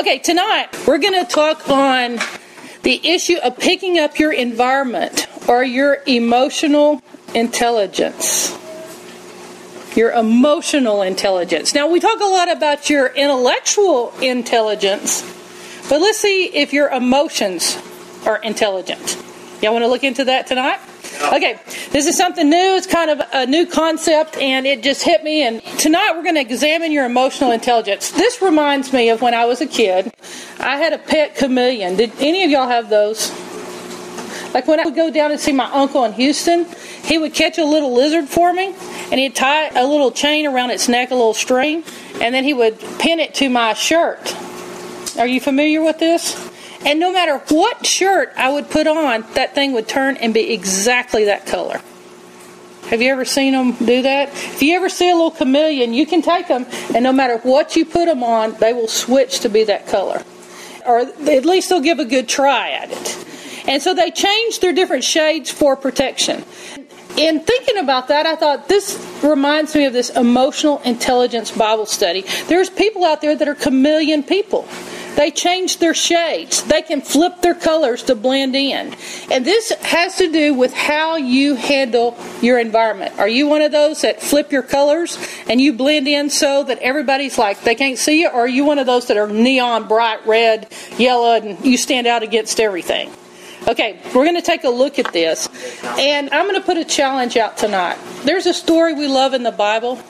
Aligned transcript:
Okay, 0.00 0.18
tonight 0.18 0.68
we're 0.86 0.96
going 0.96 1.12
to 1.12 1.30
talk 1.30 1.68
on 1.68 2.18
the 2.84 3.06
issue 3.06 3.36
of 3.44 3.58
picking 3.58 3.98
up 3.98 4.18
your 4.18 4.32
environment 4.32 5.26
or 5.46 5.62
your 5.62 5.98
emotional 6.06 7.02
intelligence. 7.34 8.56
Your 9.94 10.12
emotional 10.12 11.02
intelligence. 11.02 11.74
Now, 11.74 11.86
we 11.86 12.00
talk 12.00 12.18
a 12.18 12.24
lot 12.24 12.50
about 12.50 12.88
your 12.88 13.08
intellectual 13.08 14.14
intelligence, 14.22 15.20
but 15.90 16.00
let's 16.00 16.16
see 16.16 16.46
if 16.46 16.72
your 16.72 16.88
emotions 16.88 17.76
are 18.24 18.38
intelligent. 18.38 19.22
Y'all 19.60 19.74
want 19.74 19.82
to 19.82 19.88
look 19.88 20.02
into 20.02 20.24
that 20.24 20.46
tonight? 20.46 20.80
Okay, 21.32 21.58
this 21.90 22.06
is 22.06 22.16
something 22.16 22.48
new. 22.48 22.76
It's 22.76 22.86
kind 22.86 23.10
of 23.10 23.20
a 23.32 23.46
new 23.46 23.66
concept, 23.66 24.36
and 24.36 24.66
it 24.66 24.82
just 24.82 25.02
hit 25.02 25.22
me. 25.24 25.42
And 25.42 25.62
tonight 25.78 26.12
we're 26.14 26.22
going 26.22 26.36
to 26.36 26.40
examine 26.40 26.92
your 26.92 27.04
emotional 27.04 27.52
intelligence. 27.52 28.10
This 28.10 28.40
reminds 28.40 28.92
me 28.92 29.10
of 29.10 29.20
when 29.20 29.34
I 29.34 29.44
was 29.44 29.60
a 29.60 29.66
kid. 29.66 30.12
I 30.58 30.76
had 30.76 30.92
a 30.92 30.98
pet 30.98 31.36
chameleon. 31.36 31.96
Did 31.96 32.12
any 32.18 32.44
of 32.44 32.50
y'all 32.50 32.68
have 32.68 32.90
those? 32.90 33.30
Like 34.54 34.66
when 34.66 34.80
I 34.80 34.84
would 34.84 34.96
go 34.96 35.10
down 35.10 35.30
and 35.30 35.38
see 35.38 35.52
my 35.52 35.70
uncle 35.72 36.04
in 36.04 36.12
Houston, 36.14 36.66
he 37.04 37.18
would 37.18 37.34
catch 37.34 37.58
a 37.58 37.64
little 37.64 37.92
lizard 37.92 38.28
for 38.28 38.52
me, 38.52 38.74
and 39.10 39.20
he'd 39.20 39.34
tie 39.34 39.68
a 39.68 39.86
little 39.86 40.10
chain 40.10 40.46
around 40.46 40.70
its 40.70 40.88
neck, 40.88 41.10
a 41.10 41.14
little 41.14 41.34
string, 41.34 41.84
and 42.20 42.34
then 42.34 42.44
he 42.44 42.54
would 42.54 42.78
pin 42.98 43.20
it 43.20 43.34
to 43.34 43.48
my 43.48 43.74
shirt. 43.74 44.36
Are 45.18 45.26
you 45.26 45.40
familiar 45.40 45.82
with 45.82 45.98
this? 45.98 46.50
And 46.84 46.98
no 46.98 47.12
matter 47.12 47.38
what 47.48 47.84
shirt 47.84 48.32
I 48.36 48.50
would 48.50 48.70
put 48.70 48.86
on, 48.86 49.24
that 49.34 49.54
thing 49.54 49.72
would 49.72 49.86
turn 49.86 50.16
and 50.16 50.32
be 50.32 50.52
exactly 50.52 51.24
that 51.26 51.46
color. 51.46 51.80
Have 52.88 53.00
you 53.02 53.12
ever 53.12 53.24
seen 53.24 53.52
them 53.52 53.72
do 53.74 54.02
that? 54.02 54.30
If 54.30 54.62
you 54.62 54.74
ever 54.74 54.88
see 54.88 55.10
a 55.10 55.14
little 55.14 55.30
chameleon, 55.30 55.92
you 55.94 56.06
can 56.06 56.22
take 56.22 56.48
them, 56.48 56.66
and 56.94 57.04
no 57.04 57.12
matter 57.12 57.36
what 57.38 57.76
you 57.76 57.84
put 57.84 58.06
them 58.06 58.24
on, 58.24 58.54
they 58.54 58.72
will 58.72 58.88
switch 58.88 59.40
to 59.40 59.48
be 59.48 59.62
that 59.64 59.86
color. 59.86 60.24
Or 60.86 61.00
at 61.00 61.44
least 61.44 61.68
they'll 61.68 61.80
give 61.80 62.00
a 62.00 62.04
good 62.04 62.28
try 62.28 62.70
at 62.70 62.90
it. 62.90 63.26
And 63.68 63.80
so 63.80 63.94
they 63.94 64.10
change 64.10 64.60
their 64.60 64.72
different 64.72 65.04
shades 65.04 65.50
for 65.50 65.76
protection. 65.76 66.42
In 67.16 67.40
thinking 67.40 67.76
about 67.76 68.08
that, 68.08 68.24
I 68.24 68.34
thought 68.34 68.68
this 68.68 68.98
reminds 69.22 69.74
me 69.74 69.84
of 69.84 69.92
this 69.92 70.10
emotional 70.10 70.80
intelligence 70.84 71.50
Bible 71.50 71.86
study. 71.86 72.24
There's 72.48 72.70
people 72.70 73.04
out 73.04 73.20
there 73.20 73.36
that 73.36 73.46
are 73.46 73.54
chameleon 73.54 74.22
people. 74.22 74.66
They 75.20 75.30
change 75.30 75.80
their 75.80 75.92
shades. 75.92 76.62
They 76.62 76.80
can 76.80 77.02
flip 77.02 77.42
their 77.42 77.54
colors 77.54 78.04
to 78.04 78.14
blend 78.14 78.56
in. 78.56 78.96
And 79.30 79.44
this 79.44 79.70
has 79.82 80.16
to 80.16 80.32
do 80.32 80.54
with 80.54 80.72
how 80.72 81.16
you 81.16 81.56
handle 81.56 82.16
your 82.40 82.58
environment. 82.58 83.18
Are 83.18 83.28
you 83.28 83.46
one 83.46 83.60
of 83.60 83.70
those 83.70 84.00
that 84.00 84.22
flip 84.22 84.50
your 84.50 84.62
colors 84.62 85.18
and 85.46 85.60
you 85.60 85.74
blend 85.74 86.08
in 86.08 86.30
so 86.30 86.64
that 86.64 86.78
everybody's 86.78 87.36
like 87.36 87.60
they 87.64 87.74
can't 87.74 87.98
see 87.98 88.22
you? 88.22 88.28
Or 88.28 88.44
are 88.44 88.48
you 88.48 88.64
one 88.64 88.78
of 88.78 88.86
those 88.86 89.08
that 89.08 89.18
are 89.18 89.26
neon 89.26 89.88
bright 89.88 90.26
red, 90.26 90.72
yellow, 90.96 91.34
and 91.34 91.62
you 91.66 91.76
stand 91.76 92.06
out 92.06 92.22
against 92.22 92.58
everything? 92.58 93.12
Okay, 93.68 94.00
we're 94.14 94.24
going 94.24 94.36
to 94.36 94.40
take 94.40 94.64
a 94.64 94.70
look 94.70 94.98
at 94.98 95.12
this. 95.12 95.50
And 95.98 96.30
I'm 96.30 96.46
going 96.46 96.58
to 96.58 96.64
put 96.64 96.78
a 96.78 96.84
challenge 96.86 97.36
out 97.36 97.58
tonight. 97.58 97.98
There's 98.24 98.46
a 98.46 98.54
story 98.54 98.94
we 98.94 99.06
love 99.06 99.34
in 99.34 99.42
the 99.42 99.52
Bible 99.52 100.02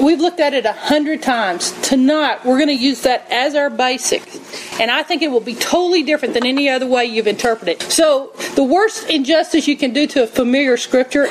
We've 0.00 0.20
looked 0.20 0.40
at 0.40 0.54
it 0.54 0.64
a 0.64 0.72
hundred 0.72 1.22
times. 1.22 1.72
Tonight, 1.82 2.44
we're 2.44 2.56
going 2.56 2.68
to 2.68 2.74
use 2.74 3.02
that 3.02 3.26
as 3.30 3.54
our 3.54 3.68
basic. 3.68 4.22
And 4.80 4.90
I 4.90 5.02
think 5.02 5.22
it 5.22 5.30
will 5.30 5.40
be 5.40 5.54
totally 5.54 6.02
different 6.02 6.34
than 6.34 6.46
any 6.46 6.68
other 6.68 6.86
way 6.86 7.04
you've 7.04 7.26
interpreted 7.26 7.82
it. 7.82 7.92
So, 7.92 8.32
the 8.54 8.64
worst 8.64 9.08
injustice 9.10 9.68
you 9.68 9.76
can 9.76 9.92
do 9.92 10.06
to 10.08 10.22
a 10.22 10.26
familiar 10.26 10.76
scripture 10.76 11.28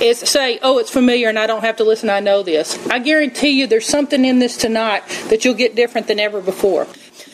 is 0.00 0.18
say, 0.18 0.58
oh, 0.62 0.78
it's 0.78 0.90
familiar 0.90 1.28
and 1.28 1.38
I 1.38 1.46
don't 1.46 1.62
have 1.62 1.76
to 1.76 1.84
listen, 1.84 2.10
I 2.10 2.20
know 2.20 2.42
this. 2.42 2.78
I 2.88 2.98
guarantee 2.98 3.50
you 3.50 3.66
there's 3.66 3.86
something 3.86 4.24
in 4.24 4.38
this 4.38 4.56
tonight 4.56 5.02
that 5.28 5.44
you'll 5.44 5.54
get 5.54 5.74
different 5.74 6.06
than 6.06 6.20
ever 6.20 6.40
before. 6.40 6.86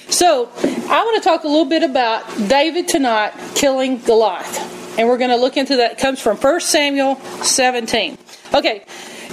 So, 0.08 0.48
I 0.62 1.04
want 1.04 1.22
to 1.22 1.28
talk 1.28 1.44
a 1.44 1.48
little 1.48 1.64
bit 1.64 1.82
about 1.82 2.24
David 2.48 2.88
tonight 2.88 3.32
killing 3.54 3.98
Goliath. 3.98 4.98
And 4.98 5.06
we're 5.06 5.18
going 5.18 5.30
to 5.30 5.36
look 5.36 5.56
into 5.56 5.76
that. 5.76 5.92
It 5.92 5.98
comes 5.98 6.20
from 6.20 6.36
1 6.36 6.60
Samuel 6.60 7.16
17. 7.42 8.18
Okay, 8.54 8.84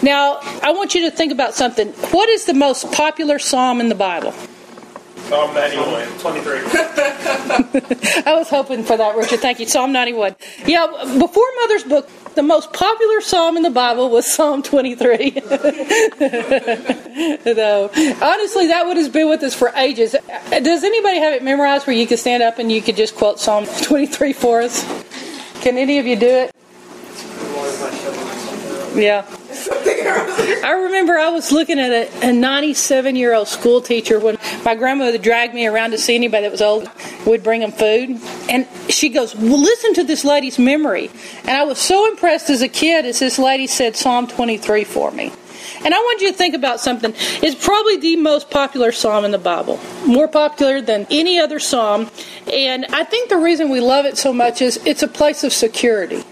now, 0.04 0.40
I 0.62 0.72
want 0.72 0.96
you 0.96 1.10
to 1.10 1.16
think 1.16 1.32
about 1.32 1.54
something. 1.54 1.90
What 2.12 2.30
is 2.30 2.46
the 2.46 2.54
most 2.54 2.92
popular 2.92 3.40
psalm 3.40 3.80
in 3.80 3.90
the 3.90 3.96
Bible? 3.96 4.34
Psalm 5.28 5.54
91. 5.56 6.08
23. 6.20 6.58
I 8.28 8.36
was 8.36 8.48
hoping 8.48 8.84
for 8.84 8.96
that, 8.96 9.16
Richard. 9.16 9.40
Thank 9.40 9.60
you. 9.60 9.66
Psalm 9.66 9.92
91. 9.92 10.36
Yeah, 10.68 10.86
before 11.18 11.48
Mother's 11.62 11.84
book, 11.84 12.08
the 12.36 12.44
most 12.44 12.72
popular 12.74 13.22
psalm 13.22 13.58
in 13.58 13.64
the 13.64 13.72
Bible 13.72 14.12
was 14.12 14.32
Psalm 14.32 14.62
23. 14.62 15.30
Though, 17.42 17.90
honestly, 18.22 18.68
that 18.68 18.84
would 18.86 18.98
have 18.98 19.12
been 19.12 19.28
with 19.28 19.42
us 19.42 19.56
for 19.56 19.70
ages. 19.70 20.16
Does 20.52 20.84
anybody 20.84 21.18
have 21.18 21.34
it 21.34 21.42
memorized 21.42 21.88
where 21.88 21.96
you 21.96 22.06
could 22.06 22.20
stand 22.20 22.44
up 22.44 22.60
and 22.60 22.72
you 22.72 22.84
could 22.84 22.96
just 22.96 23.16
quote 23.16 23.40
Psalm 23.40 23.66
23 23.66 24.32
for 24.34 24.62
us? 24.62 24.84
Can 25.62 25.80
any 25.80 25.98
of 25.98 26.06
you 26.06 26.18
do 26.18 26.28
it? 26.28 26.52
Yeah. 28.96 29.26
I 30.64 30.72
remember 30.86 31.18
I 31.18 31.30
was 31.30 31.52
looking 31.52 31.80
at 31.80 32.24
a 32.24 32.32
97 32.32 33.16
year 33.16 33.34
old 33.34 33.48
school 33.48 33.82
teacher 33.82 34.20
when 34.20 34.38
my 34.64 34.76
grandmother 34.76 35.18
dragged 35.18 35.54
me 35.54 35.68
around 35.68 35.92
to 35.92 35.98
see 35.98 36.16
anybody 36.16 36.44
that 36.44 36.52
was 36.52 36.62
old, 36.62 36.90
would 37.26 37.44
bring 37.44 37.62
them 37.62 37.72
food. 37.72 38.22
And 38.50 38.68
she 38.90 39.10
goes, 39.10 39.36
Well, 39.36 39.60
listen 39.60 39.94
to 39.96 40.04
this 40.04 40.24
lady's 40.24 40.58
memory. 40.58 41.10
And 41.42 41.52
I 41.52 41.64
was 41.64 41.80
so 41.80 42.10
impressed 42.10 42.50
as 42.50 42.62
a 42.62 42.70
kid 42.70 43.06
as 43.06 43.20
this 43.20 43.38
lady 43.38 43.68
said 43.68 43.96
Psalm 43.96 44.28
23 44.28 44.84
for 44.84 45.12
me. 45.12 45.32
And 45.84 45.94
I 45.94 45.98
want 45.98 46.22
you 46.22 46.32
to 46.32 46.38
think 46.38 46.56
about 46.56 46.80
something. 46.80 47.14
It's 47.16 47.64
probably 47.64 47.98
the 47.98 48.16
most 48.16 48.50
popular 48.50 48.92
psalm 48.92 49.26
in 49.26 49.32
the 49.32 49.38
Bible, 49.38 49.80
more 50.06 50.28
popular 50.28 50.82
than 50.82 51.06
any 51.10 51.38
other 51.38 51.60
psalm. 51.60 52.10
And 52.52 52.86
I 52.90 53.04
think 53.04 53.30
the 53.30 53.38
reason 53.38 53.70
we 53.70 53.82
love 53.82 54.06
it 54.06 54.18
so 54.18 54.32
much 54.34 54.62
is 54.62 54.78
it's 54.86 55.04
a 55.04 55.08
place 55.08 55.44
of 55.44 55.54
security. 55.54 56.24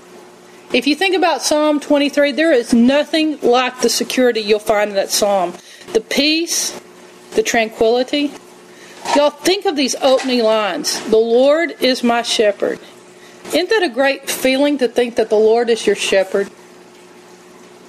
If 0.73 0.87
you 0.87 0.95
think 0.95 1.15
about 1.15 1.43
Psalm 1.43 1.79
23, 1.79 2.31
there 2.31 2.51
is 2.51 2.73
nothing 2.73 3.39
like 3.41 3.81
the 3.81 3.89
security 3.89 4.39
you'll 4.39 4.57
find 4.57 4.89
in 4.89 4.95
that 4.95 5.11
psalm. 5.11 5.53
The 5.93 6.01
peace, 6.01 6.81
the 7.35 7.43
tranquility. 7.43 8.31
Y'all 9.15 9.29
think 9.29 9.65
of 9.65 9.75
these 9.75 9.93
opening 10.01 10.41
lines 10.41 10.99
The 11.09 11.17
Lord 11.17 11.75
is 11.79 12.03
my 12.03 12.23
shepherd. 12.23 12.79
Isn't 13.47 13.69
that 13.69 13.83
a 13.83 13.89
great 13.89 14.31
feeling 14.31 14.79
to 14.79 14.87
think 14.87 15.17
that 15.17 15.29
the 15.29 15.35
Lord 15.35 15.69
is 15.69 15.85
your 15.85 15.95
shepherd? 15.95 16.49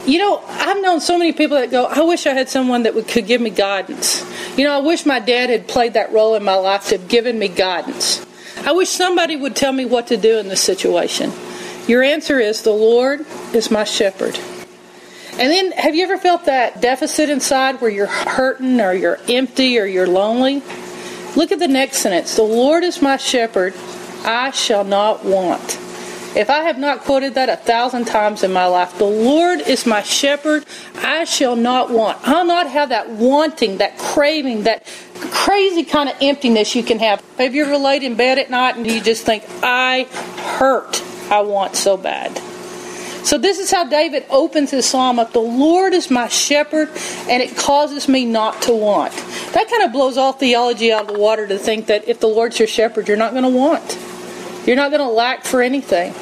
You 0.04 0.18
know, 0.18 0.44
I've 0.46 0.82
known 0.82 1.00
so 1.00 1.16
many 1.16 1.32
people 1.32 1.56
that 1.56 1.70
go, 1.70 1.86
I 1.86 2.02
wish 2.02 2.26
I 2.26 2.34
had 2.34 2.50
someone 2.50 2.82
that 2.82 2.94
would, 2.94 3.08
could 3.08 3.26
give 3.26 3.40
me 3.40 3.48
guidance. 3.48 4.22
You 4.58 4.64
know, 4.64 4.74
I 4.74 4.82
wish 4.82 5.06
my 5.06 5.20
dad 5.20 5.48
had 5.48 5.66
played 5.68 5.94
that 5.94 6.12
role 6.12 6.34
in 6.34 6.44
my 6.44 6.56
life 6.56 6.88
to 6.88 6.98
have 6.98 7.08
given 7.08 7.38
me 7.38 7.48
guidance. 7.48 8.26
I 8.58 8.72
wish 8.72 8.90
somebody 8.90 9.36
would 9.36 9.56
tell 9.56 9.72
me 9.72 9.86
what 9.86 10.08
to 10.08 10.18
do 10.18 10.38
in 10.38 10.48
this 10.48 10.60
situation. 10.60 11.32
Your 11.86 12.02
answer 12.02 12.40
is 12.40 12.62
the 12.62 12.70
Lord 12.70 13.26
is 13.52 13.70
my 13.70 13.84
shepherd. 13.84 14.38
And 15.32 15.50
then, 15.50 15.72
have 15.72 15.94
you 15.94 16.04
ever 16.04 16.16
felt 16.16 16.44
that 16.44 16.80
deficit 16.80 17.28
inside 17.28 17.80
where 17.80 17.90
you're 17.90 18.06
hurting 18.06 18.80
or 18.80 18.94
you're 18.94 19.18
empty 19.28 19.78
or 19.78 19.84
you're 19.84 20.06
lonely? 20.06 20.62
Look 21.36 21.50
at 21.50 21.58
the 21.58 21.68
next 21.68 21.98
sentence 21.98 22.36
The 22.36 22.42
Lord 22.42 22.84
is 22.84 23.02
my 23.02 23.16
shepherd, 23.16 23.74
I 24.24 24.50
shall 24.52 24.84
not 24.84 25.24
want. 25.24 25.80
If 26.36 26.50
I 26.50 26.62
have 26.62 26.78
not 26.78 27.00
quoted 27.00 27.34
that 27.34 27.48
a 27.48 27.56
thousand 27.56 28.06
times 28.06 28.42
in 28.42 28.52
my 28.52 28.66
life, 28.66 28.98
the 28.98 29.04
Lord 29.04 29.60
is 29.60 29.86
my 29.86 30.02
shepherd, 30.02 30.64
I 30.96 31.24
shall 31.24 31.54
not 31.54 31.90
want. 31.90 32.18
I'll 32.26 32.44
not 32.44 32.68
have 32.68 32.88
that 32.88 33.10
wanting, 33.10 33.78
that 33.78 33.98
craving, 33.98 34.64
that 34.64 34.84
crazy 35.14 35.84
kind 35.84 36.08
of 36.08 36.16
emptiness 36.20 36.74
you 36.74 36.82
can 36.82 36.98
have. 36.98 37.22
Have 37.38 37.54
you 37.54 37.64
ever 37.64 37.76
laid 37.76 38.02
in 38.02 38.16
bed 38.16 38.38
at 38.38 38.50
night 38.50 38.76
and 38.76 38.86
you 38.86 39.00
just 39.00 39.24
think, 39.24 39.44
I 39.62 40.04
hurt? 40.58 41.02
I 41.30 41.40
want 41.40 41.76
so 41.76 41.96
bad. 41.96 42.40
So 43.24 43.38
this 43.38 43.58
is 43.58 43.70
how 43.70 43.84
David 43.84 44.26
opens 44.28 44.70
his 44.70 44.84
psalm 44.84 45.18
up. 45.18 45.32
The 45.32 45.38
Lord 45.40 45.94
is 45.94 46.10
my 46.10 46.28
shepherd, 46.28 46.90
and 47.26 47.42
it 47.42 47.56
causes 47.56 48.06
me 48.06 48.26
not 48.26 48.60
to 48.62 48.74
want. 48.74 49.14
That 49.54 49.70
kind 49.70 49.82
of 49.82 49.92
blows 49.92 50.18
all 50.18 50.34
theology 50.34 50.92
out 50.92 51.08
of 51.08 51.14
the 51.14 51.18
water 51.18 51.46
to 51.46 51.58
think 51.58 51.86
that 51.86 52.06
if 52.06 52.20
the 52.20 52.26
Lord's 52.26 52.58
your 52.58 52.68
shepherd, 52.68 53.08
you're 53.08 53.16
not 53.16 53.32
going 53.32 53.44
to 53.44 53.48
want. 53.48 53.98
You're 54.66 54.76
not 54.76 54.90
going 54.90 55.00
to 55.00 55.08
lack 55.08 55.44
for 55.44 55.62
anything. 55.62 56.12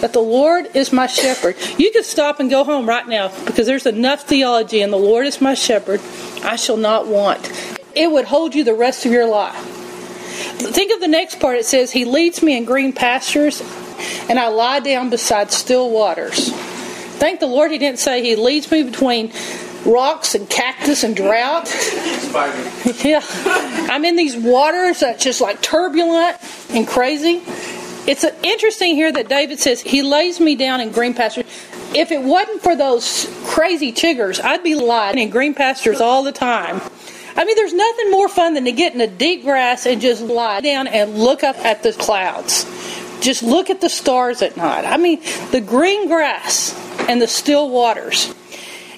That 0.00 0.12
the 0.12 0.20
Lord 0.20 0.74
is 0.74 0.92
my 0.92 1.06
shepherd. 1.06 1.56
You 1.78 1.92
could 1.92 2.04
stop 2.04 2.40
and 2.40 2.50
go 2.50 2.64
home 2.64 2.88
right 2.88 3.06
now 3.06 3.28
because 3.44 3.68
there's 3.68 3.86
enough 3.86 4.22
theology 4.22 4.82
in 4.82 4.90
the 4.90 4.98
Lord 4.98 5.26
is 5.26 5.40
my 5.40 5.54
shepherd. 5.54 6.00
I 6.42 6.56
shall 6.56 6.78
not 6.78 7.06
want. 7.06 7.48
It 7.94 8.10
would 8.10 8.24
hold 8.24 8.56
you 8.56 8.64
the 8.64 8.74
rest 8.74 9.06
of 9.06 9.12
your 9.12 9.28
life. 9.28 9.54
Think 9.54 10.92
of 10.92 11.00
the 11.00 11.08
next 11.08 11.38
part. 11.38 11.58
It 11.58 11.66
says, 11.66 11.92
He 11.92 12.04
leads 12.04 12.42
me 12.42 12.56
in 12.56 12.64
green 12.64 12.92
pastures 12.92 13.62
and 14.28 14.38
I 14.38 14.48
lie 14.48 14.80
down 14.80 15.10
beside 15.10 15.50
still 15.50 15.90
waters. 15.90 16.50
Thank 17.18 17.40
the 17.40 17.46
Lord 17.46 17.70
he 17.70 17.78
didn't 17.78 17.98
say 17.98 18.22
he 18.22 18.36
leads 18.36 18.70
me 18.70 18.82
between 18.82 19.32
rocks 19.84 20.34
and 20.34 20.48
cactus 20.48 21.04
and 21.04 21.16
drought. 21.16 21.68
yeah. 23.04 23.20
I'm 23.90 24.04
in 24.04 24.16
these 24.16 24.36
waters 24.36 25.00
that's 25.00 25.22
just 25.22 25.40
like 25.40 25.60
turbulent 25.60 26.38
and 26.70 26.86
crazy. 26.86 27.42
It's 28.06 28.24
interesting 28.42 28.94
here 28.94 29.12
that 29.12 29.28
David 29.28 29.58
says 29.58 29.80
he 29.80 30.02
lays 30.02 30.40
me 30.40 30.56
down 30.56 30.80
in 30.80 30.90
green 30.90 31.14
pastures. 31.14 31.44
If 31.94 32.12
it 32.12 32.22
wasn't 32.22 32.62
for 32.62 32.76
those 32.76 33.30
crazy 33.44 33.92
chiggers, 33.92 34.42
I'd 34.42 34.62
be 34.62 34.74
lying 34.74 35.18
in 35.18 35.30
green 35.30 35.54
pastures 35.54 36.00
all 36.00 36.22
the 36.22 36.32
time. 36.32 36.80
I 37.36 37.44
mean, 37.44 37.56
there's 37.56 37.74
nothing 37.74 38.10
more 38.10 38.28
fun 38.28 38.54
than 38.54 38.64
to 38.64 38.72
get 38.72 38.92
in 38.92 38.98
the 38.98 39.06
deep 39.06 39.42
grass 39.42 39.86
and 39.86 40.00
just 40.00 40.22
lie 40.22 40.60
down 40.60 40.86
and 40.88 41.18
look 41.18 41.44
up 41.44 41.56
at 41.58 41.82
the 41.82 41.92
clouds. 41.92 42.64
Just 43.20 43.42
look 43.42 43.70
at 43.70 43.80
the 43.80 43.88
stars 43.88 44.42
at 44.42 44.56
night. 44.56 44.84
I 44.84 44.96
mean, 44.96 45.20
the 45.50 45.60
green 45.60 46.08
grass 46.08 46.74
and 47.08 47.20
the 47.20 47.26
still 47.26 47.70
waters. 47.70 48.34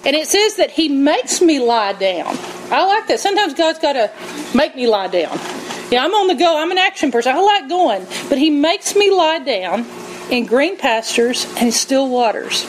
And 0.05 0.17
it 0.17 0.29
says 0.29 0.57
that 0.57 0.71
He 0.71 0.89
makes 0.89 1.41
me 1.41 1.59
lie 1.61 1.93
down. 1.93 2.37
I 2.71 2.85
like 2.87 3.07
that. 3.09 3.21
Sometimes 3.21 3.55
God's 3.55 3.79
got 3.79 3.93
to 3.95 4.11
make 4.57 4.75
me 4.75 4.87
lie 4.87 5.09
down. 5.09 5.39
Yeah, 5.91 6.05
I'm 6.05 6.15
on 6.15 6.27
the 6.27 6.35
go. 6.35 6.57
I'm 6.57 6.71
an 6.71 6.79
action 6.79 7.13
person. 7.13 7.35
I 7.35 7.41
like 7.41 7.69
going. 7.69 8.07
But 8.29 8.39
He 8.39 8.51
makes 8.51 8.97
me 8.97 9.11
lie 9.11 9.41
down 9.41 9.87
in 10.31 10.47
green 10.47 10.77
pastures 10.77 11.47
and 11.59 11.73
still 11.73 12.09
waters. 12.09 12.67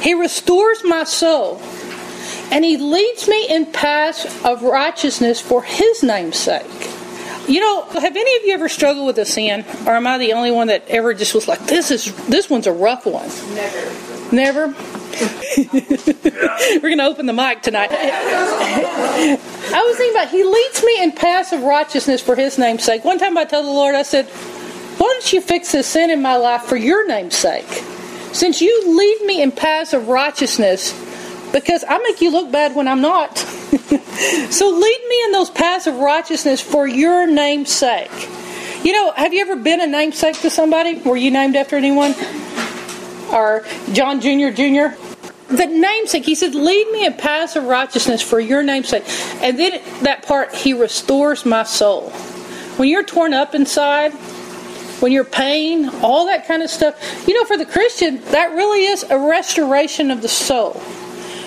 He 0.00 0.14
restores 0.14 0.82
my 0.84 1.04
soul. 1.04 1.60
And 2.50 2.64
He 2.64 2.76
leads 2.76 3.28
me 3.28 3.48
in 3.48 3.66
paths 3.66 4.26
of 4.44 4.62
righteousness 4.62 5.40
for 5.40 5.62
His 5.62 6.02
name's 6.02 6.36
sake. 6.36 6.64
You 7.48 7.60
know, 7.60 7.84
have 7.84 8.16
any 8.16 8.36
of 8.36 8.44
you 8.44 8.54
ever 8.54 8.68
struggled 8.68 9.06
with 9.06 9.18
a 9.18 9.24
sin, 9.24 9.64
or 9.86 9.92
am 9.92 10.06
I 10.06 10.18
the 10.18 10.32
only 10.32 10.50
one 10.50 10.66
that 10.66 10.84
ever 10.88 11.14
just 11.14 11.34
was 11.34 11.46
like, 11.46 11.64
"This 11.66 11.90
is 11.90 12.12
this 12.26 12.50
one's 12.50 12.66
a 12.66 12.72
rough 12.72 13.06
one"? 13.06 13.28
Never. 13.54 14.32
Never. 14.32 14.66
We're 16.82 16.96
to 16.96 17.02
open 17.02 17.26
the 17.26 17.32
mic 17.32 17.62
tonight. 17.62 17.90
I 17.92 19.84
was 19.86 19.96
thinking 19.96 20.14
about 20.14 20.30
He 20.30 20.42
leads 20.42 20.84
me 20.84 21.02
in 21.02 21.12
paths 21.12 21.52
of 21.52 21.62
righteousness 21.62 22.20
for 22.20 22.34
His 22.34 22.58
name's 22.58 22.84
sake. 22.84 23.04
One 23.04 23.18
time 23.18 23.38
I 23.38 23.44
told 23.44 23.64
the 23.64 23.70
Lord, 23.70 23.94
I 23.94 24.02
said, 24.02 24.26
"Why 24.26 25.06
don't 25.06 25.32
you 25.32 25.40
fix 25.40 25.72
this 25.72 25.86
sin 25.86 26.10
in 26.10 26.20
my 26.20 26.36
life 26.36 26.62
for 26.62 26.76
Your 26.76 27.06
name's 27.06 27.36
sake? 27.36 27.84
Since 28.32 28.60
you 28.60 28.98
lead 28.98 29.24
me 29.24 29.40
in 29.40 29.52
paths 29.52 29.92
of 29.92 30.08
righteousness." 30.08 30.92
Because 31.56 31.86
I 31.88 31.96
make 31.96 32.20
you 32.20 32.30
look 32.30 32.52
bad 32.52 32.76
when 32.76 32.86
I'm 32.86 33.00
not. 33.00 33.38
so 33.38 34.68
lead 34.68 35.06
me 35.08 35.24
in 35.24 35.32
those 35.32 35.48
paths 35.48 35.86
of 35.86 35.94
righteousness 35.94 36.60
for 36.60 36.86
your 36.86 37.26
name's 37.26 37.72
sake. 37.72 38.10
You 38.84 38.92
know, 38.92 39.12
have 39.12 39.32
you 39.32 39.40
ever 39.40 39.56
been 39.56 39.80
a 39.80 39.86
namesake 39.86 40.38
to 40.42 40.50
somebody? 40.50 40.96
Were 40.96 41.16
you 41.16 41.30
named 41.30 41.56
after 41.56 41.76
anyone? 41.76 42.14
Or 43.32 43.64
John 43.94 44.20
Jr. 44.20 44.50
Jr.? 44.50 44.98
The 45.48 45.64
namesake, 45.64 46.26
he 46.26 46.34
said, 46.34 46.54
lead 46.54 46.90
me 46.90 47.06
in 47.06 47.14
paths 47.14 47.56
of 47.56 47.64
righteousness 47.64 48.20
for 48.20 48.38
your 48.38 48.62
namesake. 48.62 49.04
And 49.40 49.58
then 49.58 49.80
that 50.02 50.26
part, 50.26 50.54
he 50.54 50.74
restores 50.74 51.46
my 51.46 51.62
soul. 51.62 52.10
When 52.76 52.90
you're 52.90 53.02
torn 53.02 53.32
up 53.32 53.54
inside, 53.54 54.12
when 55.00 55.10
you're 55.10 55.24
pain, 55.24 55.88
all 56.02 56.26
that 56.26 56.46
kind 56.46 56.62
of 56.62 56.68
stuff, 56.68 57.26
you 57.26 57.32
know, 57.32 57.46
for 57.46 57.56
the 57.56 57.64
Christian, 57.64 58.22
that 58.24 58.52
really 58.52 58.84
is 58.84 59.04
a 59.04 59.18
restoration 59.18 60.10
of 60.10 60.20
the 60.20 60.28
soul. 60.28 60.82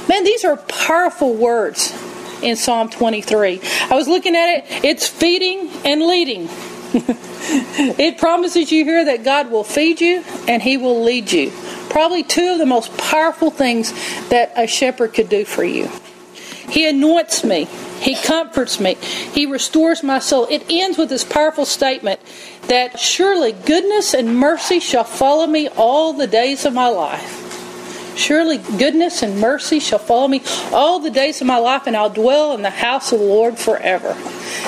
Man, 0.10 0.24
these 0.24 0.44
are 0.44 0.58
powerful 0.58 1.36
words 1.36 1.94
in 2.42 2.56
Psalm 2.56 2.90
23. 2.90 3.62
I 3.92 3.96
was 3.96 4.08
looking 4.08 4.36
at 4.36 4.50
it, 4.50 4.84
it's 4.84 5.08
feeding 5.08 5.70
and 5.86 6.02
leading. 6.02 6.50
it 8.00 8.18
promises 8.18 8.72
you 8.72 8.84
here 8.84 9.06
that 9.06 9.24
God 9.24 9.52
will 9.52 9.64
feed 9.64 10.02
you 10.02 10.24
and 10.48 10.64
He 10.64 10.78
will 10.78 11.04
lead 11.04 11.32
you. 11.32 11.52
Probably 11.92 12.24
two 12.24 12.54
of 12.54 12.58
the 12.58 12.66
most 12.66 12.98
powerful 12.98 13.52
things 13.52 13.94
that 14.30 14.52
a 14.56 14.66
shepherd 14.66 15.14
could 15.14 15.30
do 15.30 15.46
for 15.46 15.64
you. 15.64 15.88
He 16.68 16.90
anoints 16.90 17.44
me. 17.44 17.66
He 18.00 18.16
comforts 18.16 18.80
me. 18.80 18.96
He 18.96 19.46
restores 19.46 20.02
my 20.02 20.18
soul. 20.18 20.48
It 20.50 20.66
ends 20.72 20.98
with 20.98 21.10
this 21.10 21.24
powerful 21.24 21.66
statement 21.66 22.20
that 22.64 23.00
surely 23.00 23.52
goodness 23.52 24.16
and 24.16 24.36
mercy 24.36 24.80
shall 24.80 25.04
follow 25.04 25.46
me 25.46 25.68
all 25.68 26.14
the 26.14 26.26
days 26.26 26.66
of 26.66 26.74
my 26.74 26.88
life. 26.88 27.49
Surely 28.20 28.58
goodness 28.58 29.24
and 29.24 29.40
mercy 29.40 29.80
shall 29.80 29.98
follow 29.98 30.28
me 30.28 30.44
all 30.74 31.00
the 31.00 31.10
days 31.10 31.40
of 31.40 31.48
my 31.48 31.58
life, 31.58 31.88
and 31.88 31.96
I'll 31.96 32.10
dwell 32.10 32.54
in 32.54 32.62
the 32.62 32.70
house 32.70 33.14
of 33.14 33.20
the 33.20 33.26
Lord 33.26 33.58
forever. 33.58 34.14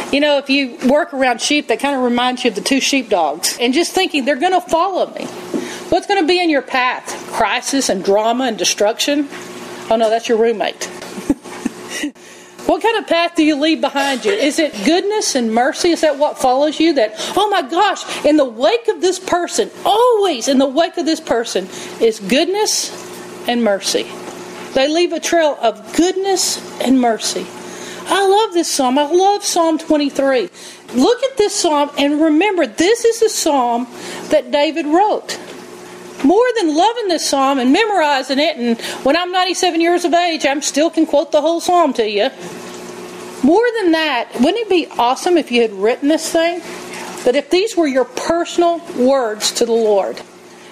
You 0.09 0.21
know, 0.21 0.37
if 0.37 0.49
you 0.49 0.77
work 0.87 1.13
around 1.13 1.41
sheep, 1.41 1.67
that 1.67 1.81
kind 1.81 1.93
of 1.93 2.01
reminds 2.01 2.45
you 2.45 2.49
of 2.49 2.55
the 2.55 2.61
two 2.61 2.79
sheepdogs. 2.79 3.57
And 3.59 3.73
just 3.73 3.91
thinking, 3.91 4.23
they're 4.23 4.37
going 4.37 4.53
to 4.53 4.61
follow 4.61 5.13
me. 5.13 5.25
What's 5.89 6.07
going 6.07 6.21
to 6.21 6.27
be 6.27 6.41
in 6.41 6.49
your 6.49 6.61
path? 6.61 7.05
Crisis 7.33 7.89
and 7.89 8.05
drama 8.05 8.45
and 8.45 8.57
destruction? 8.57 9.27
Oh 9.89 9.97
no, 9.97 10.09
that's 10.09 10.29
your 10.29 10.37
roommate. 10.37 10.89
What 12.67 12.83
kind 12.83 12.99
of 12.99 13.07
path 13.07 13.35
do 13.35 13.43
you 13.43 13.57
leave 13.57 13.81
behind 13.81 14.23
you? 14.23 14.31
Is 14.31 14.57
it 14.57 14.71
goodness 14.85 15.35
and 15.35 15.53
mercy? 15.53 15.89
Is 15.89 16.01
that 16.01 16.17
what 16.17 16.37
follows 16.37 16.79
you? 16.79 16.93
That, 16.93 17.15
oh 17.35 17.49
my 17.49 17.63
gosh, 17.63 18.23
in 18.23 18.37
the 18.37 18.45
wake 18.45 18.87
of 18.87 19.01
this 19.01 19.19
person, 19.19 19.69
always 19.83 20.47
in 20.47 20.57
the 20.57 20.67
wake 20.67 20.95
of 20.95 21.05
this 21.05 21.19
person, 21.19 21.67
is 21.99 22.21
goodness 22.21 23.10
and 23.47 23.63
mercy. 23.63 24.09
They 24.73 24.87
leave 24.87 25.13
a 25.13 25.19
trail 25.19 25.57
of 25.61 25.95
goodness 25.95 26.59
and 26.81 26.99
mercy. 26.99 27.45
I 28.05 28.27
love 28.27 28.53
this 28.53 28.71
psalm. 28.71 28.97
I 28.97 29.03
love 29.03 29.43
Psalm 29.43 29.77
23. 29.77 30.49
Look 30.95 31.23
at 31.23 31.37
this 31.37 31.55
psalm 31.55 31.91
and 31.97 32.21
remember, 32.21 32.67
this 32.67 33.05
is 33.05 33.19
the 33.19 33.29
psalm 33.29 33.87
that 34.29 34.51
David 34.51 34.85
wrote. 34.85 35.39
More 36.23 36.45
than 36.57 36.75
loving 36.75 37.07
this 37.07 37.27
psalm 37.27 37.57
and 37.57 37.73
memorizing 37.73 38.37
it, 38.37 38.57
and 38.57 38.79
when 39.03 39.17
I'm 39.17 39.31
97 39.31 39.81
years 39.81 40.05
of 40.05 40.13
age, 40.13 40.45
I 40.45 40.59
still 40.59 40.89
can 40.89 41.05
quote 41.05 41.31
the 41.31 41.41
whole 41.41 41.61
psalm 41.61 41.93
to 41.93 42.07
you. 42.07 42.29
More 43.43 43.65
than 43.79 43.93
that, 43.93 44.29
wouldn't 44.35 44.57
it 44.57 44.69
be 44.69 44.87
awesome 44.99 45.37
if 45.37 45.51
you 45.51 45.61
had 45.63 45.71
written 45.71 46.09
this 46.09 46.31
thing? 46.31 46.61
But 47.23 47.35
if 47.35 47.49
these 47.49 47.75
were 47.75 47.87
your 47.87 48.05
personal 48.05 48.79
words 48.95 49.51
to 49.53 49.65
the 49.65 49.71
Lord. 49.71 50.19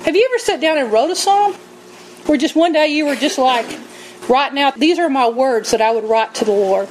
Have 0.03 0.15
you 0.15 0.27
ever 0.29 0.39
sat 0.39 0.61
down 0.61 0.77
and 0.77 0.91
wrote 0.91 1.09
a 1.09 1.15
psalm? 1.15 1.55
Where 2.25 2.37
just 2.37 2.55
one 2.55 2.73
day 2.73 2.87
you 2.87 3.05
were 3.05 3.15
just 3.15 3.37
like 3.37 3.79
right 4.27 4.53
now, 4.53 4.71
these 4.71 4.99
are 4.99 5.09
my 5.09 5.27
words 5.27 5.71
that 5.71 5.81
I 5.81 5.91
would 5.91 6.03
write 6.03 6.35
to 6.35 6.45
the 6.45 6.51
Lord. 6.51 6.89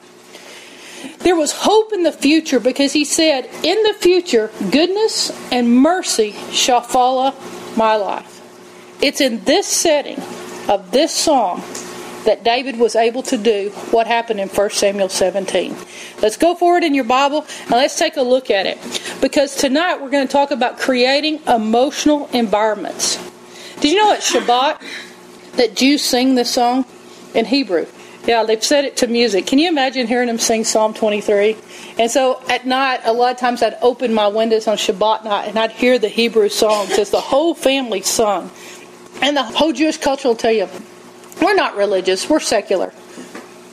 There 1.21 1.37
was 1.37 1.53
hope 1.53 1.93
in 1.93 2.03
the 2.03 2.13
future 2.13 2.61
because 2.61 2.93
he 2.93 3.05
said, 3.05 3.49
In 3.63 3.83
the 3.83 3.95
future, 3.95 4.51
goodness 4.71 5.31
and 5.53 5.77
mercy 5.77 6.33
shall 6.51 6.81
follow 6.81 7.35
my 7.77 7.97
life. 7.97 8.35
It's 9.01 9.21
in 9.21 9.45
this 9.45 9.67
setting 9.67 10.21
of 10.69 10.91
this 10.91 11.15
song 11.15 11.63
that 12.25 12.45
David 12.45 12.79
was 12.79 12.97
able 12.97 13.23
to 13.23 13.39
do 13.39 13.71
what 13.91 14.07
happened 14.07 14.41
in 14.41 14.49
1 14.49 14.71
Samuel 14.71 15.09
17. 15.09 15.75
Let's 16.21 16.37
go 16.37 16.55
forward 16.55 16.85
in 16.85 16.95
your 16.95 17.05
Bible 17.05 17.47
and 17.63 17.71
let's 17.71 17.99
take 17.99 18.17
a 18.17 18.23
look 18.23 18.51
at 18.51 18.67
it. 18.67 18.79
Because 19.21 19.57
tonight 19.57 20.01
we're 20.01 20.11
going 20.11 20.27
to 20.27 20.33
talk 20.33 20.51
about 20.51 20.79
creating 20.79 21.41
emotional 21.47 22.29
environments. 22.33 23.17
Did 23.81 23.93
you 23.93 23.97
know 23.97 24.13
at 24.13 24.21
Shabbat 24.21 24.83
that 25.59 25.77
Jews 25.77 26.03
sing 26.03 26.35
this 26.35 26.51
song 26.53 26.85
in 27.35 27.45
Hebrew? 27.45 27.87
Yeah, 28.27 28.43
they've 28.45 28.63
set 28.63 28.85
it 28.85 28.97
to 28.99 29.07
music. 29.07 29.47
Can 29.47 29.59
you 29.59 29.69
imagine 29.69 30.07
hearing 30.07 30.27
them 30.27 30.39
sing 30.39 30.65
Psalm 30.65 30.93
23? 30.93 31.57
And 31.99 32.11
so 32.11 32.43
at 32.49 32.67
night, 32.67 33.01
a 33.05 33.13
lot 33.13 33.33
of 33.33 33.39
times 33.39 33.63
I'd 33.63 33.79
open 33.81 34.13
my 34.13 34.29
windows 34.29 34.67
on 34.67 34.77
Shabbat 34.77 35.25
night 35.25 35.49
and 35.49 35.59
I'd 35.59 35.73
hear 35.73 35.99
the 35.99 36.09
Hebrew 36.09 36.49
songs 36.49 36.99
as 36.99 37.11
the 37.11 37.21
whole 37.21 37.55
family 37.55 38.03
sung. 38.03 38.51
And 39.23 39.37
the 39.37 39.43
whole 39.43 39.73
Jewish 39.73 39.97
culture 39.97 40.29
will 40.29 40.37
tell 40.37 40.53
you, 40.53 40.69
we're 41.41 41.55
not 41.55 41.77
religious, 41.77 42.29
we're 42.29 42.41
secular. 42.41 42.93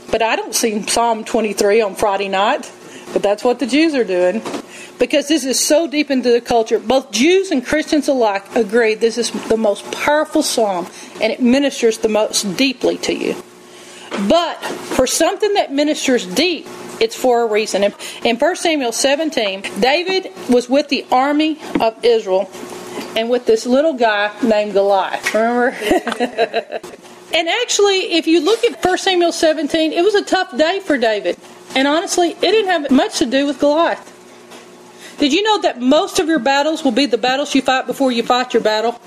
But 0.10 0.21
I 0.21 0.36
don't 0.36 0.55
sing 0.55 0.88
Psalm 0.88 1.25
23 1.25 1.81
on 1.81 1.95
Friday 1.95 2.29
night, 2.29 2.71
but 3.15 3.24
that's 3.24 3.45
what 3.45 3.60
the 3.60 3.65
Jews 3.65 3.95
are 3.95 4.03
doing. 4.03 4.41
Because 5.00 5.29
this 5.29 5.45
is 5.45 5.57
so 5.57 5.88
deep 5.88 6.12
into 6.12 6.34
the 6.34 6.41
culture. 6.41 6.79
Both 6.79 7.12
Jews 7.12 7.50
and 7.50 7.65
Christians 7.65 8.10
alike 8.10 8.53
agree 8.57 8.93
this 8.93 9.17
is 9.17 9.31
the 9.48 9.55
most 9.55 9.89
powerful 9.93 10.43
psalm 10.43 10.88
and 11.22 11.31
it 11.31 11.41
ministers 11.41 12.00
the 12.00 12.10
most 12.10 12.57
deeply 12.57 12.98
to 12.98 13.15
you. 13.15 13.41
But 14.27 14.55
for 14.55 15.07
something 15.07 15.53
that 15.53 15.72
ministers 15.72 16.25
deep, 16.25 16.67
it's 17.00 17.15
for 17.15 17.43
a 17.43 17.45
reason. 17.45 17.86
In, 17.86 17.93
in 18.25 18.36
1 18.36 18.55
Samuel 18.57 18.91
17, 18.91 19.62
David 19.79 20.34
was 20.50 20.67
with 20.67 20.89
the 20.89 21.05
army 21.10 21.57
of 21.79 22.03
Israel 22.03 22.51
and 23.15 23.29
with 23.29 23.45
this 23.45 23.65
little 23.65 23.93
guy 23.93 24.36
named 24.43 24.74
Goliath. 24.74 25.34
Remember? 25.34 25.69
and 27.34 27.48
actually, 27.48 28.12
if 28.12 28.27
you 28.27 28.41
look 28.41 28.62
at 28.65 28.84
1 28.84 28.98
Samuel 28.98 29.31
17, 29.31 29.93
it 29.93 30.03
was 30.03 30.15
a 30.15 30.25
tough 30.25 30.57
day 30.57 30.81
for 30.81 30.98
David. 30.98 31.38
And 31.74 31.88
honestly, 31.88 32.31
it 32.31 32.41
didn't 32.41 32.69
have 32.69 32.91
much 32.91 33.19
to 33.19 33.25
do 33.25 33.45
with 33.45 33.60
Goliath. 33.60 34.12
Did 35.17 35.34
you 35.34 35.43
know 35.43 35.62
that 35.62 35.81
most 35.81 36.19
of 36.19 36.27
your 36.27 36.39
battles 36.39 36.84
will 36.84 36.91
be 36.91 37.05
the 37.05 37.17
battles 37.17 37.55
you 37.55 37.62
fight 37.62 37.88
before 37.88 38.12
you 38.12 38.24
fight 38.24 38.53
your 38.53 38.63
battle? 38.63 39.00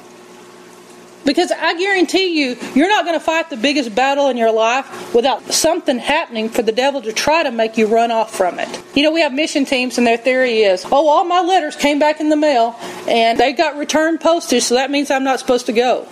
Because 1.25 1.53
I 1.53 1.75
guarantee 1.79 2.41
you, 2.41 2.57
you're 2.75 2.89
not 2.89 3.05
going 3.05 3.19
to 3.19 3.25
fight 3.25 3.51
the 3.51 3.57
biggest 3.59 3.95
battle 3.95 4.31
in 4.31 4.39
your 4.39 4.51
life 4.51 5.15
without 5.15 5.45
something 5.53 5.99
happening 5.99 6.49
for 6.49 6.63
the 6.63 6.73
devil 6.73 7.03
to 7.03 7.13
try 7.13 7.43
to 7.43 7.51
make 7.51 7.77
you 7.77 7.87
run 7.87 8.11
off 8.11 8.35
from 8.35 8.59
it. 8.59 8.83
You 8.95 9.03
know, 9.03 9.13
we 9.13 9.21
have 9.21 9.35
mission 9.35 9.67
teams, 9.67 9.99
and 9.99 10.07
their 10.07 10.17
theory 10.17 10.63
is, 10.63 10.87
oh, 10.87 11.09
all 11.09 11.25
my 11.25 11.43
letters 11.43 11.77
came 11.77 11.99
back 11.99 12.21
in 12.21 12.31
the 12.31 12.37
mail, 12.37 12.77
and 13.07 13.39
they 13.39 13.53
got 13.53 13.77
returned 13.77 14.23
postage, 14.23 14.63
so 14.63 14.77
that 14.77 14.91
means 14.91 15.11
I'm 15.11 15.25
not 15.25 15.39
supposed 15.39 15.67
to 15.67 15.75
go. 15.75 16.09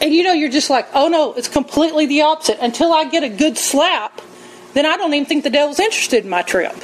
And 0.00 0.14
you 0.14 0.22
know, 0.22 0.32
you're 0.32 0.50
just 0.50 0.70
like, 0.70 0.86
oh 0.94 1.08
no, 1.08 1.32
it's 1.32 1.48
completely 1.48 2.06
the 2.06 2.22
opposite. 2.22 2.58
Until 2.60 2.92
I 2.92 3.06
get 3.06 3.24
a 3.24 3.28
good 3.28 3.58
slap, 3.58 4.20
then 4.74 4.86
I 4.86 4.96
don't 4.96 5.14
even 5.14 5.26
think 5.26 5.44
the 5.44 5.50
devil's 5.50 5.80
interested 5.80 6.24
in 6.24 6.30
my 6.30 6.42
trip. 6.42 6.74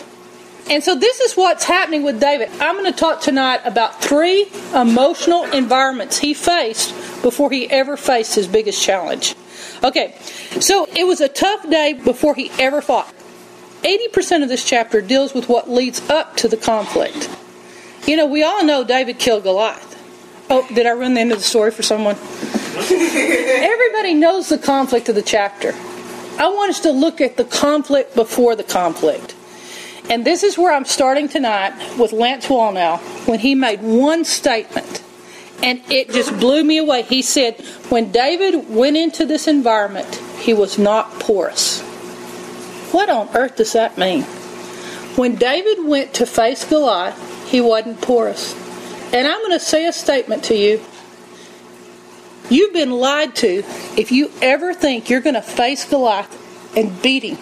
And 0.70 0.84
so 0.84 0.94
this 0.94 1.18
is 1.20 1.36
what's 1.36 1.64
happening 1.64 2.04
with 2.04 2.20
David. 2.20 2.48
I'm 2.60 2.76
going 2.76 2.90
to 2.90 2.98
talk 2.98 3.20
tonight 3.20 3.60
about 3.64 4.00
three 4.00 4.46
emotional 4.74 5.44
environments 5.44 6.18
he 6.18 6.32
faced 6.32 6.94
before 7.22 7.50
he 7.50 7.68
ever 7.68 7.96
faced 7.96 8.36
his 8.36 8.46
biggest 8.46 8.80
challenge. 8.80 9.34
Okay, 9.82 10.16
so 10.60 10.86
it 10.94 11.06
was 11.06 11.20
a 11.20 11.28
tough 11.28 11.68
day 11.68 11.94
before 11.94 12.34
he 12.34 12.52
ever 12.58 12.80
fought. 12.80 13.12
80% 13.82 14.42
of 14.42 14.48
this 14.48 14.64
chapter 14.64 15.00
deals 15.00 15.34
with 15.34 15.48
what 15.48 15.68
leads 15.68 16.08
up 16.08 16.36
to 16.36 16.48
the 16.48 16.56
conflict. 16.56 17.28
You 18.06 18.16
know, 18.16 18.26
we 18.26 18.42
all 18.42 18.64
know 18.64 18.84
David 18.84 19.18
killed 19.18 19.42
Goliath. 19.42 19.88
Oh, 20.50 20.66
did 20.74 20.86
I 20.86 20.92
run 20.92 21.14
the 21.14 21.20
end 21.20 21.32
of 21.32 21.38
the 21.38 21.44
story 21.44 21.70
for 21.70 21.82
someone? 21.82 22.16
Everybody 22.76 24.14
knows 24.14 24.48
the 24.48 24.58
conflict 24.58 25.08
of 25.08 25.14
the 25.14 25.22
chapter. 25.22 25.74
I 26.40 26.48
want 26.48 26.70
us 26.70 26.80
to 26.80 26.90
look 26.90 27.20
at 27.20 27.36
the 27.36 27.44
conflict 27.44 28.14
before 28.14 28.56
the 28.56 28.64
conflict. 28.64 29.34
And 30.08 30.24
this 30.24 30.42
is 30.42 30.56
where 30.56 30.72
I'm 30.72 30.86
starting 30.86 31.28
tonight 31.28 31.74
with 31.98 32.12
Lance 32.12 32.46
Wallnau 32.46 32.98
when 33.28 33.38
he 33.40 33.54
made 33.54 33.82
one 33.82 34.24
statement. 34.24 35.04
And 35.62 35.82
it 35.90 36.10
just 36.10 36.32
blew 36.40 36.64
me 36.64 36.78
away. 36.78 37.02
He 37.02 37.20
said, 37.20 37.60
when 37.90 38.10
David 38.10 38.70
went 38.70 38.96
into 38.96 39.26
this 39.26 39.46
environment, 39.46 40.14
he 40.38 40.54
was 40.54 40.78
not 40.78 41.12
porous. 41.20 41.82
What 42.92 43.10
on 43.10 43.28
earth 43.36 43.56
does 43.56 43.74
that 43.74 43.98
mean? 43.98 44.22
When 45.16 45.34
David 45.34 45.84
went 45.84 46.14
to 46.14 46.24
face 46.24 46.64
Goliath, 46.64 47.50
he 47.50 47.60
wasn't 47.60 48.00
porous. 48.00 48.54
And 49.12 49.28
I'm 49.28 49.40
going 49.40 49.52
to 49.52 49.60
say 49.60 49.86
a 49.86 49.92
statement 49.92 50.42
to 50.44 50.56
you. 50.56 50.82
You've 52.50 52.72
been 52.72 52.90
lied 52.90 53.36
to 53.36 53.64
if 53.96 54.10
you 54.10 54.30
ever 54.42 54.74
think 54.74 55.08
you're 55.08 55.20
going 55.20 55.34
to 55.34 55.42
face 55.42 55.88
Goliath 55.88 56.76
and 56.76 57.00
beat 57.00 57.22
him. 57.22 57.38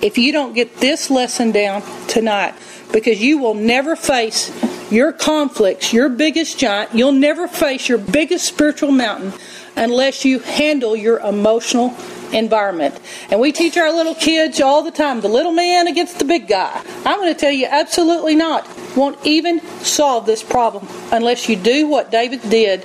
If 0.00 0.16
you 0.16 0.32
don't 0.32 0.54
get 0.54 0.76
this 0.76 1.10
lesson 1.10 1.52
down 1.52 1.82
tonight, 2.06 2.54
because 2.92 3.20
you 3.20 3.38
will 3.38 3.54
never 3.54 3.96
face 3.96 4.50
your 4.92 5.12
conflicts, 5.12 5.92
your 5.92 6.08
biggest 6.08 6.58
giant, 6.58 6.94
you'll 6.94 7.12
never 7.12 7.48
face 7.48 7.88
your 7.88 7.98
biggest 7.98 8.46
spiritual 8.46 8.92
mountain 8.92 9.32
unless 9.76 10.24
you 10.24 10.38
handle 10.40 10.94
your 10.94 11.18
emotional 11.20 11.96
environment. 12.32 12.98
And 13.30 13.40
we 13.40 13.52
teach 13.52 13.76
our 13.76 13.92
little 13.92 14.14
kids 14.14 14.60
all 14.60 14.82
the 14.82 14.90
time 14.90 15.20
the 15.20 15.28
little 15.28 15.52
man 15.52 15.86
against 15.86 16.18
the 16.18 16.24
big 16.24 16.48
guy. 16.48 16.82
I'm 17.04 17.18
going 17.18 17.32
to 17.32 17.38
tell 17.38 17.52
you, 17.52 17.66
absolutely 17.66 18.34
not. 18.34 18.68
Won't 18.96 19.24
even 19.24 19.60
solve 19.80 20.26
this 20.26 20.42
problem 20.42 20.86
unless 21.10 21.48
you 21.48 21.56
do 21.56 21.86
what 21.86 22.10
David 22.10 22.42
did, 22.50 22.84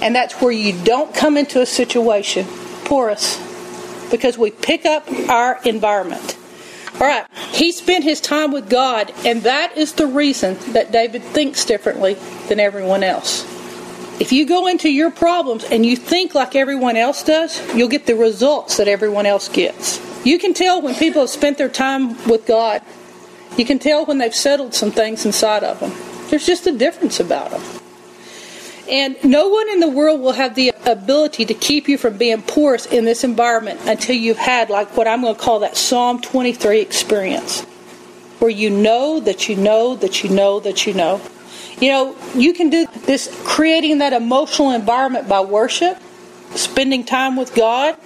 and 0.00 0.14
that's 0.14 0.34
where 0.40 0.52
you 0.52 0.82
don't 0.84 1.14
come 1.14 1.36
into 1.36 1.60
a 1.60 1.66
situation 1.66 2.46
porous 2.84 3.38
because 4.10 4.36
we 4.36 4.50
pick 4.50 4.84
up 4.86 5.06
our 5.28 5.60
environment. 5.64 6.36
All 6.94 7.06
right, 7.06 7.26
he 7.52 7.72
spent 7.72 8.04
his 8.04 8.20
time 8.20 8.52
with 8.52 8.68
God, 8.68 9.12
and 9.24 9.42
that 9.44 9.76
is 9.76 9.94
the 9.94 10.06
reason 10.06 10.58
that 10.72 10.92
David 10.92 11.22
thinks 11.22 11.64
differently 11.64 12.14
than 12.48 12.60
everyone 12.60 13.02
else. 13.02 13.44
If 14.20 14.32
you 14.32 14.44
go 14.44 14.66
into 14.66 14.90
your 14.90 15.10
problems 15.10 15.64
and 15.64 15.86
you 15.86 15.96
think 15.96 16.34
like 16.34 16.54
everyone 16.54 16.96
else 16.96 17.22
does, 17.22 17.58
you'll 17.74 17.88
get 17.88 18.04
the 18.04 18.16
results 18.16 18.76
that 18.76 18.86
everyone 18.86 19.24
else 19.24 19.48
gets. 19.48 19.98
You 20.26 20.38
can 20.38 20.52
tell 20.52 20.82
when 20.82 20.94
people 20.94 21.22
have 21.22 21.30
spent 21.30 21.56
their 21.56 21.70
time 21.70 22.22
with 22.28 22.44
God. 22.44 22.82
You 23.56 23.64
can 23.64 23.78
tell 23.78 24.04
when 24.04 24.18
they've 24.18 24.34
settled 24.34 24.74
some 24.74 24.90
things 24.90 25.24
inside 25.24 25.64
of 25.64 25.80
them. 25.80 25.92
There's 26.28 26.44
just 26.44 26.66
a 26.66 26.76
difference 26.76 27.18
about 27.18 27.50
them. 27.50 27.79
And 28.90 29.16
no 29.22 29.48
one 29.48 29.68
in 29.68 29.80
the 29.80 29.88
world 29.88 30.20
will 30.20 30.32
have 30.32 30.56
the 30.56 30.72
ability 30.84 31.44
to 31.44 31.54
keep 31.54 31.88
you 31.88 31.96
from 31.96 32.18
being 32.18 32.42
porous 32.42 32.86
in 32.86 33.04
this 33.04 33.22
environment 33.22 33.80
until 33.84 34.16
you've 34.16 34.36
had, 34.36 34.68
like 34.68 34.96
what 34.96 35.06
I'm 35.06 35.22
going 35.22 35.34
to 35.34 35.40
call 35.40 35.60
that 35.60 35.76
Psalm 35.76 36.20
23 36.20 36.80
experience, 36.80 37.62
where 38.40 38.50
you 38.50 38.68
know 38.68 39.20
that 39.20 39.48
you 39.48 39.54
know 39.54 39.94
that 39.96 40.24
you 40.24 40.30
know 40.30 40.58
that 40.60 40.86
you 40.86 40.94
know 40.94 41.20
you 41.80 41.88
know, 41.88 42.14
you 42.34 42.52
can 42.52 42.68
do 42.68 42.86
this 43.06 43.34
creating 43.44 43.98
that 43.98 44.12
emotional 44.12 44.70
environment 44.72 45.28
by 45.28 45.40
worship, 45.40 45.98
spending 46.54 47.04
time 47.04 47.36
with 47.36 47.54
God. 47.54 47.96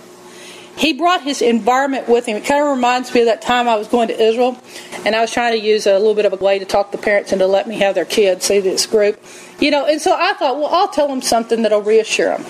He 0.77 0.93
brought 0.93 1.23
his 1.23 1.43
environment 1.43 2.09
with 2.09 2.27
him. 2.27 2.37
It 2.37 2.45
kind 2.45 2.63
of 2.63 2.71
reminds 2.71 3.13
me 3.13 3.21
of 3.21 3.27
that 3.27 3.43
time 3.43 3.69
I 3.69 3.75
was 3.75 3.89
going 3.89 4.09
to 4.09 4.21
Israel, 4.21 4.61
and 5.05 5.15
I 5.15 5.21
was 5.21 5.33
trying 5.33 5.59
to 5.59 5.65
use 5.65 5.87
a 5.87 5.99
little 5.99 6.15
bit 6.15 6.25
of 6.25 6.33
a 6.33 6.37
way 6.37 6.59
to 6.61 6.65
talk 6.65 6.93
the 6.93 6.99
parents 6.99 7.33
into 7.33 7.47
let 7.47 7.67
me 7.67 7.79
have 7.79 7.97
their 7.97 8.05
kids 8.05 8.47
see 8.47 8.61
this 8.61 8.87
group. 8.87 9.21
You 9.65 9.71
know, 9.71 9.87
and 9.87 9.99
so 9.99 10.15
I 10.15 10.35
thought, 10.35 10.59
well, 10.59 10.67
I'll 10.67 10.89
tell 10.89 11.09
them 11.09 11.23
something 11.23 11.63
that'll 11.63 11.81
reassure 11.81 12.37
them. 12.37 12.45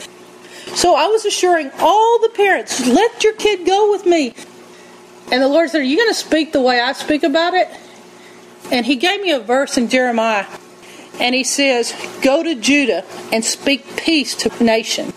So 0.74 0.96
I 0.96 1.06
was 1.06 1.24
assuring 1.24 1.70
all 1.78 2.18
the 2.18 2.30
parents, 2.30 2.84
let 2.88 3.22
your 3.22 3.34
kid 3.34 3.64
go 3.64 3.92
with 3.92 4.04
me. 4.04 4.34
And 5.30 5.40
the 5.40 5.46
Lord 5.46 5.70
said, 5.70 5.82
Are 5.82 5.84
you 5.84 5.96
going 5.96 6.10
to 6.10 6.14
speak 6.14 6.50
the 6.50 6.60
way 6.60 6.80
I 6.80 6.92
speak 6.92 7.22
about 7.22 7.54
it? 7.54 7.68
And 8.72 8.84
He 8.84 8.96
gave 8.96 9.20
me 9.20 9.30
a 9.30 9.38
verse 9.38 9.78
in 9.78 9.88
Jeremiah 9.88 10.46
and 11.20 11.36
he 11.36 11.44
says, 11.44 11.94
Go 12.20 12.42
to 12.42 12.56
Judah 12.56 13.04
and 13.32 13.44
speak 13.44 13.96
peace 13.96 14.34
to 14.34 14.48
the 14.48 14.64
nation. 14.64 15.12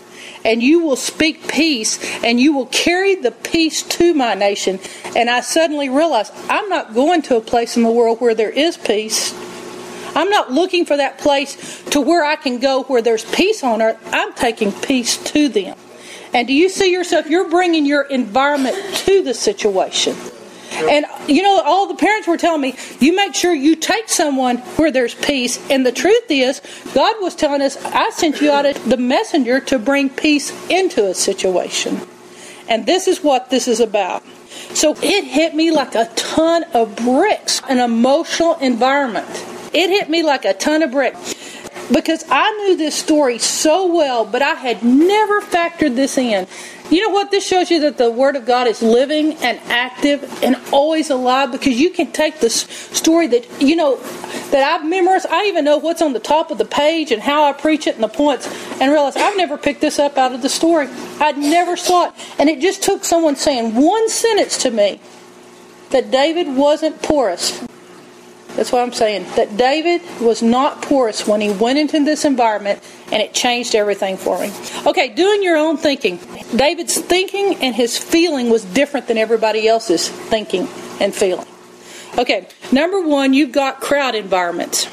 And 0.45 0.61
you 0.61 0.83
will 0.83 0.97
speak 0.97 1.47
peace 1.47 1.97
and 2.23 2.39
you 2.39 2.53
will 2.53 2.67
carry 2.67 3.15
the 3.15 3.31
peace 3.31 3.81
to 3.81 4.13
my 4.13 4.35
nation. 4.35 4.79
And 5.15 5.31
I 5.31 5.41
suddenly 5.41 5.89
realized 5.89 6.31
I'm 6.47 6.69
not 6.69 6.93
going 6.93 7.23
to 7.23 7.37
a 7.37 7.41
place 7.41 7.75
in 7.75 7.81
the 7.81 7.89
world 7.89 8.21
where 8.21 8.35
there 8.35 8.51
is 8.51 8.77
peace. 8.77 9.33
I'm 10.17 10.31
not 10.31 10.51
looking 10.51 10.83
for 10.83 10.97
that 10.97 11.19
place 11.19 11.83
to 11.91 12.01
where 12.01 12.25
I 12.25 12.35
can 12.37 12.59
go 12.59 12.83
where 12.83 13.03
there's 13.03 13.23
peace 13.23 13.63
on 13.63 13.83
earth. 13.83 13.99
I'm 14.11 14.33
taking 14.33 14.71
peace 14.71 15.15
to 15.31 15.47
them. 15.47 15.77
And 16.33 16.47
do 16.47 16.53
you 16.53 16.69
see 16.69 16.91
yourself? 16.91 17.29
You're 17.29 17.49
bringing 17.49 17.85
your 17.85 18.01
environment 18.01 18.75
to 19.05 19.21
the 19.21 19.35
situation. 19.35 20.15
And 20.71 21.05
you 21.27 21.43
know, 21.43 21.61
all 21.61 21.87
the 21.87 21.95
parents 21.95 22.27
were 22.27 22.37
telling 22.37 22.61
me, 22.61 22.75
you 22.99 23.15
make 23.15 23.35
sure 23.35 23.53
you 23.53 23.75
take 23.75 24.09
someone 24.09 24.57
where 24.77 24.91
there's 24.91 25.13
peace. 25.13 25.59
And 25.69 25.85
the 25.85 25.91
truth 25.91 26.25
is, 26.29 26.63
God 26.95 27.15
was 27.21 27.35
telling 27.35 27.61
us, 27.61 27.77
I 27.85 28.09
sent 28.09 28.41
you 28.41 28.51
out 28.51 28.65
as 28.65 28.81
the 28.85 28.97
messenger 28.97 29.59
to 29.61 29.77
bring 29.77 30.09
peace 30.09 30.51
into 30.67 31.07
a 31.07 31.13
situation. 31.13 32.01
And 32.67 32.87
this 32.87 33.07
is 33.07 33.23
what 33.23 33.51
this 33.51 33.67
is 33.67 33.79
about. 33.79 34.23
So 34.73 34.95
it 35.01 35.25
hit 35.25 35.53
me 35.53 35.69
like 35.69 35.93
a 35.93 36.09
ton 36.15 36.63
of 36.73 36.95
bricks, 36.95 37.61
an 37.69 37.77
emotional 37.77 38.55
environment. 38.55 39.27
It 39.73 39.89
hit 39.89 40.09
me 40.09 40.23
like 40.23 40.45
a 40.45 40.53
ton 40.53 40.81
of 40.81 40.91
bricks 40.91 41.35
because 41.91 42.23
I 42.29 42.51
knew 42.57 42.77
this 42.77 42.95
story 42.95 43.37
so 43.39 43.93
well, 43.93 44.25
but 44.25 44.41
I 44.41 44.53
had 44.53 44.83
never 44.83 45.41
factored 45.41 45.95
this 45.95 46.17
in. 46.17 46.47
You 46.89 47.05
know 47.05 47.09
what? 47.09 47.31
This 47.31 47.45
shows 47.45 47.69
you 47.69 47.81
that 47.81 47.97
the 47.97 48.09
Word 48.09 48.37
of 48.37 48.45
God 48.45 48.67
is 48.67 48.81
living 48.81 49.33
and 49.35 49.59
active 49.65 50.41
and 50.41 50.55
always 50.71 51.09
alive 51.09 51.51
because 51.51 51.77
you 51.79 51.89
can 51.89 52.11
take 52.13 52.39
this 52.39 52.61
story 52.61 53.27
that, 53.27 53.61
you 53.61 53.75
know, 53.75 53.97
that 54.51 54.63
I've 54.63 54.87
memorized. 54.87 55.25
I 55.29 55.45
even 55.47 55.65
know 55.65 55.77
what's 55.77 56.01
on 56.01 56.13
the 56.13 56.19
top 56.19 56.49
of 56.49 56.57
the 56.57 56.65
page 56.65 57.11
and 57.11 57.21
how 57.21 57.43
I 57.43 57.51
preach 57.51 57.87
it 57.87 57.95
and 57.95 58.03
the 58.03 58.07
points 58.07 58.47
and 58.79 58.91
realize 58.91 59.17
I've 59.17 59.35
never 59.35 59.57
picked 59.57 59.81
this 59.81 59.99
up 59.99 60.17
out 60.17 60.33
of 60.33 60.41
the 60.41 60.49
story. 60.49 60.87
I'd 61.19 61.37
never 61.37 61.75
saw 61.75 62.07
it. 62.07 62.13
And 62.39 62.49
it 62.49 62.61
just 62.61 62.83
took 62.83 63.03
someone 63.03 63.35
saying 63.35 63.75
one 63.75 64.07
sentence 64.07 64.57
to 64.59 64.71
me 64.71 65.01
that 65.89 66.09
David 66.09 66.55
wasn't 66.55 67.01
porous 67.01 67.65
that's 68.57 68.71
what 68.71 68.81
I'm 68.81 68.91
saying. 68.91 69.23
That 69.35 69.55
David 69.55 70.01
was 70.19 70.41
not 70.41 70.81
porous 70.81 71.27
when 71.27 71.41
he 71.41 71.51
went 71.51 71.77
into 71.77 72.03
this 72.03 72.25
environment 72.25 72.81
and 73.11 73.21
it 73.21 73.31
changed 73.31 73.75
everything 73.75 74.17
for 74.17 74.41
him. 74.41 74.51
Okay, 74.87 75.13
doing 75.13 75.43
your 75.43 75.57
own 75.57 75.77
thinking. 75.77 76.17
David's 76.55 76.97
thinking 76.97 77.55
and 77.61 77.75
his 77.75 77.99
feeling 77.99 78.49
was 78.49 78.65
different 78.65 79.07
than 79.07 79.19
everybody 79.19 79.67
else's 79.67 80.09
thinking 80.09 80.67
and 80.99 81.13
feeling. 81.13 81.45
Okay, 82.17 82.47
number 82.71 82.99
one, 82.99 83.35
you've 83.35 83.51
got 83.51 83.79
crowd 83.79 84.15
environments. 84.15 84.87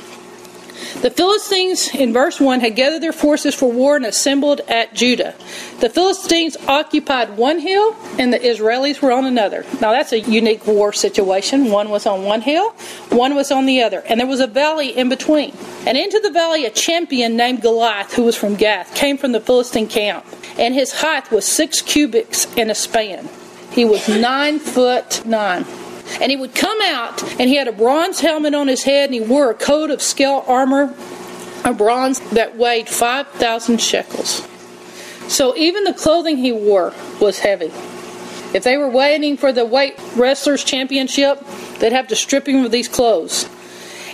The 1.01 1.11
Philistines 1.11 1.95
in 1.95 2.13
verse 2.13 2.41
1 2.41 2.61
had 2.61 2.77
gathered 2.77 3.03
their 3.03 3.13
forces 3.13 3.55
for 3.55 3.71
war 3.71 3.97
and 3.97 4.07
assembled 4.07 4.61
at 4.69 4.95
Judah. 4.95 5.35
The 5.81 5.89
Philistines 5.89 6.57
occupied 6.69 7.37
one 7.37 7.59
hill 7.59 7.97
and 8.19 8.33
the 8.33 8.39
Israelis 8.39 9.03
were 9.03 9.13
on 9.13 9.25
another. 9.25 9.65
Now 9.81 9.93
that's 9.93 10.13
a 10.13 10.21
unique 10.21 10.67
war 10.67 10.93
situation. 10.93 11.71
One 11.71 11.91
was 11.91 12.07
on 12.07 12.25
one 12.25 12.41
hill, 12.41 12.71
one 13.11 13.35
was 13.35 13.51
on 13.51 13.67
the 13.67 13.83
other, 13.83 14.01
and 14.01 14.21
there 14.21 14.27
was 14.27 14.41
a 14.41 14.47
valley 14.47 14.97
in 14.97 15.09
between. 15.09 15.55
And 15.87 15.99
into 15.99 16.21
the 16.21 16.31
valley 16.31 16.65
a 16.65 16.71
champion 16.71 17.37
named 17.37 17.63
Goliath, 17.63 18.15
who 18.15 18.25
was 18.25 18.37
from 18.37 18.55
Gath, 18.55 18.95
came 18.95 19.19
from 19.19 19.33
the 19.33 19.41
Philistine 19.41 19.89
camp, 19.89 20.25
and 20.59 20.75
his 20.75 20.93
height 20.93 21.31
was 21.31 21.45
six 21.45 21.83
cubits 21.83 22.47
and 22.57 22.71
a 22.71 22.75
span. 22.75 23.29
He 23.73 23.85
was 23.85 24.09
nine 24.09 24.59
foot 24.61 25.27
nine. 25.27 25.65
And 26.21 26.31
he 26.31 26.37
would 26.37 26.55
come 26.55 26.79
out, 26.83 27.23
and 27.41 27.49
he 27.49 27.57
had 27.57 27.69
a 27.69 27.73
bronze 27.73 28.21
helmet 28.21 28.55
on 28.55 28.69
his 28.69 28.83
head, 28.85 29.07
and 29.07 29.15
he 29.15 29.21
wore 29.21 29.51
a 29.51 29.55
coat 29.55 29.91
of 29.91 30.03
scale 30.03 30.45
armor 30.47 30.95
of 31.65 31.79
bronze 31.79 32.21
that 32.31 32.57
weighed 32.57 32.89
5,000 32.89 33.81
shekels. 33.81 34.47
So 35.29 35.57
even 35.57 35.85
the 35.85 35.95
clothing 35.95 36.37
he 36.37 36.53
wore 36.53 36.93
was 37.21 37.39
heavy. 37.39 37.73
If 38.55 38.63
they 38.63 38.77
were 38.77 38.91
waiting 38.91 39.37
for 39.37 39.53
the 39.53 39.65
weight 39.65 39.99
wrestlers 40.15 40.63
championship, 40.63 41.45
they'd 41.79 41.93
have 41.93 42.09
to 42.09 42.17
strip 42.17 42.47
him 42.47 42.65
of 42.65 42.71
these 42.71 42.89
clothes. 42.89 43.49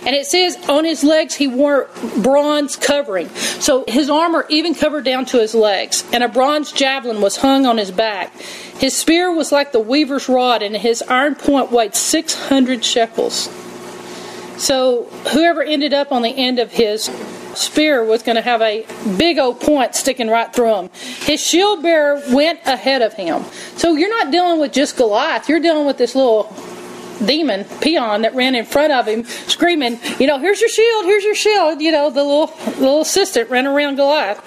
And 0.03 0.15
it 0.15 0.25
says 0.25 0.57
on 0.67 0.83
his 0.83 1.03
legs 1.03 1.35
he 1.35 1.47
wore 1.47 1.89
bronze 2.21 2.75
covering. 2.75 3.29
So 3.29 3.85
his 3.87 4.09
armor 4.09 4.45
even 4.49 4.73
covered 4.73 5.05
down 5.05 5.25
to 5.25 5.39
his 5.39 5.53
legs. 5.53 6.03
And 6.11 6.23
a 6.23 6.27
bronze 6.27 6.71
javelin 6.71 7.21
was 7.21 7.37
hung 7.37 7.65
on 7.65 7.77
his 7.77 7.91
back. 7.91 8.35
His 8.35 8.97
spear 8.97 9.31
was 9.31 9.51
like 9.51 9.71
the 9.73 9.79
weaver's 9.79 10.27
rod, 10.27 10.63
and 10.63 10.75
his 10.75 11.03
iron 11.03 11.35
point 11.35 11.71
weighed 11.71 11.93
600 11.93 12.83
shekels. 12.83 13.47
So 14.57 15.05
whoever 15.33 15.61
ended 15.61 15.93
up 15.93 16.11
on 16.11 16.23
the 16.23 16.29
end 16.29 16.57
of 16.57 16.71
his 16.71 17.05
spear 17.55 18.03
was 18.03 18.23
going 18.23 18.37
to 18.37 18.41
have 18.41 18.61
a 18.61 18.85
big 19.17 19.37
old 19.37 19.59
point 19.59 19.93
sticking 19.95 20.29
right 20.29 20.51
through 20.53 20.75
him. 20.75 20.89
His 20.93 21.45
shield 21.45 21.83
bearer 21.83 22.21
went 22.31 22.59
ahead 22.65 23.01
of 23.01 23.13
him. 23.13 23.43
So 23.75 23.95
you're 23.95 24.09
not 24.09 24.31
dealing 24.31 24.59
with 24.59 24.71
just 24.71 24.97
Goliath, 24.97 25.49
you're 25.49 25.59
dealing 25.59 25.85
with 25.85 25.97
this 25.97 26.15
little 26.15 26.43
demon, 27.25 27.65
peon, 27.81 28.21
that 28.23 28.35
ran 28.35 28.55
in 28.55 28.65
front 28.65 28.93
of 28.93 29.07
him, 29.07 29.23
screaming, 29.23 29.99
you 30.19 30.27
know, 30.27 30.39
here's 30.39 30.59
your 30.59 30.69
shield, 30.69 31.05
here's 31.05 31.23
your 31.23 31.35
shield. 31.35 31.81
You 31.81 31.91
know, 31.91 32.09
the 32.09 32.23
little, 32.23 32.53
little 32.79 33.01
assistant 33.01 33.49
ran 33.49 33.67
around 33.67 33.95
Goliath. 33.95 34.39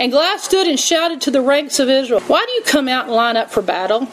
And 0.00 0.12
Goliath 0.12 0.42
stood 0.42 0.66
and 0.66 0.78
shouted 0.78 1.20
to 1.22 1.30
the 1.30 1.40
ranks 1.40 1.78
of 1.78 1.88
Israel, 1.88 2.20
Why 2.20 2.44
do 2.46 2.52
you 2.52 2.62
come 2.62 2.88
out 2.88 3.06
and 3.06 3.14
line 3.14 3.36
up 3.36 3.50
for 3.50 3.62
battle? 3.62 4.08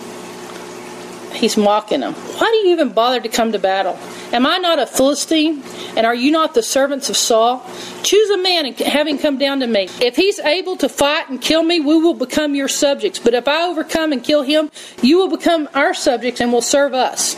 He's 1.35 1.57
mocking 1.57 1.99
them. 1.99 2.13
Why 2.13 2.49
do 2.49 2.67
you 2.67 2.73
even 2.73 2.93
bother 2.93 3.19
to 3.19 3.29
come 3.29 3.51
to 3.51 3.59
battle? 3.59 3.99
Am 4.31 4.45
I 4.45 4.57
not 4.57 4.79
a 4.79 4.87
Philistine? 4.87 5.63
And 5.95 6.05
are 6.05 6.15
you 6.15 6.31
not 6.31 6.53
the 6.53 6.63
servants 6.63 7.09
of 7.09 7.17
Saul? 7.17 7.65
Choose 8.03 8.29
a 8.29 8.37
man 8.37 8.65
and 8.65 8.77
have 8.77 9.07
him 9.07 9.17
come 9.17 9.37
down 9.37 9.59
to 9.59 9.67
me. 9.67 9.87
If 10.01 10.15
he's 10.15 10.39
able 10.39 10.77
to 10.77 10.89
fight 10.89 11.29
and 11.29 11.41
kill 11.41 11.63
me, 11.63 11.79
we 11.79 11.97
will 11.97 12.13
become 12.13 12.55
your 12.55 12.67
subjects. 12.67 13.19
But 13.19 13.33
if 13.33 13.47
I 13.47 13.67
overcome 13.67 14.11
and 14.11 14.23
kill 14.23 14.43
him, 14.43 14.71
you 15.01 15.17
will 15.17 15.29
become 15.29 15.69
our 15.73 15.93
subjects 15.93 16.41
and 16.41 16.51
will 16.51 16.61
serve 16.61 16.93
us. 16.93 17.35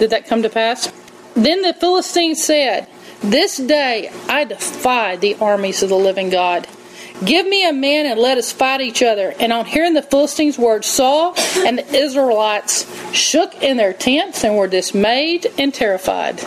Did 0.00 0.10
that 0.10 0.26
come 0.26 0.42
to 0.42 0.48
pass? 0.48 0.90
Then 1.34 1.60
the 1.60 1.74
Philistine 1.74 2.34
said, 2.34 2.88
This 3.22 3.58
day 3.58 4.10
I 4.30 4.44
defy 4.44 5.16
the 5.16 5.34
armies 5.34 5.82
of 5.82 5.90
the 5.90 5.96
living 5.96 6.30
God. 6.30 6.66
Give 7.24 7.46
me 7.46 7.68
a 7.68 7.72
man 7.72 8.06
and 8.06 8.18
let 8.18 8.38
us 8.38 8.50
fight 8.50 8.80
each 8.80 9.02
other. 9.02 9.34
And 9.38 9.52
on 9.52 9.66
hearing 9.66 9.94
the 9.94 10.02
Philistines' 10.02 10.58
words, 10.58 10.86
Saul 10.86 11.34
and 11.58 11.78
the 11.78 11.94
Israelites 11.94 12.86
shook 13.14 13.62
in 13.62 13.76
their 13.76 13.92
tents 13.92 14.42
and 14.42 14.56
were 14.56 14.68
dismayed 14.68 15.46
and 15.58 15.72
terrified. 15.72 16.40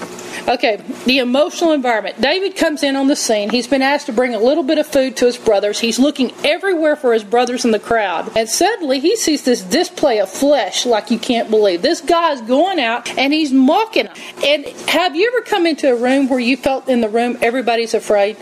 Okay, 0.47 0.83
the 1.05 1.19
emotional 1.19 1.71
environment. 1.71 2.19
David 2.19 2.57
comes 2.57 2.83
in 2.83 2.97
on 2.97 3.07
the 3.07 3.15
scene. 3.15 3.49
He's 3.49 3.67
been 3.67 3.81
asked 3.81 4.07
to 4.07 4.13
bring 4.13 4.35
a 4.35 4.39
little 4.39 4.63
bit 4.63 4.77
of 4.77 4.85
food 4.85 5.15
to 5.17 5.25
his 5.25 5.37
brothers. 5.37 5.79
He's 5.79 5.99
looking 5.99 6.33
everywhere 6.43 6.97
for 6.97 7.13
his 7.13 7.23
brothers 7.23 7.63
in 7.63 7.71
the 7.71 7.79
crowd. 7.79 8.35
And 8.35 8.49
suddenly 8.49 8.99
he 8.99 9.15
sees 9.15 9.43
this 9.43 9.61
display 9.61 10.19
of 10.19 10.29
flesh 10.29 10.85
like 10.85 11.11
you 11.11 11.19
can't 11.19 11.49
believe. 11.49 11.81
This 11.81 12.01
guy's 12.01 12.41
going 12.41 12.79
out 12.79 13.09
and 13.17 13.31
he's 13.31 13.53
mocking 13.53 14.05
them. 14.05 14.15
And 14.43 14.65
have 14.89 15.15
you 15.15 15.31
ever 15.33 15.45
come 15.45 15.65
into 15.65 15.93
a 15.93 15.95
room 15.95 16.27
where 16.27 16.39
you 16.39 16.57
felt 16.57 16.89
in 16.89 16.99
the 16.99 17.09
room 17.09 17.37
everybody's 17.41 17.93
afraid? 17.93 18.35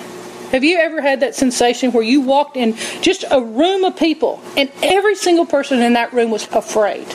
Have 0.51 0.65
you 0.65 0.77
ever 0.79 1.01
had 1.01 1.22
that 1.22 1.34
sensation 1.34 1.93
where 1.93 2.03
you 2.03 2.20
walked 2.20 2.58
in 2.58 2.75
just 3.01 3.24
a 3.31 3.41
room 3.41 3.86
of 3.86 3.96
people 3.96 4.41
and 4.58 4.70
every 4.84 5.15
single 5.15 5.46
person 5.46 5.81
in 5.81 5.93
that 5.93 6.12
room 6.12 6.29
was 6.29 6.46
afraid? 6.51 7.08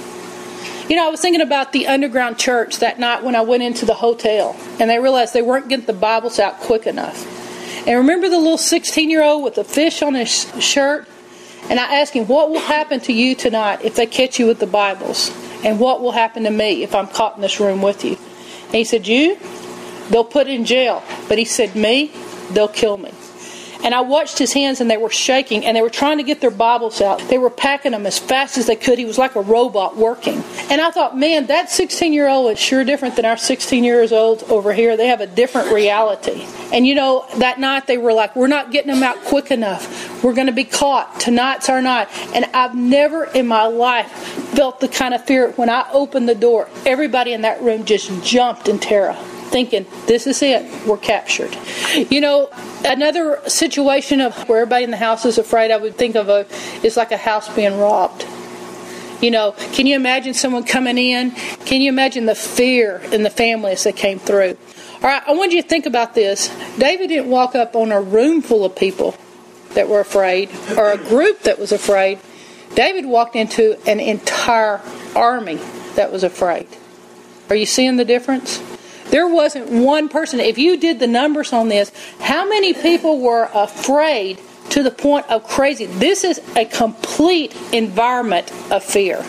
You 0.88 0.96
know, 0.96 1.06
I 1.06 1.10
was 1.10 1.20
thinking 1.20 1.42
about 1.42 1.72
the 1.72 1.86
underground 1.86 2.38
church 2.38 2.78
that 2.78 2.98
night 2.98 3.22
when 3.22 3.36
I 3.36 3.42
went 3.42 3.62
into 3.62 3.84
the 3.84 3.92
hotel 3.92 4.56
and 4.80 4.88
they 4.88 4.98
realized 4.98 5.34
they 5.34 5.42
weren't 5.42 5.68
getting 5.68 5.84
the 5.84 5.92
Bibles 5.92 6.38
out 6.38 6.60
quick 6.60 6.86
enough. 6.86 7.26
And 7.86 7.98
remember 7.98 8.30
the 8.30 8.38
little 8.38 8.56
16 8.56 9.10
year 9.10 9.22
old 9.22 9.44
with 9.44 9.56
the 9.56 9.64
fish 9.64 10.00
on 10.00 10.14
his 10.14 10.50
shirt? 10.64 11.06
And 11.68 11.78
I 11.78 11.96
asked 11.96 12.14
him, 12.14 12.26
What 12.28 12.48
will 12.48 12.60
happen 12.60 13.00
to 13.00 13.12
you 13.12 13.34
tonight 13.34 13.84
if 13.84 13.96
they 13.96 14.06
catch 14.06 14.38
you 14.38 14.46
with 14.46 14.60
the 14.60 14.66
Bibles? 14.66 15.30
And 15.62 15.78
what 15.78 16.00
will 16.00 16.12
happen 16.12 16.44
to 16.44 16.50
me 16.50 16.82
if 16.82 16.94
I'm 16.94 17.08
caught 17.08 17.36
in 17.36 17.42
this 17.42 17.60
room 17.60 17.82
with 17.82 18.02
you? 18.02 18.16
And 18.66 18.74
he 18.74 18.84
said, 18.84 19.06
You? 19.06 19.36
They'll 20.08 20.24
put 20.24 20.46
in 20.46 20.64
jail. 20.64 21.02
But 21.28 21.36
he 21.36 21.44
said, 21.44 21.76
Me? 21.76 22.12
They'll 22.52 22.68
kill 22.68 22.96
me. 22.96 23.12
And 23.84 23.94
I 23.94 24.00
watched 24.00 24.38
his 24.38 24.52
hands 24.52 24.80
and 24.80 24.90
they 24.90 24.96
were 24.96 25.10
shaking 25.10 25.64
and 25.64 25.76
they 25.76 25.82
were 25.82 25.90
trying 25.90 26.18
to 26.18 26.22
get 26.22 26.40
their 26.40 26.50
Bibles 26.50 27.00
out. 27.00 27.20
They 27.28 27.38
were 27.38 27.50
packing 27.50 27.92
them 27.92 28.06
as 28.06 28.18
fast 28.18 28.58
as 28.58 28.66
they 28.66 28.76
could. 28.76 28.98
He 28.98 29.04
was 29.04 29.18
like 29.18 29.36
a 29.36 29.40
robot 29.40 29.96
working. 29.96 30.42
And 30.70 30.80
I 30.80 30.90
thought, 30.90 31.16
man, 31.16 31.46
that 31.46 31.70
16 31.70 32.12
year 32.12 32.28
old 32.28 32.50
is 32.52 32.58
sure 32.58 32.84
different 32.84 33.16
than 33.16 33.24
our 33.24 33.36
16 33.36 33.84
years 33.84 34.12
old 34.12 34.42
over 34.44 34.72
here. 34.72 34.96
They 34.96 35.06
have 35.06 35.20
a 35.20 35.26
different 35.26 35.72
reality. 35.72 36.46
And 36.72 36.86
you 36.86 36.94
know, 36.94 37.26
that 37.38 37.60
night 37.60 37.86
they 37.86 37.98
were 37.98 38.12
like, 38.12 38.34
we're 38.34 38.46
not 38.46 38.72
getting 38.72 38.92
them 38.92 39.02
out 39.02 39.16
quick 39.24 39.50
enough. 39.50 40.22
We're 40.24 40.34
going 40.34 40.48
to 40.48 40.52
be 40.52 40.64
caught. 40.64 41.20
Tonight's 41.20 41.68
our 41.68 41.82
night. 41.82 42.08
And 42.34 42.46
I've 42.46 42.74
never 42.74 43.24
in 43.24 43.46
my 43.46 43.66
life 43.66 44.10
felt 44.56 44.80
the 44.80 44.88
kind 44.88 45.14
of 45.14 45.24
fear 45.24 45.50
when 45.52 45.70
I 45.70 45.88
opened 45.92 46.28
the 46.28 46.34
door. 46.34 46.68
Everybody 46.84 47.32
in 47.32 47.42
that 47.42 47.62
room 47.62 47.84
just 47.84 48.10
jumped 48.24 48.68
in 48.68 48.78
terror 48.78 49.16
thinking, 49.46 49.86
this 50.06 50.26
is 50.26 50.42
it, 50.42 50.86
we're 50.86 50.96
captured. 50.98 51.56
You 52.10 52.20
know, 52.20 52.50
another 52.84 53.40
situation 53.48 54.20
of 54.20 54.48
where 54.48 54.62
everybody 54.62 54.84
in 54.84 54.90
the 54.90 54.96
house 54.96 55.24
is 55.24 55.38
afraid, 55.38 55.70
I 55.70 55.76
would 55.76 55.96
think 55.96 56.16
of 56.16 56.28
a, 56.28 56.46
is 56.84 56.96
like 56.96 57.12
a 57.12 57.16
house 57.16 57.54
being 57.54 57.78
robbed. 57.78 58.26
You 59.20 59.30
know, 59.30 59.52
can 59.72 59.86
you 59.86 59.96
imagine 59.96 60.34
someone 60.34 60.64
coming 60.64 60.98
in? 60.98 61.30
Can 61.64 61.80
you 61.80 61.88
imagine 61.88 62.26
the 62.26 62.34
fear 62.34 63.00
in 63.12 63.22
the 63.22 63.30
families 63.30 63.84
that 63.84 63.96
came 63.96 64.18
through? 64.18 64.56
All 64.96 65.02
right, 65.02 65.22
I 65.26 65.32
want 65.32 65.52
you 65.52 65.62
to 65.62 65.68
think 65.68 65.86
about 65.86 66.14
this. 66.14 66.48
David 66.78 67.08
didn't 67.08 67.30
walk 67.30 67.54
up 67.54 67.74
on 67.74 67.92
a 67.92 68.00
room 68.00 68.42
full 68.42 68.64
of 68.64 68.76
people 68.76 69.14
that 69.74 69.88
were 69.88 70.00
afraid 70.00 70.50
or 70.76 70.90
a 70.90 70.98
group 70.98 71.42
that 71.42 71.58
was 71.58 71.72
afraid. 71.72 72.18
David 72.74 73.06
walked 73.06 73.36
into 73.36 73.78
an 73.88 74.00
entire 74.00 74.80
army 75.14 75.58
that 75.94 76.12
was 76.12 76.24
afraid. 76.24 76.66
Are 77.48 77.56
you 77.56 77.66
seeing 77.66 77.96
the 77.96 78.04
difference? 78.04 78.62
There 79.10 79.28
wasn't 79.28 79.70
one 79.70 80.08
person. 80.08 80.40
If 80.40 80.58
you 80.58 80.76
did 80.76 80.98
the 80.98 81.06
numbers 81.06 81.52
on 81.52 81.68
this, 81.68 81.92
how 82.20 82.48
many 82.48 82.74
people 82.74 83.20
were 83.20 83.48
afraid 83.54 84.38
to 84.70 84.82
the 84.82 84.90
point 84.90 85.30
of 85.30 85.46
crazy? 85.46 85.86
This 85.86 86.24
is 86.24 86.40
a 86.56 86.64
complete 86.64 87.56
environment 87.72 88.52
of 88.70 88.82
fear. 88.82 89.24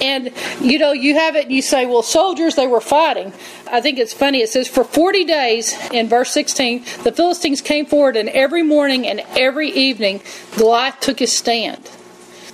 And 0.00 0.32
you 0.60 0.78
know, 0.78 0.92
you 0.92 1.14
have 1.14 1.34
it, 1.34 1.50
you 1.50 1.62
say, 1.62 1.86
well, 1.86 2.02
soldiers, 2.02 2.54
they 2.54 2.66
were 2.66 2.80
fighting. 2.80 3.32
I 3.70 3.80
think 3.80 3.98
it's 3.98 4.12
funny. 4.12 4.40
It 4.40 4.48
says, 4.48 4.68
for 4.68 4.84
40 4.84 5.24
days 5.24 5.74
in 5.92 6.08
verse 6.08 6.30
16, 6.30 6.84
the 7.02 7.12
Philistines 7.12 7.60
came 7.60 7.86
forward, 7.86 8.16
and 8.16 8.28
every 8.28 8.62
morning 8.62 9.06
and 9.06 9.20
every 9.36 9.70
evening, 9.70 10.22
Goliath 10.56 11.00
took 11.00 11.18
his 11.18 11.36
stand. 11.36 11.90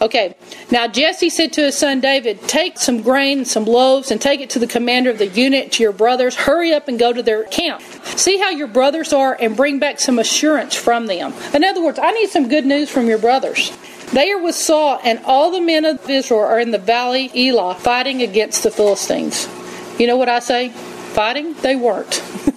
Okay, 0.00 0.34
now 0.70 0.88
Jesse 0.88 1.30
said 1.30 1.52
to 1.54 1.62
his 1.62 1.76
son 1.76 2.00
David, 2.00 2.42
Take 2.42 2.78
some 2.78 3.02
grain 3.02 3.44
some 3.44 3.64
loaves 3.64 4.10
and 4.10 4.20
take 4.20 4.40
it 4.40 4.50
to 4.50 4.58
the 4.58 4.66
commander 4.66 5.10
of 5.10 5.18
the 5.18 5.28
unit, 5.28 5.72
to 5.72 5.82
your 5.82 5.92
brothers. 5.92 6.34
Hurry 6.34 6.72
up 6.72 6.88
and 6.88 6.98
go 6.98 7.12
to 7.12 7.22
their 7.22 7.44
camp. 7.44 7.80
See 8.04 8.38
how 8.38 8.50
your 8.50 8.66
brothers 8.66 9.12
are 9.12 9.36
and 9.40 9.56
bring 9.56 9.78
back 9.78 10.00
some 10.00 10.18
assurance 10.18 10.74
from 10.74 11.06
them. 11.06 11.32
In 11.52 11.64
other 11.64 11.82
words, 11.82 11.98
I 12.00 12.10
need 12.12 12.30
some 12.30 12.48
good 12.48 12.66
news 12.66 12.90
from 12.90 13.06
your 13.06 13.18
brothers. 13.18 13.76
They 14.12 14.30
are 14.32 14.42
with 14.42 14.54
Saul, 14.54 15.00
and 15.02 15.20
all 15.24 15.50
the 15.50 15.60
men 15.60 15.84
of 15.84 16.08
Israel 16.08 16.40
are 16.40 16.60
in 16.60 16.70
the 16.70 16.78
valley 16.78 17.30
Elah 17.34 17.74
fighting 17.74 18.22
against 18.22 18.62
the 18.62 18.70
Philistines. 18.70 19.48
You 19.98 20.06
know 20.06 20.16
what 20.16 20.28
I 20.28 20.40
say? 20.40 20.68
Fighting? 20.68 21.54
They 21.54 21.76
weren't. 21.76 22.22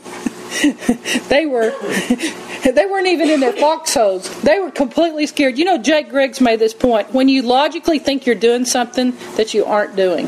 they 1.29 1.45
were 1.45 1.71
they 2.63 2.85
weren't 2.85 3.07
even 3.07 3.29
in 3.29 3.39
their 3.39 3.53
foxholes. 3.53 4.29
They 4.41 4.59
were 4.59 4.71
completely 4.71 5.27
scared. 5.27 5.57
You 5.57 5.65
know, 5.65 5.77
Jake 5.77 6.09
Griggs 6.09 6.41
made 6.41 6.59
this 6.59 6.73
point. 6.73 7.13
When 7.13 7.29
you 7.29 7.41
logically 7.41 7.99
think 7.99 8.25
you're 8.25 8.35
doing 8.35 8.65
something 8.65 9.13
that 9.35 9.53
you 9.53 9.65
aren't 9.65 9.95
doing, 9.95 10.27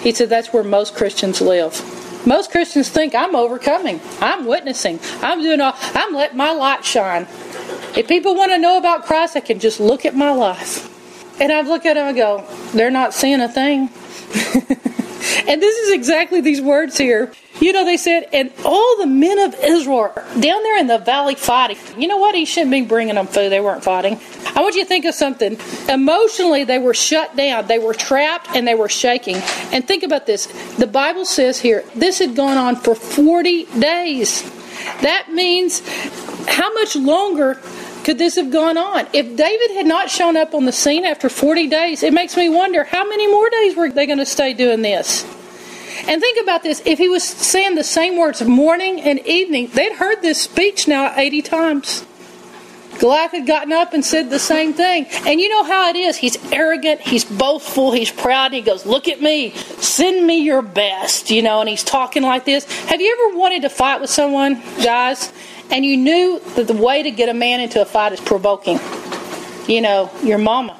he 0.00 0.12
said 0.12 0.28
that's 0.28 0.52
where 0.52 0.64
most 0.64 0.94
Christians 0.94 1.40
live. 1.40 1.74
Most 2.26 2.50
Christians 2.50 2.88
think 2.88 3.14
I'm 3.14 3.36
overcoming. 3.36 4.00
I'm 4.20 4.46
witnessing. 4.46 4.98
I'm 5.22 5.42
doing 5.42 5.60
all 5.60 5.74
I'm 5.76 6.14
letting 6.14 6.36
my 6.36 6.52
light 6.52 6.84
shine. 6.84 7.26
If 7.96 8.08
people 8.08 8.34
want 8.34 8.52
to 8.52 8.58
know 8.58 8.76
about 8.78 9.04
Christ, 9.04 9.34
they 9.34 9.40
can 9.40 9.58
just 9.58 9.80
look 9.80 10.04
at 10.04 10.14
my 10.14 10.32
life. 10.32 10.92
And 11.40 11.52
I 11.52 11.60
look 11.62 11.86
at 11.86 11.94
them 11.94 12.08
and 12.08 12.16
go, 12.16 12.44
they're 12.72 12.90
not 12.90 13.14
seeing 13.14 13.40
a 13.40 13.48
thing. 13.48 13.88
and 15.48 15.62
this 15.62 15.76
is 15.78 15.92
exactly 15.92 16.40
these 16.40 16.60
words 16.60 16.98
here. 16.98 17.32
You 17.60 17.72
know, 17.72 17.84
they 17.84 17.96
said, 17.96 18.28
and 18.32 18.52
all 18.64 18.98
the 18.98 19.06
men 19.06 19.38
of 19.38 19.54
Israel 19.54 20.12
down 20.14 20.62
there 20.62 20.78
in 20.78 20.86
the 20.86 20.98
valley 20.98 21.34
fighting. 21.34 21.78
You 21.98 22.06
know 22.06 22.18
what? 22.18 22.34
He 22.34 22.44
shouldn't 22.44 22.70
be 22.70 22.82
bringing 22.82 23.14
them 23.14 23.26
food. 23.26 23.50
They 23.50 23.60
weren't 23.60 23.82
fighting. 23.82 24.20
I 24.54 24.60
want 24.60 24.74
you 24.74 24.82
to 24.82 24.88
think 24.88 25.04
of 25.06 25.14
something. 25.14 25.58
Emotionally, 25.88 26.64
they 26.64 26.78
were 26.78 26.94
shut 26.94 27.34
down. 27.34 27.66
They 27.66 27.78
were 27.78 27.94
trapped 27.94 28.48
and 28.54 28.68
they 28.68 28.74
were 28.74 28.88
shaking. 28.88 29.36
And 29.72 29.86
think 29.86 30.02
about 30.02 30.26
this. 30.26 30.46
The 30.76 30.86
Bible 30.86 31.24
says 31.24 31.58
here, 31.58 31.84
this 31.94 32.18
had 32.18 32.36
gone 32.36 32.58
on 32.58 32.76
for 32.76 32.94
40 32.94 33.64
days. 33.80 34.42
That 35.00 35.32
means 35.32 35.80
how 36.48 36.72
much 36.74 36.94
longer 36.94 37.60
could 38.04 38.18
this 38.18 38.36
have 38.36 38.52
gone 38.52 38.76
on? 38.76 39.06
If 39.12 39.36
David 39.36 39.72
had 39.72 39.86
not 39.86 40.10
shown 40.10 40.36
up 40.36 40.54
on 40.54 40.64
the 40.64 40.72
scene 40.72 41.04
after 41.04 41.28
40 41.28 41.66
days, 41.66 42.02
it 42.02 42.12
makes 42.12 42.36
me 42.36 42.48
wonder 42.48 42.84
how 42.84 43.08
many 43.08 43.26
more 43.26 43.50
days 43.50 43.74
were 43.74 43.90
they 43.90 44.06
going 44.06 44.20
to 44.20 44.26
stay 44.26 44.52
doing 44.52 44.82
this? 44.82 45.24
And 46.08 46.20
think 46.20 46.42
about 46.42 46.62
this 46.62 46.82
if 46.84 46.98
he 46.98 47.08
was 47.08 47.24
saying 47.24 47.74
the 47.74 47.84
same 47.84 48.16
words 48.16 48.42
morning 48.42 49.00
and 49.00 49.18
evening, 49.26 49.70
they'd 49.74 49.92
heard 49.92 50.22
this 50.22 50.40
speech 50.40 50.86
now 50.86 51.12
80 51.16 51.42
times. 51.42 52.04
Goliath 52.98 53.32
had 53.32 53.46
gotten 53.46 53.72
up 53.72 53.92
and 53.92 54.04
said 54.04 54.30
the 54.30 54.38
same 54.38 54.72
thing. 54.72 55.06
And 55.26 55.40
you 55.40 55.48
know 55.48 55.64
how 55.64 55.90
it 55.90 55.96
is. 55.96 56.16
He's 56.16 56.36
arrogant, 56.52 57.00
he's 57.00 57.24
boastful, 57.24 57.92
he's 57.92 58.10
proud. 58.10 58.52
He 58.52 58.62
goes, 58.62 58.86
Look 58.86 59.08
at 59.08 59.20
me, 59.20 59.54
send 59.54 60.26
me 60.26 60.42
your 60.42 60.62
best, 60.62 61.30
you 61.30 61.42
know, 61.42 61.60
and 61.60 61.68
he's 61.68 61.84
talking 61.84 62.22
like 62.22 62.44
this. 62.44 62.64
Have 62.84 63.00
you 63.00 63.12
ever 63.12 63.38
wanted 63.38 63.62
to 63.62 63.68
fight 63.68 64.00
with 64.00 64.10
someone, 64.10 64.62
guys, 64.82 65.32
and 65.70 65.84
you 65.84 65.96
knew 65.96 66.40
that 66.54 66.66
the 66.66 66.74
way 66.74 67.02
to 67.02 67.10
get 67.10 67.28
a 67.28 67.34
man 67.34 67.60
into 67.60 67.82
a 67.82 67.84
fight 67.84 68.12
is 68.12 68.20
provoking? 68.20 68.78
You 69.66 69.80
know, 69.80 70.10
your 70.22 70.38
mama 70.38 70.78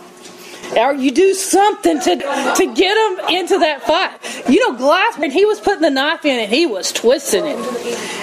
or 0.77 0.95
you 0.95 1.11
do 1.11 1.35
something 1.35 2.01
to 2.01 2.17
to 2.17 2.75
get 2.75 2.97
him 2.97 3.37
into 3.37 3.59
that 3.59 3.83
fight. 3.83 4.49
You 4.49 4.61
know, 4.61 4.77
Glass 4.77 5.19
when 5.19 5.31
he 5.31 5.45
was 5.45 5.61
putting 5.61 5.83
the 5.83 5.91
knife 5.91 6.25
in 6.25 6.39
it, 6.39 6.49
he 6.49 6.67
was 6.67 6.93
twisting 6.93 7.45
it, 7.45 7.59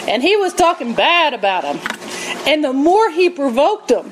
and 0.08 0.22
he 0.22 0.36
was 0.36 0.54
talking 0.54 0.94
bad 0.94 1.34
about 1.34 1.64
him. 1.64 1.80
And 2.46 2.64
the 2.64 2.74
more 2.74 3.10
he 3.10 3.30
provoked 3.30 3.88
them, 3.88 4.12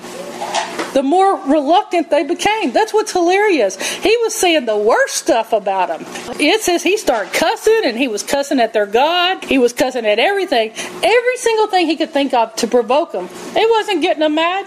the 0.93 1.03
more 1.03 1.35
reluctant 1.47 2.09
they 2.09 2.23
became. 2.23 2.71
That's 2.71 2.93
what's 2.93 3.11
hilarious. 3.11 3.81
He 3.97 4.15
was 4.17 4.35
saying 4.35 4.65
the 4.65 4.77
worst 4.77 5.15
stuff 5.15 5.53
about 5.53 5.87
them. 5.87 6.05
It 6.39 6.61
says 6.61 6.83
he 6.83 6.97
started 6.97 7.33
cussing 7.33 7.81
and 7.85 7.97
he 7.97 8.07
was 8.07 8.23
cussing 8.23 8.59
at 8.59 8.73
their 8.73 8.85
God. 8.85 9.43
He 9.43 9.57
was 9.57 9.73
cussing 9.73 10.05
at 10.05 10.19
everything. 10.19 10.71
Every 11.03 11.37
single 11.37 11.67
thing 11.67 11.87
he 11.87 11.95
could 11.95 12.11
think 12.11 12.33
of 12.33 12.55
to 12.55 12.67
provoke 12.67 13.11
them. 13.13 13.29
It 13.55 13.69
wasn't 13.69 14.01
getting 14.01 14.19
them 14.19 14.35
mad. 14.35 14.65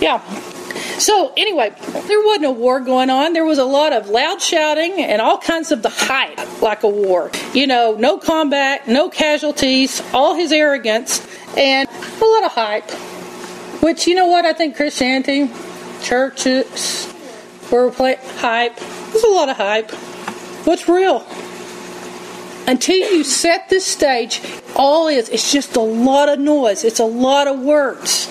Yeah. 0.00 0.22
So, 1.00 1.32
anyway, 1.34 1.72
there 2.06 2.22
wasn't 2.22 2.44
a 2.44 2.50
war 2.50 2.78
going 2.78 3.08
on. 3.08 3.32
There 3.32 3.46
was 3.46 3.56
a 3.56 3.64
lot 3.64 3.94
of 3.94 4.10
loud 4.10 4.42
shouting 4.42 5.00
and 5.00 5.22
all 5.22 5.38
kinds 5.38 5.72
of 5.72 5.82
the 5.82 5.88
hype, 5.88 6.60
like 6.60 6.82
a 6.82 6.88
war. 6.88 7.30
You 7.54 7.66
know, 7.66 7.96
no 7.98 8.18
combat, 8.18 8.86
no 8.86 9.08
casualties, 9.08 10.02
all 10.12 10.34
his 10.34 10.52
arrogance, 10.52 11.26
and 11.56 11.88
a 11.88 12.24
lot 12.24 12.44
of 12.44 12.52
hype. 12.52 12.90
Which, 13.82 14.06
you 14.06 14.14
know 14.14 14.26
what, 14.26 14.44
I 14.44 14.52
think 14.52 14.76
Christianity, 14.76 15.50
churches, 16.02 17.10
were 17.72 17.90
play 17.90 18.16
hype. 18.36 18.76
There's 18.76 19.24
a 19.24 19.28
lot 19.28 19.48
of 19.48 19.56
hype. 19.56 19.90
What's 20.66 20.86
real? 20.86 21.26
Until 22.66 22.98
you 23.10 23.24
set 23.24 23.70
the 23.70 23.80
stage, 23.80 24.42
all 24.76 25.08
is 25.08 25.30
it's 25.30 25.50
just 25.50 25.76
a 25.76 25.80
lot 25.80 26.28
of 26.28 26.38
noise. 26.38 26.84
It's 26.84 27.00
a 27.00 27.06
lot 27.06 27.48
of 27.48 27.58
words. 27.58 28.30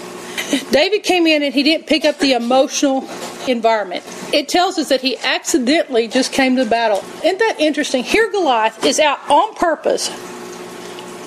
David 0.71 1.03
came 1.03 1.27
in 1.27 1.43
and 1.43 1.53
he 1.53 1.63
didn't 1.63 1.87
pick 1.87 2.05
up 2.05 2.17
the 2.19 2.33
emotional 2.33 3.07
environment. 3.47 4.03
It 4.33 4.47
tells 4.49 4.77
us 4.77 4.89
that 4.89 5.01
he 5.01 5.17
accidentally 5.17 6.07
just 6.07 6.31
came 6.31 6.55
to 6.55 6.65
battle. 6.65 7.03
Isn't 7.23 7.39
that 7.39 7.57
interesting? 7.59 8.03
Here, 8.03 8.31
Goliath 8.31 8.83
is 8.83 8.99
out 8.99 9.19
on 9.29 9.53
purpose, 9.55 10.09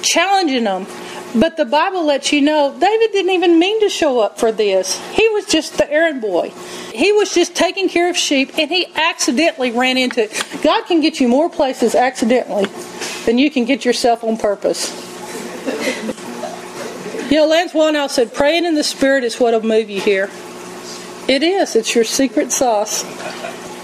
challenging 0.02 0.64
them. 0.64 0.86
But 1.34 1.56
the 1.56 1.64
Bible 1.64 2.04
lets 2.04 2.30
you 2.32 2.42
know 2.42 2.76
David 2.78 3.12
didn't 3.12 3.30
even 3.30 3.58
mean 3.58 3.80
to 3.80 3.88
show 3.88 4.20
up 4.20 4.38
for 4.38 4.52
this. 4.52 5.00
He 5.12 5.26
was 5.30 5.46
just 5.46 5.78
the 5.78 5.90
errand 5.90 6.20
boy. 6.20 6.50
He 6.92 7.10
was 7.12 7.32
just 7.32 7.54
taking 7.54 7.88
care 7.88 8.10
of 8.10 8.16
sheep 8.18 8.58
and 8.58 8.70
he 8.70 8.86
accidentally 8.94 9.70
ran 9.70 9.96
into 9.96 10.24
it. 10.24 10.62
God 10.62 10.84
can 10.84 11.00
get 11.00 11.20
you 11.20 11.28
more 11.28 11.48
places 11.48 11.94
accidentally 11.94 12.66
than 13.24 13.38
you 13.38 13.50
can 13.50 13.64
get 13.64 13.84
yourself 13.84 14.22
on 14.22 14.36
purpose. 14.36 14.90
You 17.32 17.38
know, 17.38 17.46
Lance 17.46 17.72
Wallnau 17.72 18.10
said, 18.10 18.34
praying 18.34 18.66
in 18.66 18.74
the 18.74 18.84
Spirit 18.84 19.24
is 19.24 19.40
what'll 19.40 19.62
move 19.62 19.88
you 19.88 20.02
here. 20.02 20.28
It 21.28 21.42
is. 21.42 21.74
It's 21.74 21.94
your 21.94 22.04
secret 22.04 22.52
sauce. 22.52 23.04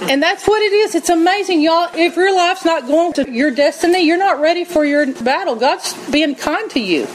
And 0.02 0.22
that's 0.22 0.46
what 0.46 0.60
it 0.60 0.70
is. 0.70 0.94
It's 0.94 1.08
amazing, 1.08 1.62
y'all. 1.62 1.88
If 1.94 2.14
your 2.16 2.36
life's 2.36 2.66
not 2.66 2.86
going 2.86 3.14
to 3.14 3.30
your 3.30 3.50
destiny, 3.50 4.00
you're 4.00 4.18
not 4.18 4.38
ready 4.38 4.66
for 4.66 4.84
your 4.84 5.10
battle. 5.22 5.56
God's 5.56 5.94
being 6.10 6.34
kind 6.34 6.70
to 6.72 6.80
you 6.80 7.06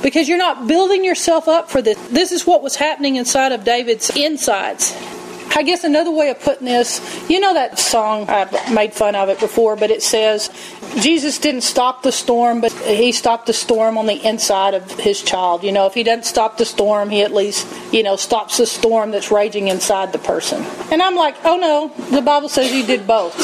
because 0.00 0.28
you're 0.28 0.38
not 0.38 0.68
building 0.68 1.04
yourself 1.04 1.48
up 1.48 1.68
for 1.68 1.82
this. 1.82 1.98
This 2.06 2.30
is 2.30 2.46
what 2.46 2.62
was 2.62 2.76
happening 2.76 3.16
inside 3.16 3.50
of 3.50 3.64
David's 3.64 4.10
insides. 4.10 4.92
I 5.56 5.62
guess 5.62 5.84
another 5.84 6.10
way 6.10 6.30
of 6.30 6.40
putting 6.40 6.66
this, 6.66 7.00
you 7.28 7.40
know 7.40 7.54
that 7.54 7.78
song, 7.78 8.28
I've 8.28 8.72
made 8.72 8.92
fun 8.92 9.14
of 9.16 9.28
it 9.28 9.40
before, 9.40 9.76
but 9.76 9.90
it 9.90 10.02
says, 10.02 10.50
Jesus 11.00 11.38
didn't 11.38 11.62
stop 11.62 12.02
the 12.02 12.12
storm, 12.12 12.60
but 12.60 12.72
he 12.72 13.12
stopped 13.12 13.46
the 13.46 13.52
storm 13.52 13.98
on 13.98 14.06
the 14.06 14.26
inside 14.26 14.74
of 14.74 14.90
his 14.98 15.22
child. 15.22 15.64
You 15.64 15.72
know, 15.72 15.86
if 15.86 15.94
he 15.94 16.02
doesn't 16.02 16.24
stop 16.24 16.58
the 16.58 16.64
storm, 16.64 17.10
he 17.10 17.22
at 17.22 17.32
least, 17.32 17.66
you 17.92 18.02
know, 18.02 18.16
stops 18.16 18.58
the 18.58 18.66
storm 18.66 19.10
that's 19.10 19.30
raging 19.30 19.68
inside 19.68 20.12
the 20.12 20.18
person. 20.18 20.62
And 20.90 21.02
I'm 21.02 21.14
like, 21.14 21.36
oh 21.44 21.56
no, 21.56 21.92
the 22.10 22.22
Bible 22.22 22.48
says 22.48 22.70
he 22.70 22.84
did 22.84 23.06
both. 23.06 23.34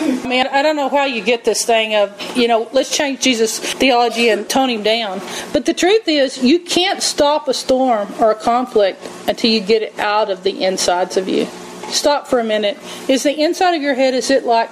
I 0.00 0.28
mean, 0.28 0.46
I 0.46 0.62
don't 0.62 0.76
know 0.76 0.88
how 0.88 1.04
you 1.04 1.22
get 1.22 1.44
this 1.44 1.64
thing 1.64 1.94
of, 1.94 2.14
you 2.36 2.48
know, 2.48 2.68
let's 2.72 2.96
change 2.96 3.20
Jesus' 3.20 3.58
theology 3.58 4.28
and 4.28 4.48
tone 4.48 4.70
him 4.70 4.82
down. 4.82 5.20
But 5.52 5.66
the 5.66 5.74
truth 5.74 6.08
is, 6.08 6.42
you 6.42 6.60
can't 6.60 7.02
stop 7.02 7.48
a 7.48 7.54
storm 7.54 8.08
or 8.20 8.30
a 8.30 8.34
conflict 8.34 9.02
until 9.26 9.50
you 9.50 9.60
get 9.60 9.82
it 9.82 9.98
out 9.98 10.30
of 10.30 10.44
the 10.44 10.64
insides 10.64 11.16
of 11.16 11.28
you. 11.28 11.47
Stop 11.90 12.26
for 12.26 12.38
a 12.38 12.44
minute. 12.44 12.78
Is 13.08 13.22
the 13.22 13.34
inside 13.34 13.74
of 13.74 13.82
your 13.82 13.94
head, 13.94 14.14
is 14.14 14.30
it 14.30 14.44
like, 14.44 14.70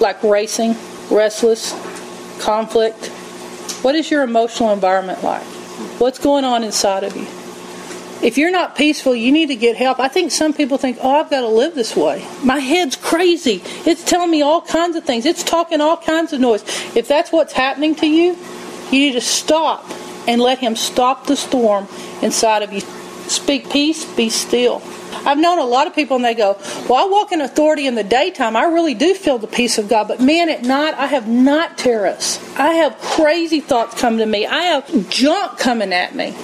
like 0.00 0.22
racing, 0.22 0.76
restless, 1.10 1.72
conflict? 2.40 3.06
What 3.82 3.94
is 3.94 4.10
your 4.10 4.22
emotional 4.22 4.72
environment 4.72 5.22
like? 5.22 5.44
What's 6.00 6.18
going 6.18 6.44
on 6.44 6.64
inside 6.64 7.04
of 7.04 7.16
you? 7.16 7.26
If 8.22 8.36
you're 8.36 8.50
not 8.50 8.76
peaceful, 8.76 9.14
you 9.14 9.32
need 9.32 9.46
to 9.46 9.56
get 9.56 9.76
help. 9.76 9.98
I 9.98 10.08
think 10.08 10.30
some 10.30 10.52
people 10.52 10.76
think, 10.76 10.98
oh, 11.00 11.20
I've 11.20 11.30
got 11.30 11.40
to 11.40 11.48
live 11.48 11.74
this 11.74 11.96
way. 11.96 12.26
My 12.44 12.58
head's 12.58 12.94
crazy. 12.96 13.62
It's 13.86 14.04
telling 14.04 14.30
me 14.30 14.42
all 14.42 14.60
kinds 14.60 14.96
of 14.96 15.04
things. 15.04 15.24
It's 15.24 15.42
talking 15.42 15.80
all 15.80 15.96
kinds 15.96 16.34
of 16.34 16.40
noise. 16.40 16.62
If 16.94 17.08
that's 17.08 17.32
what's 17.32 17.54
happening 17.54 17.94
to 17.96 18.06
you, 18.06 18.36
you 18.90 18.98
need 18.98 19.12
to 19.12 19.22
stop 19.22 19.86
and 20.28 20.40
let 20.40 20.58
Him 20.58 20.76
stop 20.76 21.26
the 21.26 21.36
storm 21.36 21.88
inside 22.20 22.62
of 22.62 22.74
you. 22.74 22.80
Speak 23.30 23.70
peace, 23.70 24.04
be 24.16 24.28
still. 24.28 24.82
I've 25.26 25.38
known 25.38 25.58
a 25.58 25.64
lot 25.64 25.86
of 25.86 25.94
people 25.94 26.16
and 26.16 26.24
they 26.24 26.34
go, 26.34 26.56
Well, 26.88 27.06
I 27.06 27.08
walk 27.10 27.32
in 27.32 27.40
authority 27.40 27.86
in 27.86 27.94
the 27.94 28.04
daytime. 28.04 28.56
I 28.56 28.64
really 28.64 28.94
do 28.94 29.14
feel 29.14 29.38
the 29.38 29.46
peace 29.46 29.78
of 29.78 29.88
God. 29.88 30.08
But 30.08 30.20
man, 30.20 30.48
at 30.48 30.62
night, 30.62 30.94
I 30.94 31.06
have 31.06 31.28
not 31.28 31.78
terrors. 31.78 32.38
I 32.56 32.72
have 32.74 32.98
crazy 32.98 33.60
thoughts 33.60 34.00
come 34.00 34.18
to 34.18 34.26
me. 34.26 34.46
I 34.46 34.62
have 34.62 35.10
junk 35.10 35.58
coming 35.58 35.92
at 35.92 36.14
me 36.14 36.34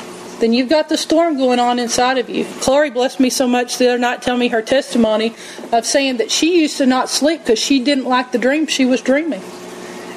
then 0.40 0.52
you've 0.52 0.68
got 0.68 0.88
the 0.88 0.98
storm 0.98 1.36
going 1.36 1.58
on 1.58 1.78
inside 1.78 2.18
of 2.18 2.28
you. 2.28 2.44
Chloe 2.60 2.90
blessed 2.90 3.20
me 3.20 3.30
so 3.30 3.48
much 3.48 3.78
the 3.78 3.88
other 3.88 3.98
night 3.98 4.22
telling 4.22 4.40
me 4.40 4.48
her 4.48 4.62
testimony 4.62 5.34
of 5.72 5.86
saying 5.86 6.18
that 6.18 6.30
she 6.30 6.60
used 6.60 6.76
to 6.78 6.86
not 6.86 7.08
sleep 7.08 7.40
because 7.40 7.58
she 7.58 7.82
didn't 7.82 8.04
like 8.04 8.32
the 8.32 8.38
dream 8.38 8.66
she 8.66 8.84
was 8.84 9.00
dreaming. 9.00 9.42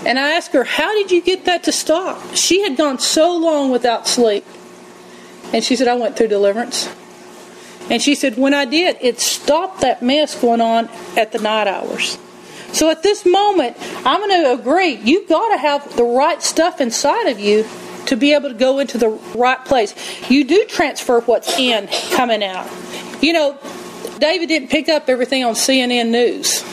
And 0.05 0.19
I 0.19 0.31
asked 0.31 0.53
her, 0.53 0.63
How 0.63 0.93
did 0.93 1.11
you 1.11 1.21
get 1.21 1.45
that 1.45 1.63
to 1.63 1.71
stop? 1.71 2.35
She 2.35 2.63
had 2.63 2.77
gone 2.77 2.99
so 2.99 3.35
long 3.35 3.71
without 3.71 4.07
sleep. 4.07 4.45
And 5.53 5.63
she 5.63 5.75
said, 5.75 5.87
I 5.87 5.95
went 5.95 6.17
through 6.17 6.27
deliverance. 6.27 6.89
And 7.89 8.01
she 8.01 8.15
said, 8.15 8.37
When 8.37 8.53
I 8.53 8.65
did, 8.65 8.97
it 9.01 9.19
stopped 9.19 9.81
that 9.81 10.01
mess 10.01 10.39
going 10.39 10.61
on 10.61 10.89
at 11.17 11.31
the 11.31 11.39
night 11.39 11.67
hours. 11.67 12.17
So 12.71 12.89
at 12.91 13.01
this 13.01 13.25
moment, 13.25 13.77
I'm 14.05 14.19
going 14.19 14.43
to 14.43 14.53
agree, 14.53 14.95
you've 14.95 15.27
got 15.27 15.49
to 15.49 15.57
have 15.57 15.95
the 15.95 16.03
right 16.03 16.41
stuff 16.41 16.79
inside 16.79 17.27
of 17.27 17.39
you 17.39 17.65
to 18.05 18.15
be 18.15 18.33
able 18.33 18.49
to 18.49 18.55
go 18.55 18.79
into 18.79 18.97
the 18.97 19.09
right 19.35 19.63
place. 19.65 19.95
You 20.29 20.43
do 20.43 20.65
transfer 20.65 21.19
what's 21.21 21.57
in 21.57 21.87
coming 22.11 22.43
out. 22.43 22.69
You 23.21 23.33
know, 23.33 23.57
David 24.19 24.47
didn't 24.47 24.69
pick 24.69 24.87
up 24.87 25.09
everything 25.09 25.43
on 25.43 25.53
CNN 25.53 26.09
News. 26.09 26.63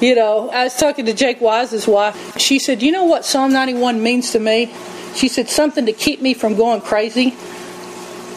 You 0.00 0.14
know, 0.14 0.50
I 0.50 0.64
was 0.64 0.76
talking 0.76 1.06
to 1.06 1.14
Jake 1.14 1.40
Wise's 1.40 1.86
wife. 1.86 2.38
She 2.38 2.58
said, 2.58 2.82
You 2.82 2.92
know 2.92 3.04
what 3.04 3.24
Psalm 3.24 3.52
91 3.52 4.02
means 4.02 4.32
to 4.32 4.40
me? 4.40 4.74
She 5.14 5.28
said, 5.28 5.48
Something 5.48 5.86
to 5.86 5.92
keep 5.92 6.20
me 6.20 6.34
from 6.34 6.54
going 6.56 6.80
crazy 6.80 7.34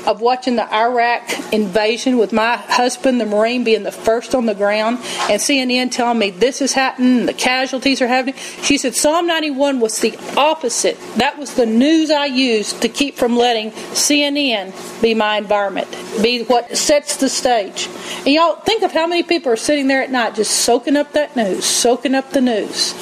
of 0.08 0.22
watching 0.22 0.56
the 0.56 0.74
Iraq 0.74 1.54
invasion 1.54 2.18
with 2.18 2.32
my 2.32 2.56
husband, 2.56 3.20
the 3.20 3.26
Marine, 3.26 3.64
being 3.64 3.84
the 3.84 3.92
first 3.92 4.34
on 4.34 4.46
the 4.46 4.56
ground, 4.56 4.98
and 5.30 5.42
CNN 5.42 5.92
telling 5.92 6.18
me 6.18 6.32
this 6.32 6.62
is 6.62 6.74
happening, 6.74 7.26
the 7.26 7.34
casualties 7.34 8.02
are 8.02 8.08
happening. 8.08 8.36
She 8.64 8.78
said 8.78 8.96
Psalm 8.96 9.28
91 9.28 9.80
was 9.82 10.00
the 10.00 10.18
opposite. 10.38 10.98
That 11.18 11.38
was 11.38 11.56
the 11.56 11.66
news 11.66 12.10
I 12.10 12.26
used 12.26 12.82
to 12.82 12.90
keep 12.90 13.16
from 13.16 13.36
letting 13.36 13.72
CNN 13.72 14.74
be 15.02 15.14
my 15.14 15.38
environment, 15.38 15.92
be 16.24 16.44
what 16.44 16.76
sets 16.78 17.18
the 17.18 17.30
stage. 17.30 17.90
And 18.20 18.30
y'all 18.30 18.56
think 18.56 18.84
of 18.84 18.94
how 18.94 19.08
many 19.08 19.24
people 19.24 19.52
are 19.52 19.58
sitting 19.58 19.88
there 19.88 20.02
at 20.02 20.10
night 20.10 20.36
just 20.36 20.52
soaking 20.64 20.96
up 20.96 21.12
that 21.14 21.36
news, 21.36 21.66
soaking 21.66 22.16
up 22.16 22.32
the 22.32 22.42
news 22.42 22.94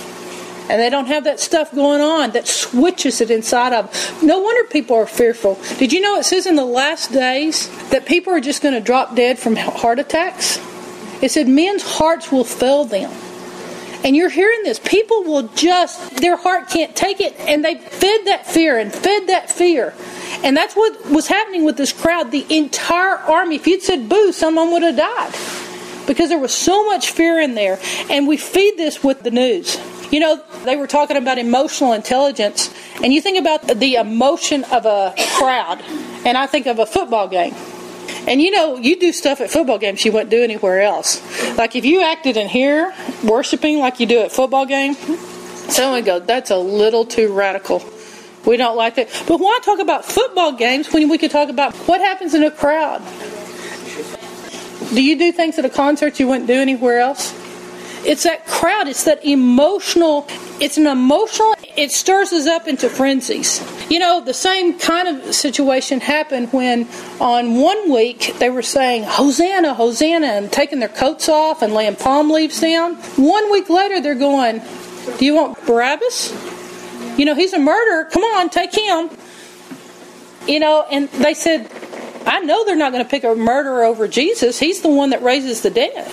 and 0.69 0.81
they 0.81 0.89
don't 0.89 1.05
have 1.05 1.25
that 1.25 1.39
stuff 1.39 1.73
going 1.73 2.01
on 2.01 2.31
that 2.31 2.47
switches 2.47 3.21
it 3.21 3.29
inside 3.29 3.73
of 3.73 3.91
them. 3.91 4.27
No 4.27 4.39
wonder 4.39 4.67
people 4.69 4.95
are 4.95 5.05
fearful. 5.05 5.59
Did 5.77 5.93
you 5.93 6.01
know 6.01 6.17
it 6.17 6.23
says 6.23 6.47
in 6.47 6.55
the 6.55 6.65
last 6.65 7.11
days 7.11 7.69
that 7.89 8.05
people 8.05 8.33
are 8.33 8.41
just 8.41 8.63
going 8.63 8.73
to 8.73 8.81
drop 8.81 9.15
dead 9.15 9.37
from 9.37 9.55
heart 9.55 9.99
attacks? 9.99 10.59
It 11.21 11.31
said 11.31 11.47
men's 11.47 11.83
hearts 11.83 12.31
will 12.31 12.43
fail 12.43 12.85
them. 12.85 13.11
And 14.03 14.15
you're 14.15 14.29
hearing 14.29 14.61
this. 14.63 14.77
People 14.79 15.23
will 15.23 15.47
just, 15.49 16.17
their 16.17 16.37
heart 16.37 16.69
can't 16.69 16.95
take 16.95 17.19
it. 17.19 17.35
And 17.39 17.65
they 17.65 17.75
fed 17.75 18.25
that 18.25 18.45
fear 18.45 18.77
and 18.77 18.93
fed 18.93 19.27
that 19.27 19.49
fear. 19.49 19.95
And 20.43 20.55
that's 20.55 20.75
what 20.75 21.09
was 21.09 21.27
happening 21.27 21.65
with 21.65 21.77
this 21.77 21.91
crowd. 21.91 22.31
The 22.31 22.45
entire 22.55 23.17
army, 23.17 23.55
if 23.55 23.65
you'd 23.65 23.81
said 23.81 24.07
boo, 24.07 24.31
someone 24.31 24.71
would 24.71 24.83
have 24.83 24.97
died. 24.97 25.33
Because 26.05 26.29
there 26.29 26.37
was 26.37 26.53
so 26.53 26.85
much 26.85 27.11
fear 27.11 27.39
in 27.39 27.55
there. 27.55 27.79
And 28.11 28.27
we 28.27 28.37
feed 28.37 28.77
this 28.77 29.03
with 29.03 29.23
the 29.23 29.31
news. 29.31 29.79
You 30.11 30.19
know, 30.19 30.41
they 30.63 30.75
were 30.75 30.87
talking 30.87 31.17
about 31.17 31.37
emotional 31.37 31.93
intelligence, 31.93 32.73
and 33.03 33.13
you 33.13 33.21
think 33.21 33.37
about 33.37 33.67
the 33.67 33.95
emotion 33.95 34.63
of 34.65 34.85
a 34.85 35.13
crowd, 35.37 35.81
and 36.25 36.37
I 36.37 36.45
think 36.47 36.67
of 36.67 36.79
a 36.79 36.85
football 36.85 37.27
game. 37.27 37.53
And 38.27 38.41
you 38.41 38.51
know, 38.51 38.77
you 38.77 38.99
do 38.99 39.11
stuff 39.11 39.41
at 39.41 39.51
football 39.51 39.77
games 39.77 40.03
you 40.03 40.11
wouldn't 40.11 40.31
do 40.31 40.41
anywhere 40.41 40.81
else. 40.81 41.21
Like 41.57 41.75
if 41.75 41.85
you 41.85 42.01
acted 42.01 42.37
in 42.37 42.47
here 42.47 42.93
worshiping 43.23 43.79
like 43.79 43.99
you 43.99 44.05
do 44.05 44.21
at 44.21 44.31
football 44.31 44.65
game, 44.65 44.95
someone 45.69 45.95
would 45.95 46.05
go, 46.05 46.19
"That's 46.19 46.49
a 46.49 46.57
little 46.57 47.05
too 47.05 47.31
radical." 47.31 47.83
We 48.45 48.57
don't 48.57 48.77
like 48.77 48.95
that. 48.95 49.09
But 49.27 49.39
why 49.39 49.59
talk 49.63 49.79
about 49.79 50.05
football 50.05 50.51
games 50.51 50.91
when 50.93 51.09
we 51.09 51.17
could 51.17 51.31
talk 51.31 51.49
about 51.49 51.73
what 51.87 51.99
happens 52.01 52.33
in 52.33 52.43
a 52.43 52.51
crowd? 52.51 53.01
Do 54.93 55.01
you 55.01 55.17
do 55.17 55.31
things 55.31 55.57
at 55.57 55.65
a 55.65 55.69
concert 55.69 56.19
you 56.19 56.27
wouldn't 56.27 56.47
do 56.47 56.53
anywhere 56.53 56.99
else? 56.99 57.33
It's 58.05 58.23
that 58.23 58.45
crowd. 58.45 58.87
It's 58.87 59.03
that 59.05 59.25
emotional. 59.25 60.27
It's 60.59 60.77
an 60.77 60.87
emotional. 60.87 61.55
It 61.75 61.91
stirs 61.91 62.31
us 62.31 62.45
up 62.45 62.67
into 62.67 62.87
frenzies. 62.89 63.61
You 63.89 63.99
know, 63.99 64.21
the 64.21 64.33
same 64.33 64.77
kind 64.77 65.07
of 65.07 65.33
situation 65.33 65.99
happened 65.99 66.53
when 66.53 66.87
on 67.19 67.55
one 67.55 67.91
week 67.91 68.35
they 68.39 68.49
were 68.49 68.61
saying 68.61 69.03
Hosanna, 69.03 69.73
Hosanna, 69.73 70.27
and 70.27 70.51
taking 70.51 70.79
their 70.79 70.89
coats 70.89 71.27
off 71.29 71.61
and 71.61 71.73
laying 71.73 71.95
palm 71.95 72.29
leaves 72.29 72.61
down. 72.61 72.95
One 73.17 73.51
week 73.51 73.69
later, 73.69 73.99
they're 74.01 74.15
going, 74.15 74.61
"Do 75.17 75.25
you 75.25 75.35
want 75.35 75.65
Barabbas? 75.65 76.31
You 77.17 77.25
know, 77.25 77.35
he's 77.35 77.53
a 77.53 77.59
murderer. 77.59 78.05
Come 78.05 78.23
on, 78.23 78.49
take 78.49 78.73
him." 78.73 79.09
You 80.47 80.59
know, 80.59 80.85
and 80.91 81.09
they 81.09 81.33
said, 81.33 81.71
I 82.25 82.39
know 82.39 82.65
they're 82.65 82.75
not 82.75 82.91
going 82.91 83.03
to 83.03 83.09
pick 83.09 83.23
a 83.23 83.35
murderer 83.35 83.83
over 83.83 84.07
Jesus. 84.07 84.59
He's 84.59 84.81
the 84.81 84.89
one 84.89 85.11
that 85.11 85.21
raises 85.21 85.61
the 85.61 85.69
dead. 85.69 86.11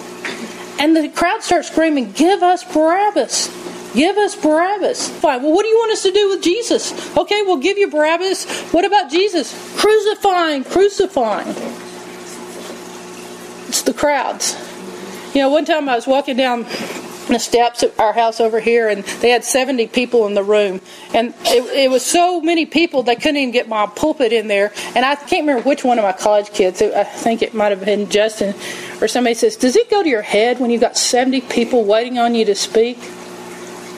And 0.82 0.96
the 0.96 1.08
crowd 1.08 1.44
starts 1.44 1.68
screaming, 1.68 2.10
Give 2.10 2.42
us 2.42 2.64
Barabbas. 2.64 3.46
Give 3.94 4.16
us 4.16 4.34
Barabbas. 4.34 5.08
Fine. 5.08 5.42
Well, 5.42 5.52
what 5.52 5.62
do 5.62 5.68
you 5.68 5.76
want 5.76 5.92
us 5.92 6.02
to 6.02 6.10
do 6.10 6.30
with 6.30 6.42
Jesus? 6.42 7.16
Okay, 7.16 7.42
we'll 7.42 7.58
give 7.58 7.78
you 7.78 7.88
Barabbas. 7.88 8.50
What 8.72 8.84
about 8.84 9.08
Jesus? 9.08 9.52
Crucifying, 9.78 10.64
crucifying. 10.64 11.54
It's 13.68 13.82
the 13.82 13.94
crowds. 13.94 14.56
You 15.34 15.42
know, 15.42 15.50
one 15.50 15.64
time 15.64 15.88
I 15.88 15.94
was 15.94 16.08
walking 16.08 16.36
down 16.36 16.66
the 17.28 17.38
steps 17.38 17.82
at 17.82 17.98
our 18.00 18.12
house 18.12 18.40
over 18.40 18.58
here, 18.58 18.88
and 18.88 19.04
they 19.20 19.30
had 19.30 19.44
70 19.44 19.86
people 19.88 20.26
in 20.26 20.34
the 20.34 20.42
room. 20.42 20.80
And 21.14 21.34
it, 21.44 21.64
it, 21.84 21.90
was 21.90 22.04
so 22.04 22.40
many 22.40 22.66
people, 22.66 23.02
they 23.02 23.16
couldn't 23.16 23.36
even 23.36 23.52
get 23.52 23.68
my 23.68 23.86
pulpit 23.86 24.32
in 24.32 24.48
there. 24.48 24.72
And 24.96 25.04
I 25.04 25.14
can't 25.14 25.46
remember 25.46 25.62
which 25.62 25.84
one 25.84 25.98
of 25.98 26.02
my 26.02 26.12
college 26.12 26.50
kids, 26.50 26.82
I 26.82 27.04
think 27.04 27.42
it 27.42 27.54
might 27.54 27.70
have 27.70 27.84
been 27.84 28.10
Justin, 28.10 28.54
or 29.02 29.08
somebody 29.08 29.34
says, 29.34 29.56
Does 29.56 29.74
it 29.74 29.90
go 29.90 30.02
to 30.02 30.08
your 30.08 30.22
head 30.22 30.60
when 30.60 30.70
you've 30.70 30.80
got 30.80 30.96
70 30.96 31.42
people 31.42 31.84
waiting 31.84 32.18
on 32.18 32.36
you 32.36 32.44
to 32.44 32.54
speak? 32.54 32.98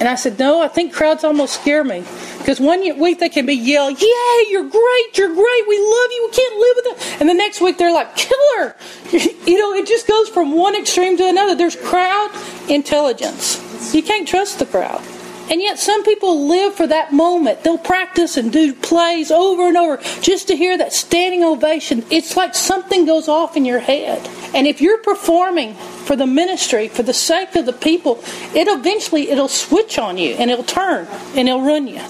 And 0.01 0.09
I 0.09 0.15
said, 0.15 0.39
No, 0.39 0.63
I 0.63 0.69
think 0.69 0.95
crowds 0.95 1.23
almost 1.23 1.61
scare 1.61 1.85
me. 1.85 2.03
Because 2.39 2.59
one 2.59 2.81
week 2.99 3.21
they 3.21 3.29
can 3.29 3.45
be 3.47 3.55
yell, 3.55 3.91
Yay, 3.91 4.47
you're 4.49 4.69
great, 4.69 5.19
you're 5.19 5.29
great, 5.29 5.69
we 5.69 5.79
love 5.79 6.11
you, 6.11 6.29
we 6.31 6.37
can't 6.37 6.57
live 6.57 6.77
with 6.77 6.87
it. 6.87 7.21
And 7.21 7.29
the 7.29 7.35
next 7.35 7.61
week 7.61 7.77
they're 7.79 7.93
like, 7.93 8.17
Killer. 8.17 8.75
You 9.45 9.59
know, 9.59 9.75
it 9.75 9.87
just 9.87 10.09
goes 10.09 10.31
from 10.31 10.57
one 10.57 10.75
extreme 10.75 11.19
to 11.19 11.29
another. 11.29 11.55
There's 11.55 11.77
crowd 11.77 12.31
intelligence. 12.71 13.95
You 13.95 14.03
can't 14.03 14.27
trust 14.27 14.59
the 14.59 14.65
crowd. 14.65 15.05
And 15.51 15.61
yet, 15.61 15.79
some 15.79 16.05
people 16.05 16.49
live 16.49 16.75
for 16.75 16.87
that 16.87 17.13
moment. 17.13 17.63
They'll 17.63 17.77
practice 17.77 18.37
and 18.37 18.53
do 18.53 18.73
plays 18.73 19.31
over 19.31 19.69
and 19.69 19.77
over 19.77 19.99
just 20.21 20.49
to 20.49 20.57
hear 20.57 20.79
that 20.79 20.93
standing 20.93 21.45
ovation. 21.45 22.05
It's 22.11 22.37
like 22.37 22.55
something 22.55 23.05
goes 23.05 23.29
off 23.29 23.57
in 23.57 23.65
your 23.65 23.79
head. 23.79 24.27
And 24.55 24.67
if 24.67 24.81
you're 24.81 24.99
performing 24.99 25.75
for 25.75 26.17
the 26.17 26.27
ministry, 26.27 26.89
for 26.89 27.03
the 27.03 27.13
sake 27.13 27.57
of 27.57 27.67
the 27.67 27.73
people, 27.73 28.21
it 28.55 28.69
eventually 28.69 29.31
it'll 29.31 29.49
switch 29.49 29.99
on 29.99 30.17
you 30.17 30.35
and 30.35 30.51
it'll 30.51 30.65
turn 30.65 31.07
and 31.37 31.49
it'll 31.49 31.63
run 31.63 31.89
you. 31.89 32.01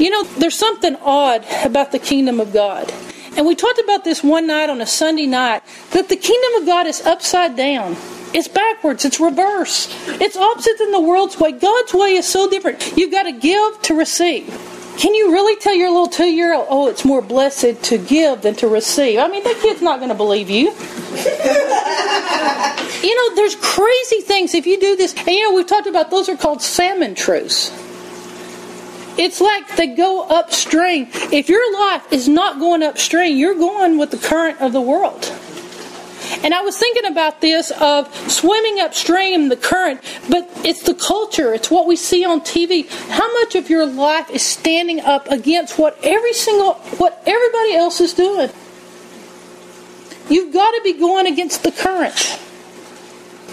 You 0.00 0.10
know, 0.10 0.24
there's 0.38 0.56
something 0.56 0.96
odd 0.96 1.44
about 1.64 1.92
the 1.92 1.98
kingdom 1.98 2.40
of 2.40 2.52
God. 2.52 2.92
And 3.36 3.46
we 3.46 3.54
talked 3.54 3.78
about 3.78 4.04
this 4.04 4.22
one 4.22 4.46
night 4.46 4.70
on 4.70 4.80
a 4.80 4.86
Sunday 4.86 5.26
night 5.26 5.62
that 5.90 6.08
the 6.08 6.16
kingdom 6.16 6.62
of 6.62 6.66
God 6.66 6.86
is 6.86 7.00
upside 7.02 7.56
down. 7.56 7.96
It's 8.34 8.48
backwards. 8.48 9.04
It's 9.04 9.20
reverse. 9.20 9.88
It's 10.20 10.36
opposite 10.36 10.78
than 10.78 10.90
the 10.90 11.00
world's 11.00 11.38
way. 11.38 11.52
God's 11.52 11.92
way 11.92 12.14
is 12.14 12.26
so 12.26 12.48
different. 12.48 12.96
You've 12.96 13.10
got 13.10 13.24
to 13.24 13.32
give 13.32 13.82
to 13.82 13.94
receive. 13.94 14.46
Can 14.98 15.14
you 15.14 15.32
really 15.32 15.56
tell 15.56 15.74
your 15.74 15.90
little 15.90 16.08
two 16.08 16.26
year 16.26 16.54
old, 16.54 16.66
oh, 16.68 16.88
it's 16.88 17.04
more 17.04 17.22
blessed 17.22 17.82
to 17.84 17.98
give 17.98 18.42
than 18.42 18.54
to 18.56 18.68
receive? 18.68 19.18
I 19.18 19.28
mean, 19.28 19.42
that 19.44 19.58
kid's 19.60 19.82
not 19.82 19.98
going 19.98 20.10
to 20.10 20.14
believe 20.14 20.50
you. 20.50 20.66
you 23.02 23.16
know, 23.16 23.34
there's 23.34 23.56
crazy 23.56 24.20
things 24.20 24.54
if 24.54 24.66
you 24.66 24.78
do 24.78 24.96
this. 24.96 25.14
And 25.16 25.28
you 25.28 25.42
know, 25.42 25.54
we've 25.54 25.66
talked 25.66 25.86
about 25.86 26.10
those 26.10 26.28
are 26.28 26.36
called 26.36 26.62
salmon 26.62 27.14
truths. 27.14 27.70
It's 29.18 29.40
like 29.40 29.76
they 29.76 29.88
go 29.88 30.22
upstream. 30.22 31.08
If 31.12 31.48
your 31.48 31.72
life 31.80 32.12
is 32.12 32.28
not 32.28 32.58
going 32.58 32.82
upstream, 32.82 33.36
you're 33.36 33.54
going 33.54 33.98
with 33.98 34.10
the 34.10 34.16
current 34.16 34.60
of 34.60 34.72
the 34.72 34.80
world. 34.80 35.24
And 36.42 36.54
I 36.54 36.62
was 36.62 36.78
thinking 36.78 37.04
about 37.04 37.40
this 37.40 37.70
of 37.80 38.12
swimming 38.30 38.80
upstream, 38.80 39.48
the 39.48 39.56
current, 39.56 40.00
but 40.30 40.48
it's 40.64 40.82
the 40.82 40.94
culture, 40.94 41.52
it's 41.52 41.70
what 41.70 41.86
we 41.86 41.96
see 41.96 42.24
on 42.24 42.40
TV. 42.40 42.88
How 43.10 43.32
much 43.40 43.54
of 43.54 43.68
your 43.68 43.86
life 43.86 44.30
is 44.30 44.42
standing 44.42 45.00
up 45.00 45.30
against 45.30 45.78
what 45.78 45.98
every 46.02 46.32
single 46.32 46.74
what 46.98 47.22
everybody 47.26 47.74
else 47.74 48.00
is 48.00 48.14
doing? 48.14 48.50
You've 50.28 50.52
got 50.52 50.70
to 50.70 50.80
be 50.82 50.94
going 50.94 51.26
against 51.26 51.62
the 51.62 51.72
current. 51.72 52.38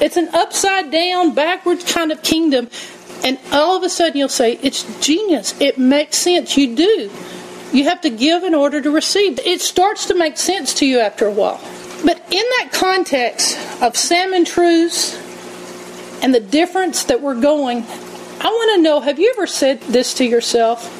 It's 0.01 0.15
an 0.15 0.29
upside 0.33 0.91
down, 0.91 1.33
backwards 1.33 1.91
kind 1.91 2.11
of 2.11 2.23
kingdom. 2.23 2.69
And 3.23 3.37
all 3.51 3.75
of 3.75 3.83
a 3.83 3.89
sudden 3.89 4.17
you'll 4.17 4.29
say, 4.29 4.57
it's 4.63 4.83
genius. 5.05 5.59
It 5.59 5.77
makes 5.77 6.17
sense. 6.17 6.57
You 6.57 6.75
do. 6.75 7.11
You 7.73 7.83
have 7.83 8.01
to 8.01 8.09
give 8.09 8.43
in 8.43 8.55
order 8.55 8.81
to 8.81 8.91
receive. 8.91 9.39
It 9.39 9.61
starts 9.61 10.05
to 10.07 10.15
make 10.15 10.37
sense 10.37 10.73
to 10.75 10.85
you 10.85 10.99
after 10.99 11.25
a 11.25 11.31
while. 11.31 11.59
But 12.05 12.17
in 12.31 12.43
that 12.57 12.69
context 12.71 13.57
of 13.81 13.97
salmon 13.97 14.45
truths 14.45 15.15
and 16.23 16.33
the 16.33 16.39
difference 16.39 17.05
that 17.05 17.21
we're 17.21 17.39
going, 17.39 17.83
I 18.39 18.47
want 18.47 18.75
to 18.75 18.81
know 18.81 18.99
have 19.01 19.19
you 19.19 19.33
ever 19.35 19.47
said 19.47 19.81
this 19.81 20.13
to 20.15 20.25
yourself? 20.25 20.95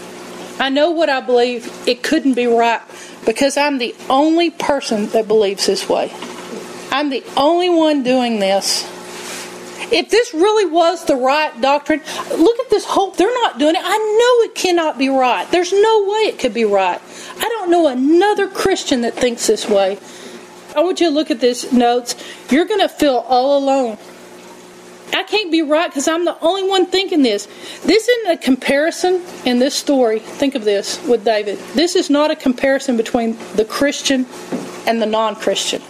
I 0.59 0.69
know 0.69 0.91
what 0.91 1.09
I 1.09 1.21
believe, 1.21 1.71
it 1.87 2.03
couldn't 2.03 2.33
be 2.33 2.45
right 2.45 2.81
because 3.25 3.55
I'm 3.55 3.77
the 3.77 3.95
only 4.09 4.49
person 4.49 5.07
that 5.09 5.27
believes 5.27 5.65
this 5.65 5.87
way. 5.87 6.11
I'm 6.91 7.09
the 7.09 7.23
only 7.37 7.69
one 7.69 8.03
doing 8.03 8.39
this. 8.39 8.83
If 9.91 10.09
this 10.09 10.33
really 10.33 10.65
was 10.65 11.05
the 11.05 11.15
right 11.15 11.59
doctrine, 11.61 12.01
look 12.29 12.59
at 12.59 12.69
this 12.69 12.85
whole, 12.85 13.11
they're 13.11 13.33
not 13.33 13.57
doing 13.57 13.75
it. 13.75 13.81
I 13.83 13.97
know 13.97 14.45
it 14.45 14.53
cannot 14.53 14.97
be 14.97 15.09
right. 15.09 15.49
There's 15.49 15.71
no 15.71 16.03
way 16.03 16.27
it 16.27 16.39
could 16.39 16.53
be 16.53 16.65
right. 16.65 17.01
I 17.37 17.49
don't 17.49 17.71
know 17.71 17.87
another 17.87 18.47
Christian 18.47 19.01
that 19.01 19.15
thinks 19.15 19.47
this 19.47 19.67
way. 19.67 19.97
I 20.75 20.81
want 20.81 20.99
you 20.99 21.09
to 21.09 21.13
look 21.13 21.31
at 21.31 21.39
this 21.39 21.71
notes. 21.71 22.15
You're 22.49 22.65
going 22.65 22.81
to 22.81 22.89
feel 22.89 23.25
all 23.27 23.57
alone. 23.57 23.97
I 25.13 25.23
can't 25.23 25.51
be 25.51 25.61
right 25.63 25.89
because 25.89 26.07
I'm 26.07 26.25
the 26.25 26.39
only 26.39 26.67
one 26.67 26.85
thinking 26.85 27.23
this. 27.23 27.47
This 27.83 28.07
isn't 28.07 28.31
a 28.31 28.37
comparison 28.37 29.23
in 29.45 29.59
this 29.59 29.73
story. 29.75 30.19
Think 30.19 30.55
of 30.55 30.63
this 30.63 31.03
with 31.07 31.25
David. 31.25 31.57
This 31.73 31.95
is 31.95 32.09
not 32.09 32.29
a 32.31 32.35
comparison 32.35 32.95
between 32.95 33.37
the 33.55 33.65
Christian 33.65 34.27
and 34.85 35.01
the 35.01 35.07
non 35.07 35.35
Christian. 35.35 35.81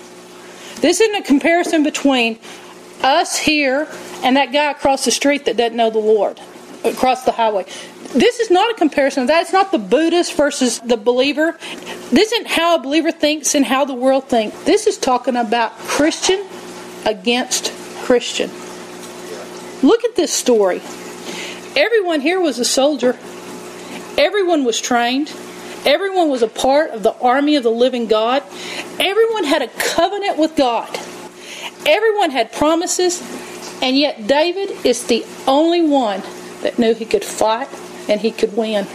This 0.82 1.02
isn't 1.02 1.16
a 1.16 1.24
comparison 1.24 1.84
between 1.84 2.40
us 3.04 3.38
here 3.38 3.88
and 4.24 4.38
that 4.38 4.52
guy 4.54 4.72
across 4.72 5.06
the 5.06 5.12
street 5.12 5.46
that 5.46 5.58
doesn't 5.58 5.76
know 5.76 5.90
the 5.90 6.00
Lord 6.00 6.40
across 6.84 7.26
the 7.26 7.32
highway. 7.32 7.66
This 8.14 8.40
is 8.40 8.50
not 8.50 8.72
a 8.72 8.74
comparison. 8.74 9.28
That's 9.28 9.54
not 9.54 9.72
the 9.72 9.78
Buddhist 9.78 10.34
versus 10.34 10.80
the 10.80 10.98
believer. 10.98 11.56
This 12.12 12.32
isn't 12.32 12.48
how 12.48 12.76
a 12.76 12.80
believer 12.80 13.12
thinks 13.12 13.54
and 13.54 13.64
how 13.64 13.86
the 13.86 13.94
world 13.94 14.28
thinks. 14.28 14.64
This 14.64 14.88
is 14.88 14.98
talking 14.98 15.36
about 15.36 15.78
Christian 15.78 16.44
against 17.06 17.72
Christian. 18.02 18.50
Look 19.84 20.04
at 20.04 20.16
this 20.16 20.34
story. 20.34 20.82
Everyone 21.76 22.20
here 22.20 22.40
was 22.40 22.58
a 22.58 22.66
soldier. 22.66 23.16
Everyone 24.18 24.66
was 24.66 24.82
trained. 24.82 25.32
Everyone 25.86 26.30
was 26.30 26.42
a 26.42 26.48
part 26.48 26.90
of 26.90 27.04
the 27.04 27.16
army 27.20 27.58
of 27.58 27.64
the 27.64 27.72
living 27.72 28.08
God. 28.08 28.42
Everyone 29.00 29.44
had 29.44 29.62
a 29.62 29.68
covenant 29.68 30.40
with 30.40 30.56
God. 30.56 30.90
Everyone 31.86 32.32
had 32.32 32.52
promises. 32.54 33.22
And 33.84 33.96
yet, 33.96 34.26
David 34.26 34.84
is 34.84 35.06
the 35.06 35.24
only 35.48 35.88
one 35.88 36.24
that 36.64 36.80
knew 36.80 36.96
he 36.96 37.06
could 37.06 37.24
fight 37.24 37.70
and 38.10 38.20
he 38.20 38.32
could 38.32 38.56
win. 38.58 38.88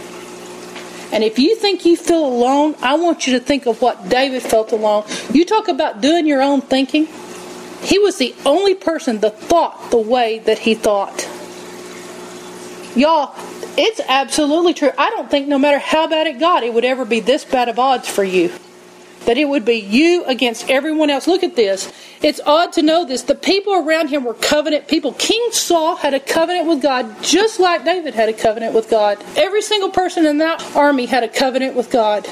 And 1.11 1.23
if 1.23 1.39
you 1.39 1.55
think 1.55 1.85
you 1.85 1.95
feel 1.95 2.25
alone, 2.25 2.75
I 2.81 2.95
want 2.95 3.25
you 3.25 3.39
to 3.39 3.39
think 3.39 3.67
of 3.67 3.81
what 3.81 4.09
David 4.09 4.41
felt 4.43 4.71
alone. 4.71 5.05
You 5.31 5.45
talk 5.45 5.67
about 5.67 6.01
doing 6.01 6.27
your 6.27 6.41
own 6.41 6.61
thinking. 6.61 7.07
He 7.81 7.99
was 7.99 8.17
the 8.17 8.35
only 8.45 8.75
person 8.75 9.19
that 9.19 9.39
thought 9.39 9.91
the 9.91 9.97
way 9.97 10.39
that 10.39 10.59
he 10.59 10.75
thought. 10.75 11.29
Y'all, 12.95 13.35
it's 13.77 13.99
absolutely 14.07 14.73
true. 14.73 14.91
I 14.97 15.09
don't 15.11 15.29
think 15.29 15.47
no 15.47 15.59
matter 15.59 15.79
how 15.79 16.07
bad 16.07 16.27
it 16.27 16.39
got, 16.39 16.63
it 16.63 16.73
would 16.73 16.85
ever 16.85 17.05
be 17.05 17.19
this 17.19 17.45
bad 17.45 17.69
of 17.69 17.77
odds 17.77 18.07
for 18.07 18.23
you 18.23 18.51
that 19.25 19.37
it 19.37 19.49
would 19.49 19.65
be 19.65 19.75
you 19.75 20.23
against 20.25 20.69
everyone 20.69 21.09
else. 21.09 21.27
Look 21.27 21.43
at 21.43 21.55
this. 21.55 21.91
It's 22.21 22.39
odd 22.45 22.73
to 22.73 22.81
know 22.81 23.05
this. 23.05 23.23
The 23.23 23.35
people 23.35 23.73
around 23.73 24.09
him 24.09 24.23
were 24.23 24.33
covenant 24.35 24.87
people. 24.87 25.13
King 25.13 25.49
Saul 25.51 25.95
had 25.95 26.13
a 26.13 26.19
covenant 26.19 26.67
with 26.67 26.81
God 26.81 27.21
just 27.21 27.59
like 27.59 27.83
David 27.83 28.13
had 28.13 28.29
a 28.29 28.33
covenant 28.33 28.73
with 28.73 28.89
God. 28.89 29.23
Every 29.35 29.61
single 29.61 29.89
person 29.89 30.25
in 30.25 30.37
that 30.39 30.63
army 30.75 31.05
had 31.05 31.23
a 31.23 31.27
covenant 31.27 31.75
with 31.75 31.89
God. 31.91 32.27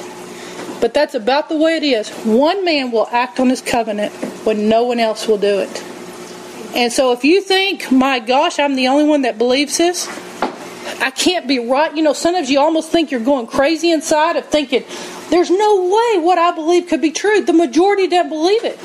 But 0.80 0.94
that's 0.94 1.14
about 1.14 1.48
the 1.48 1.56
way 1.56 1.76
it 1.76 1.82
is. 1.82 2.10
One 2.24 2.64
man 2.64 2.90
will 2.90 3.08
act 3.10 3.40
on 3.40 3.48
his 3.48 3.60
covenant 3.62 4.12
when 4.44 4.68
no 4.68 4.84
one 4.84 5.00
else 5.00 5.26
will 5.26 5.38
do 5.38 5.60
it. 5.60 5.82
And 6.74 6.92
so 6.92 7.12
if 7.12 7.24
you 7.24 7.40
think, 7.40 7.90
my 7.92 8.18
gosh, 8.18 8.58
I'm 8.58 8.74
the 8.74 8.88
only 8.88 9.04
one 9.04 9.22
that 9.22 9.38
believes 9.38 9.78
this, 9.78 10.06
I 11.00 11.10
can't 11.10 11.46
be 11.46 11.58
right. 11.58 11.94
You 11.94 12.02
know, 12.02 12.12
sometimes 12.12 12.50
you 12.50 12.60
almost 12.60 12.90
think 12.90 13.10
you're 13.10 13.20
going 13.20 13.46
crazy 13.46 13.90
inside 13.90 14.36
of 14.36 14.46
thinking, 14.46 14.84
there's 15.30 15.50
no 15.50 15.84
way 15.84 16.22
what 16.22 16.38
I 16.38 16.52
believe 16.54 16.88
could 16.88 17.00
be 17.00 17.10
true. 17.10 17.42
The 17.42 17.52
majority 17.52 18.06
don't 18.06 18.28
believe 18.28 18.64
it. 18.64 18.78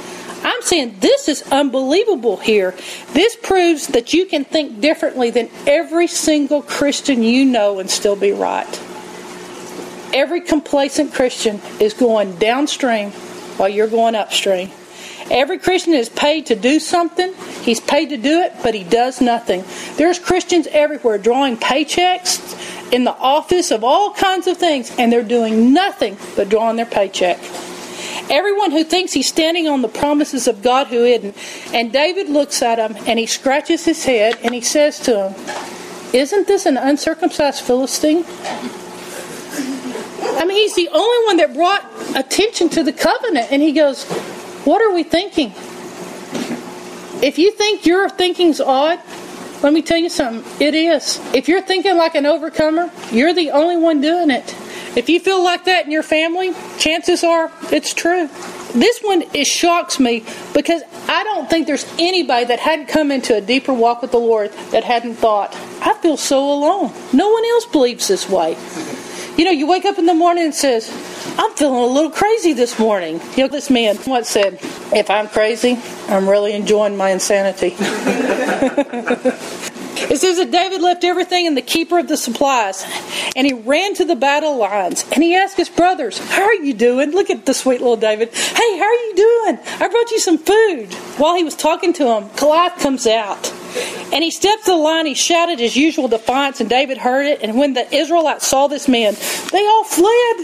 I'm 0.43 0.61
saying 0.61 0.95
this 0.99 1.27
is 1.27 1.41
unbelievable 1.51 2.37
here. 2.37 2.73
This 3.11 3.35
proves 3.35 3.87
that 3.87 4.13
you 4.13 4.25
can 4.25 4.45
think 4.45 4.79
differently 4.79 5.31
than 5.31 5.49
every 5.67 6.07
single 6.07 6.61
Christian 6.61 7.23
you 7.23 7.45
know 7.45 7.79
and 7.79 7.89
still 7.89 8.15
be 8.15 8.31
right. 8.31 8.67
Every 10.13 10.41
complacent 10.41 11.13
Christian 11.13 11.59
is 11.79 11.93
going 11.93 12.37
downstream 12.37 13.11
while 13.57 13.69
you're 13.69 13.87
going 13.87 14.15
upstream. 14.15 14.71
Every 15.29 15.59
Christian 15.59 15.93
is 15.93 16.09
paid 16.09 16.47
to 16.47 16.55
do 16.55 16.79
something. 16.79 17.33
He's 17.61 17.79
paid 17.79 18.09
to 18.09 18.17
do 18.17 18.41
it, 18.41 18.53
but 18.63 18.73
he 18.73 18.83
does 18.83 19.21
nothing. 19.21 19.63
There's 19.95 20.17
Christians 20.17 20.67
everywhere 20.71 21.17
drawing 21.17 21.57
paychecks 21.57 22.91
in 22.91 23.03
the 23.03 23.15
office 23.15 23.71
of 23.71 23.83
all 23.83 24.13
kinds 24.13 24.47
of 24.47 24.57
things, 24.57 24.91
and 24.97 25.11
they're 25.11 25.23
doing 25.23 25.73
nothing 25.73 26.17
but 26.35 26.49
drawing 26.49 26.77
their 26.77 26.85
paycheck. 26.85 27.37
Everyone 28.29 28.71
who 28.71 28.83
thinks 28.83 29.13
he's 29.13 29.27
standing 29.27 29.67
on 29.67 29.81
the 29.81 29.87
promises 29.87 30.47
of 30.47 30.61
God 30.61 30.87
who 30.87 31.03
isn't. 31.03 31.35
And 31.73 31.91
David 31.91 32.29
looks 32.29 32.61
at 32.61 32.77
him 32.77 32.95
and 33.07 33.17
he 33.17 33.25
scratches 33.25 33.85
his 33.85 34.05
head 34.05 34.37
and 34.43 34.53
he 34.53 34.61
says 34.61 34.99
to 35.01 35.29
him, 35.29 36.13
Isn't 36.13 36.47
this 36.47 36.67
an 36.67 36.77
uncircumcised 36.77 37.63
Philistine? 37.63 38.23
I 40.37 40.45
mean, 40.45 40.57
he's 40.57 40.75
the 40.75 40.89
only 40.89 41.25
one 41.25 41.37
that 41.37 41.53
brought 41.55 41.83
attention 42.15 42.69
to 42.69 42.83
the 42.83 42.93
covenant. 42.93 43.51
And 43.51 43.63
he 43.63 43.71
goes, 43.71 44.05
What 44.65 44.81
are 44.81 44.93
we 44.93 45.03
thinking? 45.03 45.51
If 47.21 47.37
you 47.37 47.51
think 47.51 47.85
your 47.85 48.09
thinking's 48.09 48.61
odd, 48.61 48.99
let 49.61 49.73
me 49.73 49.81
tell 49.81 49.97
you 49.97 50.09
something. 50.09 50.43
It 50.61 50.73
is. 50.73 51.19
If 51.33 51.49
you're 51.49 51.61
thinking 51.61 51.97
like 51.97 52.15
an 52.15 52.25
overcomer, 52.25 52.89
you're 53.11 53.33
the 53.33 53.51
only 53.51 53.77
one 53.77 53.99
doing 53.99 54.29
it. 54.29 54.55
If 54.95 55.09
you 55.09 55.19
feel 55.19 55.43
like 55.43 55.65
that 55.65 55.85
in 55.85 55.91
your 55.91 56.03
family, 56.03 56.53
chances 56.77 57.23
are 57.23 57.51
it's 57.71 57.93
true. 57.93 58.27
This 58.73 58.99
one 59.01 59.23
it 59.33 59.45
shocks 59.45 59.99
me 59.99 60.23
because 60.53 60.81
I 61.07 61.23
don't 61.23 61.49
think 61.49 61.67
there's 61.67 61.85
anybody 61.97 62.45
that 62.45 62.59
hadn't 62.59 62.87
come 62.87 63.11
into 63.11 63.35
a 63.35 63.41
deeper 63.41 63.73
walk 63.73 64.01
with 64.01 64.11
the 64.11 64.19
Lord 64.19 64.51
that 64.71 64.83
hadn't 64.83 65.15
thought, 65.15 65.55
I 65.81 65.93
feel 65.95 66.17
so 66.17 66.53
alone. 66.53 66.93
No 67.11 67.29
one 67.29 67.45
else 67.45 67.65
believes 67.65 68.07
this 68.07 68.29
way. 68.29 68.57
You 69.39 69.45
know, 69.45 69.51
you 69.51 69.67
wake 69.67 69.85
up 69.85 69.97
in 69.97 70.05
the 70.05 70.13
morning 70.13 70.43
and 70.43 70.53
says, 70.53 70.89
I'm 71.37 71.53
feeling 71.53 71.81
a 71.81 71.85
little 71.85 72.11
crazy 72.11 72.51
this 72.51 72.77
morning. 72.77 73.21
You 73.37 73.43
know, 73.43 73.47
this 73.47 73.69
man 73.69 73.95
what 73.99 74.27
said, 74.27 74.59
if 74.93 75.09
I'm 75.09 75.29
crazy, 75.29 75.79
I'm 76.09 76.27
really 76.27 76.51
enjoying 76.51 76.97
my 76.97 77.11
insanity. 77.11 77.69
It 80.09 80.17
says 80.17 80.37
that 80.37 80.51
David 80.51 80.81
left 80.81 81.03
everything 81.03 81.45
in 81.45 81.55
the 81.55 81.61
keeper 81.61 81.99
of 81.99 82.07
the 82.07 82.17
supplies, 82.17 82.83
and 83.35 83.45
he 83.45 83.53
ran 83.53 83.93
to 83.95 84.05
the 84.05 84.15
battle 84.15 84.57
lines, 84.57 85.05
and 85.11 85.23
he 85.23 85.35
asked 85.35 85.55
his 85.55 85.69
brothers, 85.69 86.17
"How 86.17 86.43
are 86.43 86.55
you 86.55 86.73
doing?" 86.73 87.11
Look 87.11 87.29
at 87.29 87.45
the 87.45 87.53
sweet 87.53 87.79
little 87.79 87.95
David. 87.95 88.33
Hey, 88.33 88.77
how 88.77 88.85
are 88.85 88.93
you 88.93 89.13
doing? 89.15 89.59
I 89.79 89.87
brought 89.87 90.11
you 90.11 90.19
some 90.19 90.39
food. 90.39 90.93
While 91.17 91.35
he 91.35 91.43
was 91.43 91.55
talking 91.55 91.93
to 91.93 92.07
him, 92.07 92.29
Goliath 92.35 92.79
comes 92.79 93.05
out. 93.05 93.51
And 94.11 94.23
he 94.23 94.31
stepped 94.31 94.65
to 94.65 94.71
the 94.71 94.77
line, 94.77 95.05
he 95.05 95.13
shouted 95.13 95.59
his 95.59 95.77
usual 95.77 96.07
defiance, 96.07 96.59
and 96.59 96.67
David 96.67 96.97
heard 96.97 97.27
it. 97.27 97.41
And 97.43 97.55
when 97.55 97.75
the 97.75 97.85
Israelites 97.95 98.47
saw 98.47 98.65
this 98.65 98.87
man, 98.87 99.15
they 99.51 99.67
all 99.67 99.83
fled. 99.83 100.37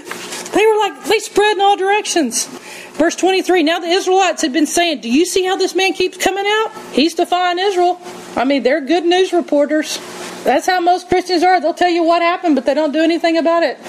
They 0.54 0.66
were 0.68 0.78
like, 0.78 1.06
they 1.06 1.18
spread 1.18 1.58
in 1.58 1.62
all 1.62 1.76
directions. 1.76 2.48
Verse 2.98 3.16
23 3.16 3.64
Now 3.64 3.80
the 3.80 3.88
Israelites 3.88 4.42
had 4.42 4.54
been 4.54 4.66
saying, 4.66 5.02
Do 5.02 5.12
you 5.12 5.26
see 5.26 5.44
how 5.44 5.56
this 5.58 5.76
man 5.76 5.94
keeps 5.94 6.18
coming 6.18 6.46
out? 6.48 6.72
He's 6.92 7.14
defying 7.14 7.60
Israel. 7.60 8.00
I 8.36 8.46
mean, 8.46 8.64
they're 8.64 8.82
good 8.82 9.06
news 9.06 9.34
reporters. 9.34 10.00
That's 10.44 10.66
how 10.66 10.80
most 10.80 11.10
Christians 11.10 11.44
are. 11.44 11.60
They'll 11.60 11.74
tell 11.74 11.90
you 11.90 12.04
what 12.04 12.22
happened, 12.22 12.56
but 12.56 12.66
they 12.66 12.74
don't 12.74 12.92
do 12.92 13.02
anything 13.02 13.38
about 13.38 13.64
it. 13.64 13.80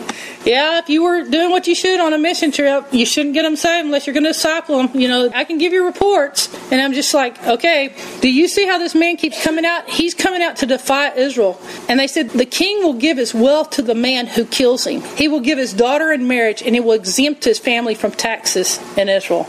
yeah, 0.46 0.78
if 0.78 0.88
you 0.88 1.02
were 1.02 1.24
doing 1.24 1.50
what 1.50 1.66
you 1.66 1.74
should 1.74 1.98
on 1.98 2.12
a 2.12 2.18
mission 2.18 2.52
trip, 2.52 2.86
you 2.92 3.04
shouldn't 3.04 3.34
get 3.34 3.42
them 3.42 3.56
saved 3.56 3.84
unless 3.84 4.06
you're 4.06 4.14
going 4.14 4.22
to 4.22 4.30
disciple 4.30 4.78
them. 4.78 4.98
You 4.98 5.08
know, 5.08 5.28
I 5.34 5.42
can 5.42 5.58
give 5.58 5.72
you 5.72 5.84
reports, 5.84 6.54
and 6.70 6.80
I'm 6.80 6.92
just 6.92 7.12
like, 7.12 7.44
okay, 7.48 7.92
do 8.20 8.32
you 8.32 8.46
see 8.46 8.64
how 8.64 8.78
this 8.78 8.94
man 8.94 9.16
keeps 9.16 9.42
coming 9.42 9.64
out? 9.64 9.90
He's 9.90 10.14
coming 10.14 10.42
out 10.42 10.54
to 10.58 10.66
defy 10.66 11.10
Israel. 11.14 11.60
And 11.88 11.98
they 11.98 12.06
said, 12.06 12.30
the 12.30 12.46
king 12.46 12.84
will 12.84 12.94
give 12.94 13.16
his 13.16 13.34
wealth 13.34 13.70
to 13.70 13.82
the 13.82 13.96
man 13.96 14.28
who 14.28 14.44
kills 14.44 14.86
him. 14.86 15.00
He 15.16 15.26
will 15.26 15.40
give 15.40 15.58
his 15.58 15.72
daughter 15.72 16.12
in 16.12 16.28
marriage, 16.28 16.62
and 16.62 16.76
he 16.76 16.80
will 16.80 16.92
exempt 16.92 17.42
his 17.42 17.58
family 17.58 17.96
from 17.96 18.12
taxes 18.12 18.78
in 18.96 19.08
Israel. 19.08 19.48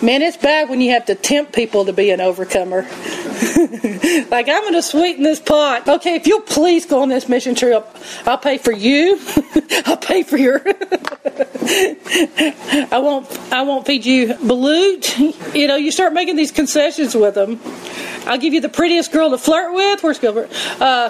Man, 0.00 0.22
it's 0.22 0.38
bad 0.38 0.70
when 0.70 0.80
you 0.80 0.92
have 0.92 1.04
to 1.06 1.14
tempt 1.14 1.52
people 1.52 1.84
to 1.84 1.92
be 1.92 2.10
an 2.10 2.22
overcomer. 2.22 2.88
like, 4.30 4.48
I'm 4.48 4.72
to 4.72 4.82
sweeten 4.82 5.22
this 5.22 5.40
pot. 5.40 5.88
Okay, 5.88 6.14
if 6.14 6.26
you'll 6.26 6.40
please 6.40 6.86
go 6.86 7.02
on 7.02 7.08
this 7.08 7.28
mission 7.28 7.54
trip, 7.54 7.86
I'll 8.26 8.38
pay 8.38 8.58
for 8.58 8.72
you. 8.72 9.20
I'll 9.86 9.96
pay 9.96 10.22
for 10.22 10.36
your. 10.36 10.60
I 12.90 12.98
won't. 13.02 13.52
I 13.52 13.62
won't 13.62 13.86
feed 13.86 14.04
you 14.04 14.34
balut. 14.34 15.54
You 15.54 15.68
know, 15.68 15.76
you 15.76 15.92
start 15.92 16.12
making 16.12 16.36
these 16.36 16.50
concessions 16.50 17.14
with 17.14 17.34
them. 17.34 17.60
I'll 18.26 18.38
give 18.38 18.54
you 18.54 18.60
the 18.60 18.68
prettiest 18.68 19.12
girl 19.12 19.30
to 19.30 19.38
flirt 19.38 19.74
with. 19.74 20.02
Where's 20.02 20.18
Gilbert? 20.18 20.50
Uh, 20.80 21.08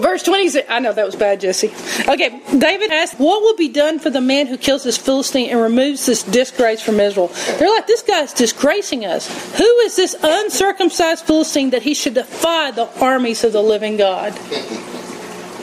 Verse 0.00 0.22
26. 0.22 0.68
I 0.68 0.80
know 0.80 0.92
that 0.92 1.06
was 1.06 1.16
bad, 1.16 1.40
Jesse. 1.40 1.72
Okay, 2.08 2.40
David 2.58 2.90
asked, 2.90 3.18
What 3.18 3.42
will 3.42 3.56
be 3.56 3.68
done 3.68 3.98
for 3.98 4.10
the 4.10 4.20
man 4.20 4.46
who 4.46 4.56
kills 4.58 4.84
this 4.84 4.98
Philistine 4.98 5.50
and 5.50 5.60
removes 5.60 6.06
this 6.06 6.22
disgrace 6.54 6.82
from 6.82 7.00
Israel? 7.00 7.28
They're 7.58 7.68
like, 7.68 7.86
This 7.86 8.02
guy's 8.02 8.32
disgracing 8.32 9.04
us. 9.04 9.26
Who 9.58 9.78
is 9.80 9.96
this 9.96 10.14
uncircumcised 10.22 11.24
Philistine 11.24 11.70
that 11.70 11.82
he 11.82 11.94
should 11.94 12.14
defy 12.14 12.70
the 12.70 12.88
armies 13.00 13.44
of 13.44 13.52
the 13.52 13.62
living 13.62 13.96
God? 13.96 14.38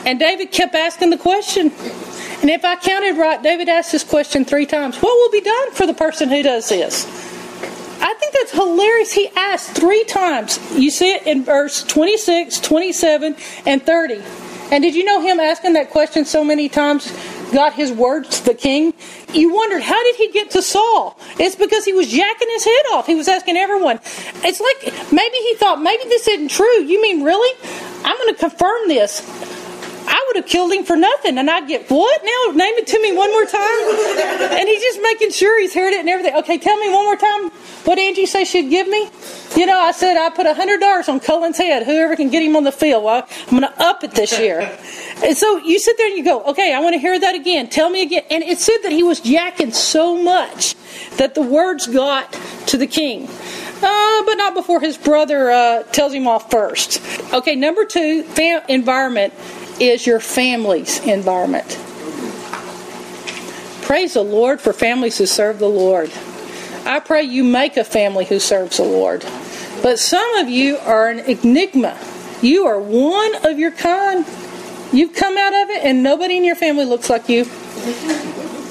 And 0.05 0.19
David 0.19 0.51
kept 0.51 0.75
asking 0.75 1.11
the 1.11 1.17
question. 1.17 1.71
And 2.41 2.49
if 2.49 2.65
I 2.65 2.75
counted 2.75 3.17
right, 3.17 3.41
David 3.41 3.69
asked 3.69 3.91
this 3.91 4.03
question 4.03 4.45
three 4.45 4.65
times 4.65 4.97
What 4.97 5.13
will 5.13 5.31
be 5.31 5.41
done 5.41 5.71
for 5.71 5.85
the 5.85 5.93
person 5.93 6.29
who 6.29 6.43
does 6.43 6.69
this? 6.69 7.05
I 8.03 8.13
think 8.15 8.33
that's 8.33 8.51
hilarious. 8.51 9.13
He 9.13 9.29
asked 9.35 9.71
three 9.71 10.03
times. 10.05 10.59
You 10.75 10.89
see 10.89 11.13
it 11.13 11.27
in 11.27 11.43
verse 11.43 11.83
26, 11.83 12.59
27, 12.59 13.35
and 13.65 13.83
30. 13.83 14.23
And 14.71 14.83
did 14.83 14.95
you 14.95 15.03
know 15.03 15.21
him 15.21 15.39
asking 15.39 15.73
that 15.73 15.91
question 15.91 16.25
so 16.25 16.43
many 16.43 16.67
times 16.67 17.11
got 17.51 17.73
his 17.73 17.91
words 17.91 18.39
to 18.39 18.45
the 18.45 18.53
king? 18.53 18.93
You 19.33 19.53
wondered, 19.53 19.81
how 19.81 20.01
did 20.03 20.15
he 20.15 20.31
get 20.31 20.51
to 20.51 20.61
Saul? 20.61 21.17
It's 21.39 21.55
because 21.55 21.85
he 21.85 21.93
was 21.93 22.07
jacking 22.11 22.49
his 22.49 22.63
head 22.63 22.85
off. 22.93 23.07
He 23.07 23.15
was 23.15 23.27
asking 23.27 23.57
everyone. 23.57 23.99
It's 24.43 24.59
like 24.59 25.11
maybe 25.11 25.35
he 25.35 25.55
thought, 25.55 25.81
maybe 25.81 26.03
this 26.05 26.27
isn't 26.27 26.49
true. 26.49 26.81
You 26.83 27.01
mean 27.01 27.23
really? 27.23 27.57
I'm 28.03 28.17
going 28.17 28.33
to 28.33 28.39
confirm 28.39 28.87
this. 28.87 29.21
I 30.11 30.23
would 30.27 30.35
have 30.35 30.45
killed 30.45 30.73
him 30.73 30.83
for 30.83 30.97
nothing. 30.97 31.37
And 31.37 31.49
I'd 31.49 31.67
get, 31.69 31.89
what? 31.89 32.21
Now 32.21 32.51
name 32.53 32.73
it 32.75 32.87
to 32.87 33.01
me 33.01 33.15
one 33.15 33.31
more 33.31 33.45
time. 33.45 34.59
And 34.59 34.67
he's 34.67 34.81
just 34.81 34.99
making 35.01 35.31
sure 35.31 35.59
he's 35.61 35.73
heard 35.73 35.93
it 35.93 36.01
and 36.01 36.09
everything. 36.09 36.35
Okay, 36.35 36.57
tell 36.57 36.77
me 36.77 36.89
one 36.89 37.05
more 37.05 37.15
time 37.15 37.49
what 37.85 37.97
Angie 37.97 38.25
say 38.25 38.43
she'd 38.43 38.69
give 38.69 38.89
me. 38.89 39.09
You 39.55 39.65
know, 39.65 39.79
I 39.79 39.91
said 39.91 40.17
I 40.17 40.29
put 40.29 40.45
a 40.45 40.53
hundred 40.53 40.81
dollars 40.81 41.07
on 41.07 41.21
Cullen's 41.21 41.57
head. 41.57 41.83
Whoever 41.83 42.17
can 42.17 42.29
get 42.29 42.43
him 42.43 42.57
on 42.57 42.65
the 42.65 42.71
field, 42.73 43.05
well, 43.05 43.25
I'm 43.47 43.59
going 43.59 43.61
to 43.61 43.81
up 43.81 44.03
it 44.03 44.11
this 44.11 44.37
year. 44.37 44.77
And 45.23 45.37
so 45.37 45.57
you 45.57 45.79
sit 45.79 45.97
there 45.97 46.07
and 46.07 46.17
you 46.17 46.25
go, 46.25 46.43
okay, 46.43 46.73
I 46.73 46.79
want 46.79 46.93
to 46.93 46.99
hear 46.99 47.17
that 47.17 47.35
again. 47.35 47.69
Tell 47.69 47.89
me 47.89 48.01
again. 48.03 48.23
And 48.29 48.43
it 48.43 48.59
said 48.59 48.79
that 48.83 48.91
he 48.91 49.03
was 49.03 49.21
jacking 49.21 49.71
so 49.71 50.21
much 50.21 50.75
that 51.17 51.35
the 51.35 51.41
words 51.41 51.87
got 51.87 52.33
to 52.67 52.77
the 52.77 52.87
king. 52.87 53.29
Uh, 53.83 54.23
but 54.25 54.35
not 54.35 54.53
before 54.53 54.79
his 54.79 54.97
brother 54.97 55.51
uh, 55.51 55.83
tells 55.83 56.13
him 56.13 56.27
off 56.27 56.51
first. 56.51 57.01
Okay, 57.33 57.55
number 57.55 57.85
two, 57.85 58.23
fam- 58.23 58.61
environment 58.67 59.33
is 59.81 60.05
your 60.05 60.19
family's 60.19 60.99
environment. 61.05 61.67
Praise 63.81 64.13
the 64.13 64.23
Lord 64.23 64.61
for 64.61 64.73
families 64.73 65.17
who 65.17 65.25
serve 65.25 65.59
the 65.59 65.67
Lord. 65.67 66.11
I 66.85 66.99
pray 66.99 67.23
you 67.23 67.43
make 67.43 67.77
a 67.77 67.83
family 67.83 68.25
who 68.25 68.39
serves 68.39 68.77
the 68.77 68.83
Lord. 68.83 69.25
But 69.81 69.97
some 69.97 70.35
of 70.35 70.49
you 70.49 70.77
are 70.77 71.09
an 71.09 71.19
enigma. 71.19 71.97
You 72.41 72.65
are 72.67 72.79
one 72.79 73.45
of 73.45 73.57
your 73.57 73.71
kind. 73.71 74.25
You've 74.93 75.13
come 75.13 75.37
out 75.37 75.53
of 75.53 75.69
it, 75.69 75.83
and 75.83 76.03
nobody 76.03 76.37
in 76.37 76.43
your 76.43 76.55
family 76.55 76.85
looks 76.85 77.09
like 77.09 77.27
you. 77.27 77.45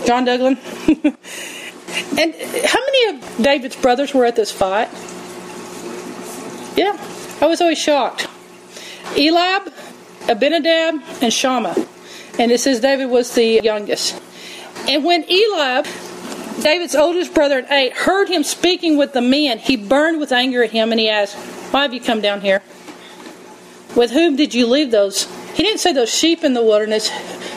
John 0.07 0.27
Douglin. 0.27 0.57
and 2.18 2.35
how 2.64 2.81
many 2.81 3.16
of 3.16 3.42
David's 3.42 3.77
brothers 3.77 4.14
were 4.14 4.25
at 4.25 4.37
this 4.37 4.53
fight? 4.53 4.88
Yeah, 6.77 6.96
I 7.40 7.46
was 7.46 7.61
always 7.61 7.79
shocked. 7.79 8.29
Eliab, 9.16 9.73
Abinadab, 10.31 11.03
and 11.21 11.33
Shammah. 11.33 11.75
And 12.38 12.51
it 12.51 12.61
says 12.61 12.81
David 12.81 13.07
was 13.07 13.35
the 13.35 13.61
youngest. 13.62 14.21
And 14.88 15.05
when 15.05 15.25
Eliab, 15.25 15.87
David's 16.63 16.94
oldest 16.94 17.35
brother 17.35 17.59
at 17.59 17.71
eight, 17.71 17.92
heard 17.92 18.29
him 18.29 18.44
speaking 18.44 18.96
with 18.96 19.13
the 19.13 19.21
men, 19.21 19.59
he 19.59 19.77
burned 19.77 20.21
with 20.21 20.33
anger 20.33 20.63
at 20.63 20.71
him 20.71 20.92
and 20.92 21.00
he 21.00 21.09
asked, 21.09 21.37
Why 21.73 21.83
have 21.83 21.92
you 21.92 22.00
come 22.00 22.21
down 22.21 22.40
here? 22.40 22.63
With 23.96 24.13
whom 24.13 24.37
did 24.37 24.54
you 24.54 24.67
leave 24.67 24.90
those? 24.90 25.25
He 25.54 25.65
didn't 25.65 25.81
say 25.81 25.92
those 25.92 26.13
sheep 26.13 26.44
in 26.44 26.54
the 26.54 26.63
wilderness. 26.63 27.09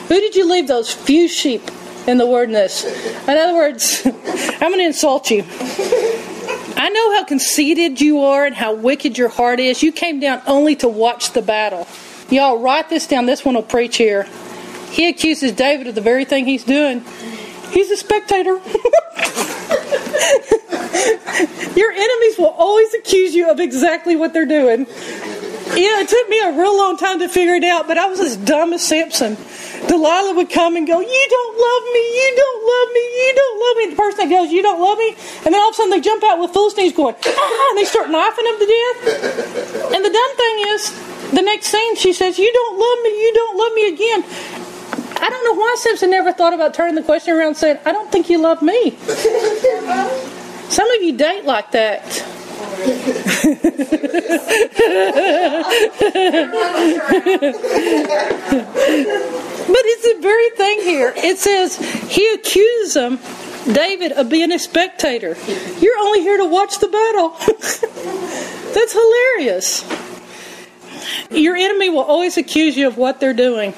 Who 0.08 0.20
did 0.20 0.34
you 0.34 0.50
leave 0.50 0.66
those 0.66 0.92
few 0.92 1.28
sheep 1.28 1.62
in 2.06 2.18
the 2.18 2.26
wilderness? 2.26 2.84
In 2.84 3.36
other 3.36 3.54
words, 3.54 4.02
I'm 4.06 4.70
going 4.70 4.78
to 4.78 4.84
insult 4.84 5.30
you. 5.30 5.44
I 6.76 6.90
know 6.92 7.14
how 7.14 7.24
conceited 7.24 8.00
you 8.00 8.20
are 8.22 8.44
and 8.44 8.54
how 8.54 8.74
wicked 8.74 9.16
your 9.16 9.28
heart 9.28 9.60
is. 9.60 9.82
You 9.82 9.92
came 9.92 10.18
down 10.18 10.42
only 10.46 10.74
to 10.76 10.88
watch 10.88 11.32
the 11.32 11.40
battle. 11.40 11.86
Y'all 12.30 12.58
write 12.58 12.88
this 12.88 13.06
down. 13.06 13.26
This 13.26 13.44
one 13.44 13.54
will 13.54 13.62
preach 13.62 13.96
here. 13.96 14.26
He 14.90 15.08
accuses 15.08 15.52
David 15.52 15.88
of 15.88 15.94
the 15.94 16.00
very 16.00 16.24
thing 16.24 16.46
he's 16.46 16.64
doing. 16.64 17.04
He's 17.70 17.90
a 17.90 17.96
spectator. 17.96 18.60
Your 21.76 21.90
enemies 21.90 22.38
will 22.38 22.54
always 22.56 22.94
accuse 22.94 23.34
you 23.34 23.50
of 23.50 23.58
exactly 23.58 24.14
what 24.14 24.32
they're 24.32 24.46
doing. 24.46 24.86
Yeah, 25.74 26.00
it 26.00 26.08
took 26.08 26.28
me 26.28 26.40
a 26.40 26.52
real 26.52 26.76
long 26.76 26.96
time 26.96 27.18
to 27.18 27.28
figure 27.28 27.54
it 27.54 27.64
out, 27.64 27.88
but 27.88 27.98
I 27.98 28.06
was 28.06 28.20
as 28.20 28.36
dumb 28.36 28.72
as 28.72 28.86
Samson. 28.86 29.36
Delilah 29.88 30.34
would 30.34 30.50
come 30.50 30.76
and 30.76 30.86
go, 30.86 31.00
You 31.00 31.26
don't 31.30 31.56
love 31.58 31.82
me, 31.92 32.00
you 32.00 32.32
don't 32.36 32.62
love 32.62 32.88
me, 32.94 33.00
you 33.00 33.32
don't 33.34 33.60
love 33.60 33.76
me. 33.76 33.82
And 33.84 33.92
the 33.92 33.96
person 33.96 34.18
that 34.18 34.30
goes, 34.30 34.52
You 34.52 34.62
don't 34.62 34.80
love 34.80 34.98
me, 34.98 35.16
and 35.44 35.52
then 35.52 35.56
all 35.56 35.68
of 35.68 35.74
a 35.74 35.76
sudden 35.76 35.90
they 35.90 36.00
jump 36.00 36.22
out 36.22 36.38
with 36.38 36.52
Philistines 36.52 36.92
going, 36.92 37.16
Ah, 37.26 37.68
and 37.70 37.78
they 37.78 37.84
start 37.84 38.08
knifing 38.08 38.44
them 38.44 38.58
to 38.60 38.66
death. 38.66 39.92
And 39.92 40.04
the 40.04 40.10
dumb 40.10 40.36
thing 40.36 40.54
is, 40.68 41.13
the 41.32 41.42
next 41.42 41.66
scene 41.66 41.96
she 41.96 42.12
says, 42.12 42.38
You 42.38 42.52
don't 42.52 42.78
love 42.78 42.98
me, 43.02 43.10
you 43.10 43.32
don't 43.34 43.56
love 43.56 43.72
me 43.74 43.88
again. 43.88 44.24
I 45.16 45.30
don't 45.30 45.44
know 45.44 45.54
why 45.54 45.76
Samson 45.78 46.10
never 46.10 46.32
thought 46.32 46.52
about 46.52 46.74
turning 46.74 46.96
the 46.96 47.02
question 47.02 47.34
around 47.34 47.48
and 47.48 47.56
saying, 47.56 47.78
I 47.86 47.92
don't 47.92 48.10
think 48.12 48.28
you 48.28 48.38
love 48.38 48.60
me. 48.62 48.90
Some 50.68 50.90
of 50.90 51.02
you 51.02 51.16
date 51.16 51.44
like 51.44 51.70
that. 51.70 52.02
but 52.84 52.90
it's 59.86 60.02
the 60.02 60.18
very 60.20 60.50
thing 60.50 60.80
here. 60.80 61.12
It 61.16 61.38
says 61.38 61.76
he 62.08 62.28
accuses 62.34 62.96
him, 62.96 63.18
David, 63.72 64.12
of 64.12 64.28
being 64.28 64.52
a 64.52 64.58
spectator. 64.58 65.36
You're 65.80 65.98
only 65.98 66.20
here 66.20 66.36
to 66.38 66.46
watch 66.46 66.78
the 66.78 66.88
battle. 66.88 67.30
That's 68.74 68.92
hilarious. 68.92 70.03
Your 71.30 71.56
enemy 71.56 71.90
will 71.90 72.02
always 72.02 72.36
accuse 72.36 72.76
you 72.76 72.86
of 72.86 72.96
what 72.96 73.20
they're 73.20 73.34
doing. 73.34 73.74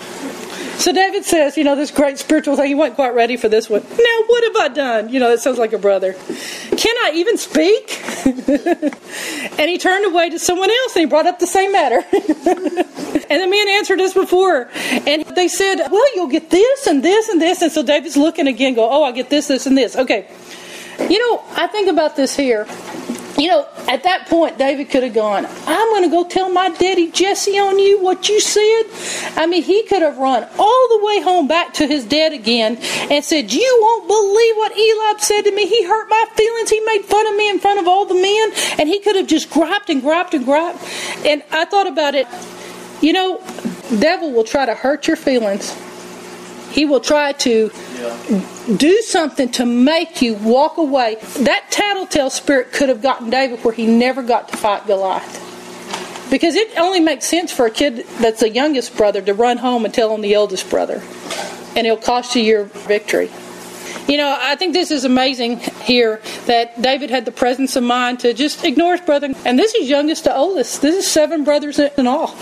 So 0.79 0.93
David 0.93 1.24
says, 1.24 1.57
you 1.57 1.64
know, 1.64 1.74
this 1.74 1.91
great 1.91 2.18
spiritual 2.18 2.55
thing, 2.55 2.68
he 2.68 2.74
wasn't 2.74 2.97
quite 2.97 3.14
ready 3.14 3.39
for 3.39 3.49
this 3.49 3.70
one. 3.70 3.83
Now, 3.83 4.22
what 4.27 4.45
have 4.45 4.57
I 4.57 4.68
done? 4.74 5.09
You 5.09 5.20
know, 5.20 5.31
that 5.31 5.41
sounds 5.41 5.59
like 5.59 5.72
a 5.72 5.79
brother. 5.79 6.12
Can 6.12 6.95
I 7.03 7.12
even 7.14 7.39
speak? 7.39 7.99
and 9.59 9.70
he 9.70 9.79
turned 9.79 10.05
away 10.05 10.29
to 10.31 10.39
someone 10.39 10.70
else 10.70 10.95
and 10.95 11.01
he 11.01 11.07
brought 11.07 11.27
up 11.27 11.39
the 11.39 11.47
same 11.47 11.72
matter. 11.72 12.05
and 12.12 13.43
the 13.43 13.49
man 13.49 13.68
answered 13.68 14.01
us 14.01 14.12
before. 14.12 14.68
And 15.07 15.24
they 15.35 15.49
said, 15.49 15.89
well, 15.91 16.14
you'll 16.14 16.29
get 16.29 16.51
this 16.51 16.87
and 16.87 17.03
this 17.03 17.31
and 17.31 17.41
this. 17.41 17.62
And 17.62 17.72
so 17.72 17.83
David's 17.83 18.18
looking 18.18 18.47
again, 18.47 18.74
go, 18.74 18.89
oh, 18.89 19.03
I 19.03 19.12
get 19.12 19.31
this, 19.31 19.49
this, 19.49 19.66
and 19.66 19.79
this. 19.79 19.97
Okay. 19.97 20.29
You 21.09 21.18
know, 21.18 21.43
I 21.53 21.68
think 21.68 21.89
about 21.89 22.16
this 22.16 22.37
here. 22.37 22.66
You 23.39 23.49
know, 23.49 23.68
at 23.87 24.03
that 24.05 24.26
point, 24.28 24.57
David 24.57 24.89
could 24.89 25.03
have 25.03 25.12
gone, 25.12 25.47
I'm 25.66 25.91
going 25.91 26.05
to 26.05 26.09
go 26.09 26.26
tell 26.26 26.51
my 26.51 26.70
daddy 26.70 27.11
Jesse 27.11 27.59
on 27.59 27.78
you 27.78 28.01
what 28.01 28.28
you 28.28 28.41
said. 28.41 28.84
I 29.37 29.47
mean, 29.47 29.62
he 29.62 29.82
could 29.84 30.01
have 30.01 30.16
run 30.16 30.49
all 30.59 30.89
the 30.99 31.05
way 31.05 31.20
home 31.20 31.47
back 31.47 31.74
to 31.74 31.87
his 31.87 32.05
dad 32.07 32.32
again 32.32 32.78
and 33.11 33.22
said, 33.22 33.53
You 33.53 33.78
won't 33.82 34.09
believe 34.09 34.57
what 34.57 34.72
Eliab 34.72 35.20
said 35.20 35.43
to 35.43 35.55
me. 35.55 35.66
He 35.66 35.84
hurt 35.84 36.09
my 36.09 36.24
feelings. 36.34 36.70
He 36.70 36.80
made 36.80 37.03
fun 37.05 37.26
of 37.26 37.37
me 37.37 37.51
in 37.51 37.59
front 37.59 37.78
of 37.78 37.87
all 37.87 38.07
the 38.07 38.14
men. 38.14 38.53
And 38.78 38.89
he 38.89 39.01
could 39.01 39.16
have 39.16 39.26
just 39.26 39.51
griped 39.51 39.91
and 39.91 40.01
griped 40.01 40.32
and 40.32 40.45
griped. 40.45 40.82
And 41.26 41.43
I 41.51 41.66
thought 41.66 41.87
about 41.87 42.14
it. 42.14 42.26
You 43.03 43.12
know, 43.12 43.43
devil 44.01 44.32
will 44.32 44.45
try 44.45 44.64
to 44.64 44.74
hurt 44.74 45.07
your 45.07 45.16
feelings. 45.16 45.76
He 46.71 46.85
will 46.85 47.01
try 47.01 47.33
to 47.33 47.71
do 48.77 49.01
something 49.03 49.51
to 49.53 49.64
make 49.64 50.21
you 50.21 50.35
walk 50.35 50.77
away. 50.77 51.17
That 51.41 51.71
tattletale 51.71 52.31
spirit 52.31 52.73
could 52.73 52.89
have 52.89 53.03
gotten 53.03 53.31
David 53.31 53.64
where 53.64 53.75
he 53.75 53.87
never 53.87 54.23
got 54.23 54.49
to 54.49 54.57
fight 54.57 54.87
Goliath. 54.87 55.43
Because 56.31 56.57
it 56.57 56.77
only 56.77 57.01
makes 57.01 57.25
sense 57.25 57.53
for 57.53 57.67
a 57.67 57.71
kid 57.71 58.05
that's 58.21 58.41
the 58.41 58.51
youngest 58.51 58.97
brother 58.97 59.23
to 59.23 59.33
run 59.33 59.59
home 59.59 59.85
and 59.85 59.95
tell 59.95 60.12
on 60.12 60.21
the 60.21 60.35
eldest 60.35 60.69
brother. 60.69 61.03
And 61.77 61.87
it'll 61.87 61.97
cost 61.97 62.35
you 62.35 62.43
your 62.43 62.64
victory. 62.64 63.31
You 64.09 64.17
know, 64.17 64.37
I 64.39 64.55
think 64.55 64.73
this 64.73 64.91
is 64.91 65.05
amazing 65.05 65.59
here 65.83 66.21
that 66.47 66.81
David 66.81 67.11
had 67.11 67.25
the 67.25 67.33
presence 67.33 67.75
of 67.75 67.83
mind 67.83 68.21
to 68.21 68.35
just 68.35 68.64
ignore 68.64 68.93
his 68.93 69.01
brother. 69.01 69.35
And 69.45 69.59
this 69.59 69.75
is 69.75 69.89
youngest 69.89 70.25
to 70.25 70.35
oldest. 70.35 70.83
This 70.83 70.95
is 70.95 71.11
seven 71.11 71.45
brothers 71.45 71.79
in 71.79 72.07
all. 72.07 72.37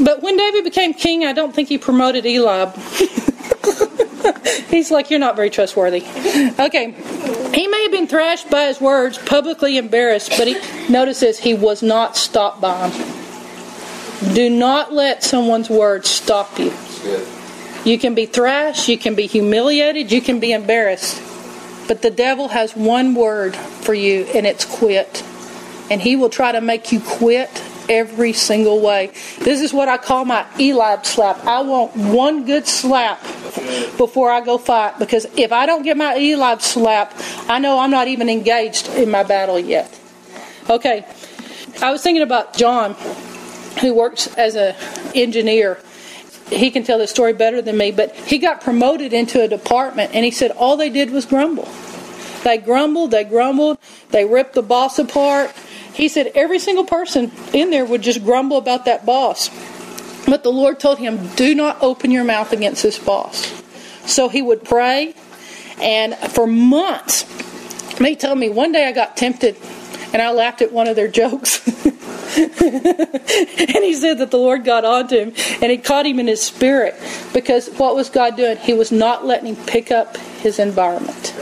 But 0.00 0.22
when 0.22 0.36
David 0.36 0.64
became 0.64 0.94
king, 0.94 1.24
I 1.24 1.32
don't 1.32 1.54
think 1.54 1.68
he 1.68 1.78
promoted 1.78 2.24
Eliab. 2.26 2.74
He's 4.76 4.90
like, 4.90 5.10
You're 5.10 5.18
not 5.18 5.36
very 5.36 5.48
trustworthy. 5.48 6.04
Okay. 6.58 6.92
He 7.54 7.66
may 7.66 7.82
have 7.84 7.92
been 7.92 8.06
thrashed 8.06 8.50
by 8.50 8.66
his 8.66 8.78
words, 8.78 9.16
publicly 9.16 9.78
embarrassed, 9.78 10.34
but 10.36 10.46
he, 10.46 10.56
notices 10.92 11.38
he 11.38 11.54
was 11.54 11.82
not 11.82 12.14
stopped 12.16 12.60
by 12.60 12.88
them. 12.88 14.34
Do 14.34 14.50
not 14.50 14.92
let 14.92 15.24
someone's 15.24 15.70
words 15.70 16.10
stop 16.10 16.58
you. 16.58 16.72
You 17.86 17.98
can 17.98 18.14
be 18.14 18.26
thrashed, 18.26 18.86
you 18.88 18.98
can 18.98 19.14
be 19.14 19.26
humiliated, 19.26 20.12
you 20.12 20.20
can 20.20 20.40
be 20.40 20.52
embarrassed. 20.52 21.22
But 21.88 22.02
the 22.02 22.10
devil 22.10 22.48
has 22.48 22.76
one 22.76 23.14
word 23.14 23.56
for 23.56 23.94
you, 23.94 24.24
and 24.34 24.46
it's 24.46 24.66
quit. 24.66 25.24
And 25.90 26.02
he 26.02 26.16
will 26.16 26.30
try 26.30 26.52
to 26.52 26.60
make 26.60 26.92
you 26.92 27.00
quit 27.00 27.48
every 27.88 28.32
single 28.32 28.80
way. 28.80 29.12
This 29.38 29.60
is 29.60 29.72
what 29.72 29.88
I 29.88 29.98
call 29.98 30.24
my 30.24 30.46
Eliab 30.58 31.06
slap. 31.06 31.44
I 31.44 31.62
want 31.62 31.96
one 31.96 32.44
good 32.44 32.66
slap 32.66 33.20
before 33.96 34.30
I 34.30 34.40
go 34.40 34.58
fight 34.58 34.98
because 34.98 35.26
if 35.36 35.52
I 35.52 35.66
don't 35.66 35.82
get 35.82 35.96
my 35.96 36.14
Eliab 36.14 36.62
slap, 36.62 37.12
I 37.48 37.58
know 37.58 37.78
I'm 37.78 37.90
not 37.90 38.08
even 38.08 38.28
engaged 38.28 38.88
in 38.90 39.10
my 39.10 39.22
battle 39.22 39.58
yet. 39.58 39.98
Okay, 40.68 41.06
I 41.80 41.90
was 41.90 42.02
thinking 42.02 42.22
about 42.22 42.56
John, 42.56 42.94
who 43.80 43.94
works 43.94 44.26
as 44.36 44.56
an 44.56 44.74
engineer. 45.14 45.78
He 46.50 46.70
can 46.70 46.84
tell 46.84 46.98
the 46.98 47.06
story 47.06 47.32
better 47.32 47.60
than 47.60 47.76
me, 47.76 47.90
but 47.90 48.14
he 48.14 48.38
got 48.38 48.60
promoted 48.60 49.12
into 49.12 49.42
a 49.42 49.48
department 49.48 50.14
and 50.14 50.24
he 50.24 50.30
said 50.30 50.52
all 50.52 50.76
they 50.76 50.90
did 50.90 51.10
was 51.10 51.26
grumble. 51.26 51.68
They 52.44 52.58
grumbled, 52.58 53.10
they 53.10 53.24
grumbled, 53.24 53.78
they 54.10 54.24
ripped 54.24 54.54
the 54.54 54.62
boss 54.62 54.98
apart, 54.98 55.52
he 55.96 56.08
said 56.08 56.32
every 56.34 56.58
single 56.58 56.84
person 56.84 57.32
in 57.54 57.70
there 57.70 57.84
would 57.84 58.02
just 58.02 58.22
grumble 58.22 58.58
about 58.58 58.84
that 58.84 59.06
boss. 59.06 59.48
But 60.26 60.42
the 60.42 60.52
Lord 60.52 60.78
told 60.78 60.98
him, 60.98 61.28
Do 61.36 61.54
not 61.54 61.82
open 61.82 62.10
your 62.10 62.24
mouth 62.24 62.52
against 62.52 62.82
this 62.82 62.98
boss. 62.98 63.62
So 64.04 64.28
he 64.28 64.42
would 64.42 64.62
pray, 64.62 65.14
and 65.80 66.14
for 66.14 66.46
months, 66.46 67.24
he 67.98 68.14
told 68.14 68.38
me 68.38 68.50
one 68.50 68.72
day 68.72 68.86
I 68.86 68.92
got 68.92 69.16
tempted 69.16 69.56
and 70.12 70.20
I 70.20 70.30
laughed 70.32 70.60
at 70.62 70.70
one 70.70 70.86
of 70.86 70.96
their 70.96 71.08
jokes. 71.08 71.66
and 71.86 71.96
he 73.84 73.94
said 73.94 74.18
that 74.18 74.30
the 74.30 74.38
Lord 74.38 74.64
got 74.64 74.84
onto 74.84 75.16
him 75.16 75.32
and 75.62 75.72
he 75.72 75.78
caught 75.78 76.06
him 76.06 76.20
in 76.20 76.26
his 76.26 76.42
spirit 76.42 76.94
because 77.32 77.68
what 77.70 77.94
was 77.94 78.10
God 78.10 78.36
doing? 78.36 78.58
He 78.58 78.74
was 78.74 78.92
not 78.92 79.24
letting 79.24 79.54
him 79.54 79.66
pick 79.66 79.90
up 79.90 80.16
his 80.16 80.58
environment. 80.58 81.34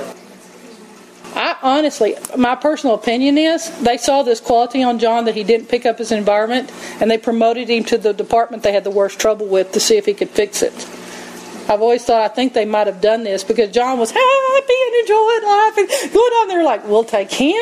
I 1.34 1.56
honestly, 1.62 2.14
my 2.36 2.54
personal 2.54 2.94
opinion 2.94 3.38
is 3.38 3.68
they 3.80 3.96
saw 3.96 4.22
this 4.22 4.40
quality 4.40 4.82
on 4.82 4.98
John 4.98 5.24
that 5.24 5.34
he 5.34 5.42
didn't 5.42 5.68
pick 5.68 5.84
up 5.84 5.98
his 5.98 6.12
environment, 6.12 6.70
and 7.00 7.10
they 7.10 7.18
promoted 7.18 7.68
him 7.68 7.84
to 7.84 7.98
the 7.98 8.12
department 8.12 8.62
they 8.62 8.72
had 8.72 8.84
the 8.84 8.90
worst 8.90 9.18
trouble 9.18 9.46
with 9.46 9.72
to 9.72 9.80
see 9.80 9.96
if 9.96 10.06
he 10.06 10.14
could 10.14 10.30
fix 10.30 10.62
it. 10.62 10.72
I've 11.68 11.80
always 11.80 12.04
thought 12.04 12.20
I 12.20 12.28
think 12.28 12.52
they 12.52 12.66
might 12.66 12.86
have 12.86 13.00
done 13.00 13.24
this 13.24 13.42
because 13.42 13.70
John 13.70 13.98
was 13.98 14.10
happy 14.10 14.74
and 14.86 14.94
enjoying 15.00 15.44
life 15.44 15.78
and 15.78 16.12
going 16.12 16.32
on 16.32 16.48
there 16.48 16.62
like, 16.62 16.86
we'll 16.86 17.04
take 17.04 17.32
him 17.32 17.56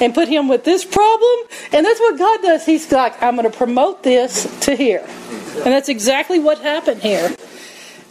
and 0.00 0.12
put 0.12 0.28
him 0.28 0.48
with 0.48 0.64
this 0.64 0.84
problem. 0.84 1.38
And 1.72 1.86
that's 1.86 2.00
what 2.00 2.18
God 2.18 2.42
does. 2.42 2.66
He's 2.66 2.90
like, 2.90 3.22
I'm 3.22 3.36
going 3.36 3.48
to 3.48 3.56
promote 3.56 4.02
this 4.02 4.44
to 4.62 4.74
here. 4.74 5.06
And 5.54 5.66
that's 5.66 5.88
exactly 5.88 6.40
what 6.40 6.58
happened 6.58 7.02
here. 7.02 7.36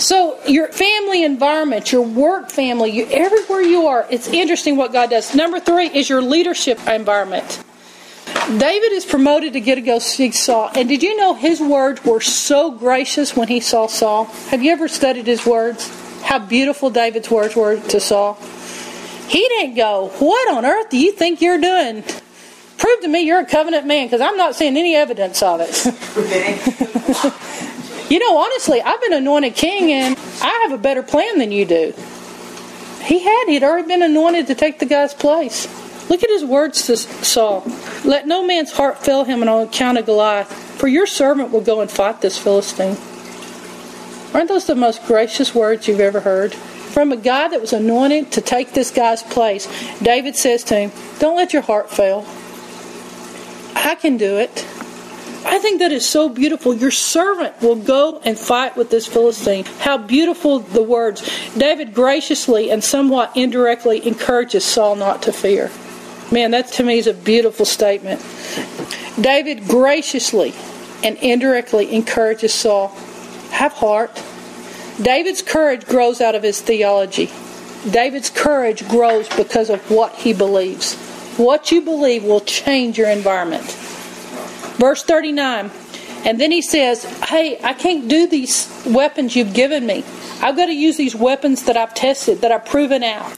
So 0.05 0.37
your 0.45 0.67
family 0.67 1.23
environment, 1.23 1.91
your 1.91 2.03
work 2.03 2.51
family, 2.51 2.91
you, 2.91 3.07
everywhere 3.09 3.61
you 3.61 3.87
are, 3.87 4.05
it's 4.11 4.27
interesting 4.27 4.77
what 4.77 4.93
God 4.93 5.09
does. 5.09 5.33
Number 5.33 5.59
three 5.59 5.87
is 5.87 6.07
your 6.07 6.21
leadership 6.21 6.77
environment. 6.87 7.63
David 8.45 8.91
is 8.91 9.03
promoted 9.03 9.53
to 9.53 9.59
get 9.59 9.75
to 9.75 9.81
go 9.81 9.97
see 9.97 10.29
Saul. 10.29 10.69
And 10.75 10.87
did 10.87 11.01
you 11.01 11.17
know 11.17 11.33
his 11.33 11.59
words 11.59 12.05
were 12.05 12.21
so 12.21 12.69
gracious 12.69 13.35
when 13.35 13.47
he 13.47 13.59
saw 13.59 13.87
Saul? 13.87 14.25
Have 14.51 14.61
you 14.61 14.71
ever 14.71 14.87
studied 14.87 15.25
his 15.25 15.43
words? 15.43 15.89
How 16.21 16.37
beautiful 16.37 16.91
David's 16.91 17.31
words 17.31 17.55
were 17.55 17.77
to 17.79 17.99
Saul? 17.99 18.35
He 19.27 19.39
didn't 19.39 19.73
go, 19.73 20.09
What 20.19 20.53
on 20.53 20.65
earth 20.65 20.91
do 20.91 20.99
you 20.99 21.13
think 21.13 21.41
you're 21.41 21.59
doing? 21.59 22.03
Prove 22.77 23.01
to 23.01 23.07
me 23.07 23.21
you're 23.21 23.39
a 23.39 23.45
covenant 23.45 23.87
man 23.87 24.05
because 24.05 24.21
I'm 24.21 24.37
not 24.37 24.53
seeing 24.53 24.77
any 24.77 24.95
evidence 24.95 25.41
of 25.41 25.61
it. 25.63 25.73
You 28.09 28.19
know, 28.19 28.37
honestly, 28.37 28.81
I've 28.81 29.01
been 29.01 29.13
anointed 29.13 29.55
king 29.55 29.91
and 29.91 30.17
I 30.41 30.59
have 30.63 30.71
a 30.71 30.81
better 30.81 31.01
plan 31.01 31.39
than 31.39 31.51
you 31.51 31.65
do. 31.65 31.93
He 33.03 33.19
had, 33.19 33.45
he'd 33.47 33.63
already 33.63 33.87
been 33.87 34.03
anointed 34.03 34.47
to 34.47 34.55
take 34.55 34.79
the 34.79 34.85
guy's 34.85 35.13
place. 35.13 35.67
Look 36.09 36.23
at 36.23 36.29
his 36.29 36.45
words 36.45 36.85
to 36.85 36.97
Saul. 36.97 37.63
Let 38.03 38.27
no 38.27 38.45
man's 38.45 38.71
heart 38.71 38.99
fail 38.99 39.23
him 39.23 39.41
on 39.41 39.67
account 39.67 39.97
of 39.97 40.05
Goliath, 40.05 40.51
for 40.79 40.87
your 40.87 41.07
servant 41.07 41.51
will 41.51 41.61
go 41.61 41.81
and 41.81 41.89
fight 41.89 42.21
this 42.21 42.37
Philistine. 42.37 42.97
Aren't 44.35 44.49
those 44.49 44.65
the 44.65 44.75
most 44.75 45.03
gracious 45.05 45.55
words 45.55 45.87
you've 45.87 45.99
ever 45.99 46.19
heard? 46.19 46.53
From 46.53 47.11
a 47.11 47.17
guy 47.17 47.47
that 47.47 47.59
was 47.59 47.73
anointed 47.73 48.31
to 48.33 48.41
take 48.41 48.73
this 48.73 48.91
guy's 48.91 49.23
place, 49.23 49.67
David 49.99 50.35
says 50.35 50.63
to 50.65 50.75
him, 50.75 50.91
Don't 51.19 51.35
let 51.35 51.53
your 51.53 51.63
heart 51.63 51.89
fail. 51.89 52.25
I 53.75 53.95
can 53.95 54.17
do 54.17 54.37
it. 54.37 54.65
I 55.45 55.59
think 55.59 55.79
that 55.79 55.91
is 55.91 56.07
so 56.07 56.27
beautiful. 56.27 56.73
Your 56.73 56.91
servant 56.91 57.61
will 57.61 57.75
go 57.75 58.19
and 58.25 58.37
fight 58.37 58.75
with 58.75 58.89
this 58.89 59.05
Philistine. 59.05 59.63
How 59.79 59.97
beautiful 59.97 60.59
the 60.59 60.81
words. 60.81 61.21
David 61.55 61.93
graciously 61.93 62.71
and 62.71 62.83
somewhat 62.83 63.37
indirectly 63.37 64.05
encourages 64.07 64.65
Saul 64.65 64.95
not 64.95 65.21
to 65.23 65.31
fear. 65.31 65.69
Man, 66.31 66.51
that 66.51 66.69
to 66.73 66.83
me 66.83 66.97
is 66.97 67.05
a 67.05 67.13
beautiful 67.13 67.65
statement. 67.65 68.21
David 69.21 69.67
graciously 69.67 70.53
and 71.03 71.15
indirectly 71.17 71.93
encourages 71.93 72.51
Saul. 72.51 72.87
Have 73.51 73.73
heart. 73.73 74.21
David's 74.99 75.43
courage 75.43 75.85
grows 75.85 76.21
out 76.21 76.33
of 76.33 76.41
his 76.41 76.59
theology. 76.59 77.31
David's 77.91 78.31
courage 78.31 78.87
grows 78.89 79.29
because 79.29 79.69
of 79.69 79.91
what 79.91 80.15
he 80.15 80.33
believes. 80.33 80.95
What 81.37 81.71
you 81.71 81.81
believe 81.81 82.23
will 82.23 82.41
change 82.41 82.97
your 82.97 83.09
environment. 83.09 83.84
Verse 84.77 85.03
39. 85.03 85.71
And 86.25 86.41
then 86.41 86.51
he 86.51 86.61
says, 86.61 87.03
Hey, 87.23 87.59
I 87.63 87.73
can't 87.73 88.07
do 88.07 88.27
these 88.27 88.67
weapons 88.85 89.35
you've 89.35 89.53
given 89.53 89.85
me. 89.85 90.03
I've 90.41 90.55
got 90.55 90.65
to 90.65 90.73
use 90.73 90.97
these 90.97 91.15
weapons 91.15 91.63
that 91.63 91.77
I've 91.77 91.93
tested, 91.93 92.41
that 92.41 92.51
I've 92.51 92.65
proven 92.65 93.03
out. 93.03 93.37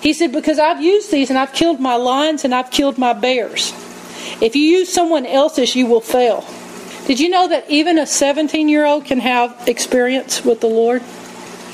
He 0.00 0.12
said, 0.12 0.32
Because 0.32 0.58
I've 0.58 0.82
used 0.82 1.10
these 1.10 1.30
and 1.30 1.38
I've 1.38 1.52
killed 1.52 1.80
my 1.80 1.96
lions 1.96 2.44
and 2.44 2.54
I've 2.54 2.70
killed 2.70 2.98
my 2.98 3.14
bears. 3.14 3.72
If 4.40 4.54
you 4.54 4.62
use 4.62 4.92
someone 4.92 5.24
else's, 5.24 5.74
you 5.74 5.86
will 5.86 6.02
fail. 6.02 6.44
Did 7.06 7.20
you 7.20 7.30
know 7.30 7.48
that 7.48 7.70
even 7.70 7.98
a 7.98 8.06
17 8.06 8.68
year 8.68 8.84
old 8.84 9.04
can 9.04 9.20
have 9.20 9.66
experience 9.66 10.44
with 10.44 10.60
the 10.60 10.66
Lord? 10.66 11.02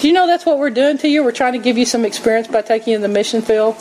Do 0.01 0.09
you 0.09 0.15
know 0.15 0.27
that's 0.27 0.47
what 0.47 0.59
we're 0.59 0.71
doing 0.71 0.99
to 0.99 1.09
you? 1.09 1.25
We're 1.25 1.33
trying 1.33 1.55
to 1.55 1.59
give 1.59 1.79
you 1.79 1.87
some 1.87 2.05
experience 2.05 2.49
by 2.49 2.63
taking 2.63 2.91
you 2.91 2.97
in 2.97 3.03
the 3.03 3.09
mission 3.09 3.43
field. 3.43 3.77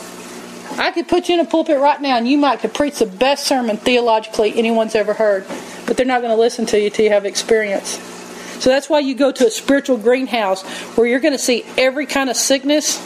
I 0.78 0.90
could 0.90 1.08
put 1.08 1.28
you 1.28 1.34
in 1.34 1.40
a 1.40 1.44
pulpit 1.48 1.78
right 1.78 2.00
now 2.00 2.16
and 2.16 2.26
you 2.26 2.38
might 2.38 2.60
could 2.60 2.74
preach 2.74 2.98
the 2.98 3.06
best 3.06 3.46
sermon 3.46 3.76
theologically 3.76 4.56
anyone's 4.56 4.94
ever 4.94 5.14
heard, 5.14 5.46
but 5.86 5.96
they're 5.96 6.06
not 6.06 6.22
going 6.22 6.34
to 6.34 6.40
listen 6.40 6.66
to 6.66 6.80
you 6.80 6.90
till 6.90 7.04
you 7.04 7.10
have 7.10 7.26
experience. 7.26 7.98
So 8.62 8.70
that's 8.70 8.88
why 8.88 9.00
you 9.00 9.16
go 9.16 9.32
to 9.32 9.46
a 9.48 9.50
spiritual 9.50 9.96
greenhouse 9.96 10.62
where 10.96 11.04
you're 11.04 11.18
going 11.18 11.34
to 11.34 11.38
see 11.38 11.64
every 11.76 12.06
kind 12.06 12.30
of 12.30 12.36
sickness. 12.36 12.96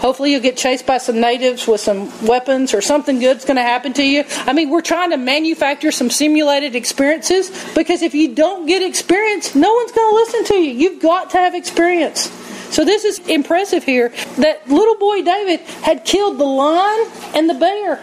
Hopefully, 0.00 0.32
you'll 0.32 0.42
get 0.42 0.58
chased 0.58 0.86
by 0.86 0.98
some 0.98 1.22
natives 1.22 1.66
with 1.66 1.80
some 1.80 2.10
weapons 2.26 2.74
or 2.74 2.82
something 2.82 3.18
good's 3.18 3.46
going 3.46 3.56
to 3.56 3.62
happen 3.62 3.94
to 3.94 4.02
you. 4.02 4.24
I 4.44 4.52
mean, 4.52 4.68
we're 4.68 4.82
trying 4.82 5.10
to 5.12 5.16
manufacture 5.16 5.90
some 5.90 6.10
simulated 6.10 6.76
experiences 6.76 7.50
because 7.74 8.02
if 8.02 8.14
you 8.14 8.34
don't 8.34 8.66
get 8.66 8.82
experience, 8.82 9.54
no 9.54 9.72
one's 9.72 9.92
going 9.92 10.10
to 10.10 10.14
listen 10.16 10.44
to 10.44 10.54
you. 10.56 10.72
You've 10.72 11.00
got 11.00 11.30
to 11.30 11.38
have 11.38 11.54
experience. 11.54 12.30
So 12.70 12.84
this 12.84 13.04
is 13.04 13.18
impressive 13.28 13.84
here 13.84 14.08
that 14.38 14.68
little 14.68 14.96
boy 14.96 15.22
David 15.22 15.60
had 15.60 16.04
killed 16.04 16.38
the 16.38 16.44
lion 16.44 17.10
and 17.34 17.48
the 17.48 17.54
bear. 17.54 18.02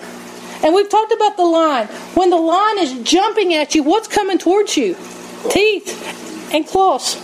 And 0.63 0.73
we've 0.73 0.89
talked 0.89 1.11
about 1.11 1.35
the 1.35 1.45
lion. 1.45 1.87
When 2.15 2.29
the 2.29 2.37
lion 2.37 2.77
is 2.79 2.93
jumping 3.03 3.53
at 3.53 3.75
you, 3.75 3.83
what's 3.83 4.07
coming 4.07 4.37
towards 4.37 4.77
you? 4.77 4.95
Teeth 5.49 6.51
and 6.53 6.65
claws. 6.65 7.17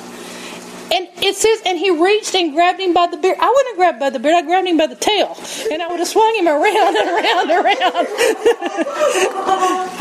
And 0.91 1.07
it 1.21 1.35
says, 1.35 1.61
and 1.65 1.77
he 1.77 1.91
reached 1.91 2.33
and 2.33 2.53
grabbed 2.53 2.79
him 2.79 2.93
by 2.93 3.07
the 3.07 3.15
beard. 3.15 3.37
I 3.39 3.47
wouldn't 3.47 3.67
have 3.67 3.77
grabbed 3.77 3.99
by 3.99 4.09
the 4.09 4.19
beard, 4.19 4.35
I 4.35 4.41
grabbed 4.41 4.67
him 4.67 4.77
by 4.77 4.87
the 4.87 4.95
tail. 4.95 5.37
And 5.71 5.81
I 5.81 5.87
would 5.87 5.99
have 5.99 6.07
swung 6.07 6.35
him 6.35 6.47
around 6.47 6.97
and 6.97 7.07
around 7.07 7.51
and 7.51 7.65
around. 7.65 7.77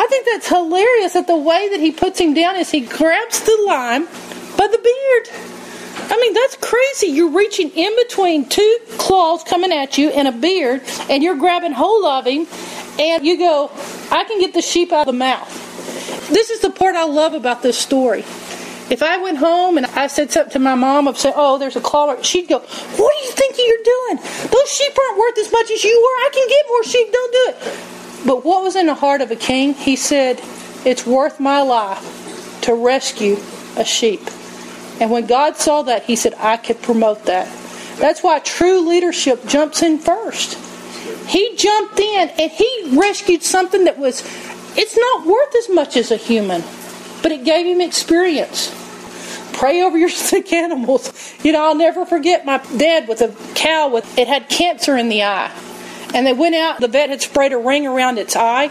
I 0.00 0.06
think 0.08 0.26
that's 0.26 0.48
hilarious 0.48 1.12
that 1.12 1.26
the 1.26 1.36
way 1.36 1.68
that 1.68 1.80
he 1.80 1.92
puts 1.92 2.18
him 2.18 2.32
down 2.32 2.56
is 2.56 2.70
he 2.70 2.80
grabs 2.80 3.40
the 3.40 3.64
lion 3.66 4.06
by 4.56 4.66
the 4.66 4.78
beard. 4.78 5.57
I 6.10 6.16
mean, 6.20 6.34
that's 6.34 6.56
crazy. 6.56 7.08
You're 7.08 7.30
reaching 7.30 7.70
in 7.70 7.94
between 7.96 8.48
two 8.48 8.78
claws 8.98 9.42
coming 9.44 9.72
at 9.72 9.98
you 9.98 10.10
and 10.10 10.28
a 10.28 10.32
beard, 10.32 10.82
and 11.10 11.22
you're 11.22 11.36
grabbing 11.36 11.72
hold 11.72 12.04
of 12.04 12.26
him, 12.26 12.46
and 12.98 13.24
you 13.24 13.38
go, 13.38 13.70
I 14.10 14.24
can 14.24 14.40
get 14.40 14.54
the 14.54 14.62
sheep 14.62 14.92
out 14.92 15.02
of 15.02 15.06
the 15.06 15.18
mouth. 15.18 15.48
This 16.28 16.50
is 16.50 16.60
the 16.60 16.70
part 16.70 16.94
I 16.94 17.04
love 17.04 17.34
about 17.34 17.62
this 17.62 17.78
story. 17.78 18.20
If 18.90 19.02
I 19.02 19.18
went 19.18 19.36
home 19.36 19.76
and 19.76 19.86
I 19.86 20.06
said 20.06 20.30
something 20.30 20.52
to 20.52 20.58
my 20.58 20.74
mom, 20.74 21.08
I'd 21.08 21.16
say, 21.18 21.32
Oh, 21.34 21.58
there's 21.58 21.76
a 21.76 21.80
claw, 21.80 22.20
she'd 22.22 22.48
go, 22.48 22.58
What 22.58 23.14
do 23.20 23.26
you 23.26 23.32
think 23.32 23.56
you're 23.58 23.84
doing? 23.84 24.16
Those 24.50 24.72
sheep 24.72 24.92
aren't 24.98 25.18
worth 25.18 25.38
as 25.38 25.52
much 25.52 25.70
as 25.70 25.84
you 25.84 25.98
were. 26.00 26.26
I 26.26 26.30
can 26.32 26.48
get 26.48 26.64
more 26.68 26.84
sheep. 26.84 27.12
Don't 27.12 27.32
do 27.32 27.44
it. 27.48 28.26
But 28.26 28.44
what 28.44 28.62
was 28.62 28.76
in 28.76 28.86
the 28.86 28.94
heart 28.94 29.20
of 29.20 29.30
a 29.30 29.36
king? 29.36 29.74
He 29.74 29.94
said, 29.96 30.40
It's 30.86 31.06
worth 31.06 31.38
my 31.38 31.60
life 31.60 32.60
to 32.62 32.74
rescue 32.74 33.36
a 33.76 33.84
sheep. 33.84 34.22
And 35.00 35.10
when 35.10 35.26
God 35.26 35.56
saw 35.56 35.82
that, 35.82 36.04
He 36.04 36.16
said, 36.16 36.34
I 36.38 36.56
could 36.56 36.82
promote 36.82 37.24
that. 37.24 37.46
That's 37.98 38.22
why 38.22 38.38
true 38.40 38.88
leadership 38.88 39.46
jumps 39.46 39.82
in 39.82 39.98
first. 39.98 40.56
He 41.28 41.56
jumped 41.56 41.98
in 41.98 42.28
and 42.30 42.50
he 42.50 42.96
rescued 42.98 43.42
something 43.42 43.84
that 43.84 43.98
was, 43.98 44.22
it's 44.76 44.96
not 44.96 45.26
worth 45.26 45.54
as 45.56 45.68
much 45.68 45.96
as 45.96 46.10
a 46.10 46.16
human, 46.16 46.62
but 47.22 47.32
it 47.32 47.44
gave 47.44 47.66
him 47.66 47.80
experience. 47.80 48.74
Pray 49.52 49.82
over 49.82 49.98
your 49.98 50.08
sick 50.30 50.52
animals. 50.52 51.12
You 51.42 51.52
know, 51.52 51.64
I'll 51.64 51.74
never 51.74 52.06
forget 52.06 52.46
my 52.46 52.58
dad 52.76 53.08
with 53.08 53.20
a 53.20 53.34
cow 53.54 53.88
with, 53.88 54.18
it 54.18 54.28
had 54.28 54.48
cancer 54.48 54.96
in 54.96 55.08
the 55.08 55.24
eye. 55.24 55.52
And 56.14 56.26
they 56.26 56.32
went 56.32 56.54
out, 56.54 56.80
the 56.80 56.88
vet 56.88 57.10
had 57.10 57.20
sprayed 57.20 57.52
a 57.52 57.58
ring 57.58 57.86
around 57.86 58.18
its 58.18 58.34
eye 58.34 58.70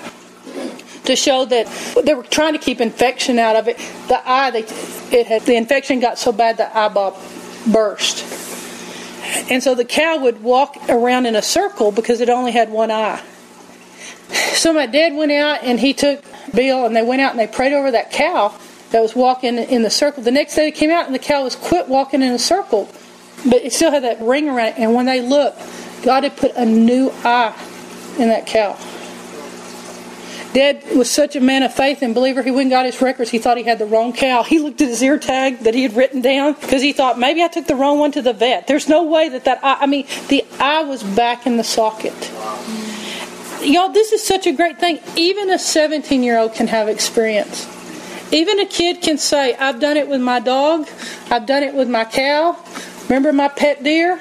to 1.08 1.16
show 1.16 1.45
that 1.45 1.68
they 2.03 2.14
were 2.14 2.24
trying 2.24 2.53
to 2.53 2.60
keep 2.60 2.80
infection 2.80 3.39
out 3.39 3.55
of 3.55 3.68
it. 3.68 3.78
The 4.08 4.22
eye, 4.30 4.51
they, 4.51 4.64
it 5.18 5.28
had 5.28 5.41
the 5.43 5.55
infection 5.55 5.99
got 5.99 6.18
so 6.18 6.32
bad 6.32 6.58
the 6.58 6.78
eyeball 6.78 7.20
burst, 7.72 8.24
and 9.49 9.62
so 9.62 9.76
the 9.76 9.86
cow 9.86 10.20
would 10.20 10.41
walk 10.41 10.78
around 10.89 11.26
in 11.26 11.36
a 11.36 11.41
circle 11.41 11.91
because 11.91 12.22
it 12.22 12.30
only 12.30 12.51
had 12.51 12.70
one 12.70 12.91
eye. 12.91 13.22
So 14.53 14.74
my 14.74 14.86
dad 14.86 15.16
went 15.16 15.32
out 15.32 15.64
and 15.64 15.80
he 15.80 15.93
took 15.93 16.24
Bill 16.53 16.86
and 16.86 16.95
they 16.95 17.03
went 17.03 17.22
out 17.22 17.32
and 17.32 17.39
they 17.39 17.47
prayed 17.47 17.74
over 17.74 17.91
that 17.91 18.12
cow 18.12 18.53
that 18.91 19.01
was 19.01 19.16
walking 19.16 19.58
in 19.58 19.84
the 19.84 19.89
circle. 19.89 20.24
The 20.24 20.32
next 20.32 20.55
day 20.55 20.66
they 20.66 20.72
came 20.72 20.89
out 20.89 21.05
and 21.05 21.16
the 21.16 21.20
cow 21.20 21.43
was 21.43 21.55
quit 21.55 21.88
walking 21.88 22.22
in 22.22 22.32
a 22.32 22.39
circle, 22.39 22.89
but 23.45 23.64
it 23.64 23.74
still 23.74 23.91
had 23.91 24.03
that 24.03 24.22
ring 24.22 24.49
around 24.49 24.70
it. 24.70 24.78
And 24.78 24.93
when 24.93 25.05
they 25.05 25.22
looked, 25.22 25.62
God 26.03 26.24
had 26.24 26.36
put 26.36 26.53
a 26.55 26.66
new 26.66 27.12
eye 27.24 27.55
in 28.18 28.30
that 28.30 28.45
cow. 28.47 28.78
Dad 30.58 30.84
was 30.95 31.08
such 31.08 31.36
a 31.36 31.39
man 31.39 31.62
of 31.62 31.72
faith 31.72 32.01
and 32.01 32.16
believer, 32.16 32.41
he 32.41 32.49
went 32.49 32.62
and 32.62 32.72
got 32.72 32.88
his 32.88 32.99
records. 32.99 33.30
He 33.30 33.38
thought 33.38 33.58
he 33.58 33.64
had 33.64 33.78
the 33.78 33.86
wrong 33.86 34.12
cow. 34.12 34.41
He 34.41 34.58
looked 34.58 34.82
at 34.82 34.88
his 34.88 35.03
ear 35.03 35.20
tag 35.20 35.60
that 35.60 35.76
he 35.76 35.84
had 35.84 35.95
written 35.95 36.20
down 36.20 36.53
because 36.53 36.82
he 36.82 36.93
thought 36.93 37.20
maybe 37.20 37.43
I 37.43 37.47
took 37.47 37.68
the 37.68 37.76
wrong 37.76 37.99
one 37.99 38.12
to 38.14 38.24
the 38.24 38.34
vet. 38.34 38.66
There's 38.66 38.89
no 38.89 39.03
way 39.03 39.30
that 39.30 39.45
that 39.45 39.64
eye, 39.64 39.78
I 39.82 39.86
mean, 39.86 40.08
the 40.30 40.43
eye 40.60 40.82
was 40.82 41.03
back 41.03 41.45
in 41.45 41.58
the 41.58 41.64
socket. 41.64 42.16
Y'all, 43.62 43.89
this 43.89 44.12
is 44.12 44.26
such 44.26 44.47
a 44.47 44.51
great 44.51 44.80
thing. 44.80 44.99
Even 45.16 45.51
a 45.51 45.60
17 45.60 46.24
year 46.24 46.39
old 46.39 46.55
can 46.55 46.66
have 46.66 46.89
experience. 46.89 47.68
Even 48.34 48.60
a 48.60 48.66
kid 48.66 49.03
can 49.03 49.20
say, 49.20 49.53
I've 49.53 49.80
done 49.80 49.95
it 49.95 50.08
with 50.08 50.22
my 50.22 50.39
dog, 50.39 50.88
I've 51.30 51.45
done 51.45 51.62
it 51.62 51.76
with 51.76 51.88
my 51.88 52.03
cow. 52.03 52.58
Remember 53.03 53.32
my 53.32 53.47
pet 53.47 53.84
deer? 53.84 54.20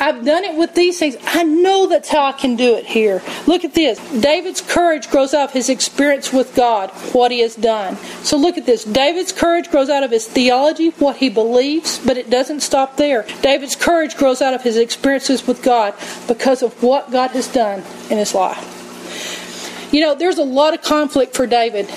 I've 0.00 0.24
done 0.24 0.44
it 0.44 0.56
with 0.56 0.74
these 0.74 0.98
things. 0.98 1.16
I 1.24 1.44
know 1.44 1.86
that's 1.86 2.08
how 2.08 2.24
I 2.24 2.32
can 2.32 2.56
do 2.56 2.74
it 2.74 2.84
here. 2.84 3.22
Look 3.46 3.64
at 3.64 3.74
this. 3.74 3.98
David's 4.20 4.60
courage 4.60 5.08
grows 5.08 5.34
out 5.34 5.44
of 5.44 5.52
his 5.52 5.68
experience 5.68 6.32
with 6.32 6.54
God, 6.54 6.90
what 7.12 7.30
he 7.30 7.40
has 7.40 7.54
done. 7.54 7.96
So 8.22 8.36
look 8.36 8.58
at 8.58 8.66
this. 8.66 8.84
David's 8.84 9.32
courage 9.32 9.70
grows 9.70 9.88
out 9.88 10.02
of 10.02 10.10
his 10.10 10.26
theology, 10.26 10.90
what 10.90 11.16
he 11.16 11.28
believes, 11.28 11.98
but 12.04 12.16
it 12.16 12.28
doesn't 12.28 12.60
stop 12.60 12.96
there. 12.96 13.24
David's 13.40 13.76
courage 13.76 14.16
grows 14.16 14.42
out 14.42 14.52
of 14.52 14.62
his 14.62 14.76
experiences 14.76 15.46
with 15.46 15.62
God 15.62 15.94
because 16.26 16.62
of 16.62 16.82
what 16.82 17.10
God 17.10 17.30
has 17.30 17.48
done 17.48 17.82
in 18.10 18.18
his 18.18 18.34
life. 18.34 19.90
You 19.92 20.00
know, 20.00 20.14
there's 20.14 20.38
a 20.38 20.44
lot 20.44 20.74
of 20.74 20.82
conflict 20.82 21.36
for 21.36 21.46
David, 21.46 21.88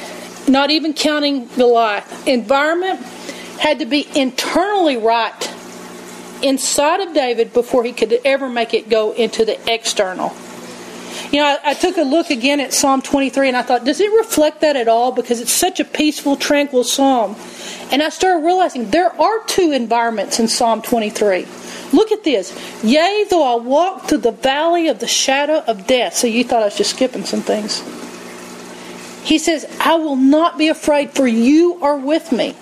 not 0.47 0.69
even 0.69 0.93
counting 0.93 1.47
Goliath. 1.55 2.27
Environment 2.27 2.99
had 3.59 3.79
to 3.79 3.85
be 3.85 4.07
internally 4.15 4.97
right 4.97 5.53
inside 6.43 7.01
of 7.01 7.13
David 7.13 7.53
before 7.53 7.83
he 7.83 7.91
could 7.91 8.13
ever 8.25 8.49
make 8.49 8.73
it 8.73 8.89
go 8.89 9.13
into 9.13 9.45
the 9.45 9.59
external. 9.71 10.33
You 11.31 11.39
know, 11.39 11.45
I, 11.45 11.71
I, 11.71 11.73
took 11.73 11.97
a 11.97 12.03
look 12.03 12.29
again 12.29 12.59
at 12.59 12.73
Psalm 12.73 13.01
23 13.01 13.49
and 13.49 13.57
I 13.57 13.61
thought, 13.61 13.83
does 13.83 13.99
it 13.99 14.11
reflect 14.13 14.61
that 14.61 14.75
at 14.75 14.87
all? 14.87 15.11
Because 15.11 15.41
it's 15.41 15.51
such 15.51 15.79
a 15.79 15.85
peaceful, 15.85 16.37
tranquil 16.37 16.83
psalm. 16.83 17.35
And 17.91 18.01
I 18.01 18.09
started 18.09 18.45
realizing 18.45 18.89
there 18.91 19.13
are 19.19 19.43
two 19.45 19.71
environments 19.71 20.39
in 20.39 20.47
Psalm 20.47 20.81
23. 20.81 21.45
Look 21.91 22.11
at 22.11 22.23
this. 22.23 22.53
Yea, 22.83 23.25
though 23.29 23.43
I 23.43 23.61
walk 23.61 24.07
through 24.07 24.19
the 24.19 24.31
valley 24.31 24.87
of 24.87 24.99
the 24.99 25.07
shadow 25.07 25.63
of 25.67 25.87
death. 25.87 26.15
So 26.15 26.27
you 26.27 26.43
thought 26.43 26.61
I 26.61 26.65
was 26.65 26.77
just 26.77 26.91
skipping 26.91 27.25
some 27.25 27.41
things. 27.41 27.81
He 29.23 29.37
says, 29.37 29.65
I 29.81 29.95
will 29.95 30.15
not 30.15 30.57
be 30.57 30.69
afraid, 30.69 31.11
for 31.11 31.27
you 31.27 31.79
are 31.81 31.97
with 31.97 32.31
me. 32.31 32.55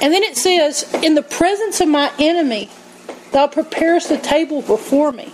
And 0.00 0.12
then 0.12 0.22
it 0.22 0.36
says, 0.36 0.92
In 1.02 1.14
the 1.14 1.22
presence 1.22 1.80
of 1.80 1.88
my 1.88 2.12
enemy, 2.18 2.70
thou 3.32 3.46
preparest 3.46 4.08
the 4.08 4.18
table 4.18 4.62
before 4.62 5.12
me. 5.12 5.32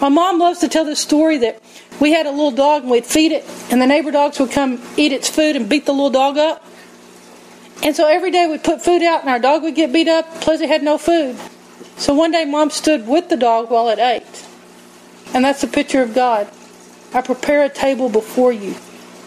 My 0.00 0.08
mom 0.08 0.38
loves 0.38 0.60
to 0.60 0.68
tell 0.68 0.84
this 0.84 1.00
story 1.00 1.38
that 1.38 1.62
we 2.00 2.12
had 2.12 2.26
a 2.26 2.30
little 2.30 2.50
dog 2.50 2.82
and 2.82 2.90
we'd 2.90 3.06
feed 3.06 3.32
it, 3.32 3.44
and 3.70 3.80
the 3.80 3.86
neighbor 3.86 4.10
dogs 4.10 4.38
would 4.40 4.50
come 4.50 4.82
eat 4.96 5.12
its 5.12 5.28
food 5.28 5.56
and 5.56 5.68
beat 5.68 5.86
the 5.86 5.92
little 5.92 6.10
dog 6.10 6.36
up. 6.36 6.64
And 7.82 7.94
so 7.94 8.06
every 8.06 8.30
day 8.30 8.46
we'd 8.46 8.64
put 8.64 8.82
food 8.82 9.02
out, 9.02 9.20
and 9.20 9.30
our 9.30 9.38
dog 9.38 9.62
would 9.62 9.74
get 9.74 9.92
beat 9.92 10.08
up, 10.08 10.26
plus 10.40 10.60
it 10.60 10.68
had 10.68 10.82
no 10.82 10.98
food. 10.98 11.36
So 11.96 12.14
one 12.14 12.32
day 12.32 12.44
mom 12.44 12.70
stood 12.70 13.06
with 13.06 13.28
the 13.28 13.36
dog 13.36 13.70
while 13.70 13.88
it 13.88 13.98
ate. 13.98 14.44
And 15.32 15.44
that's 15.44 15.60
the 15.60 15.66
picture 15.66 16.02
of 16.02 16.14
God. 16.14 16.48
I 17.12 17.22
prepare 17.22 17.64
a 17.64 17.68
table 17.68 18.08
before 18.08 18.52
you 18.52 18.74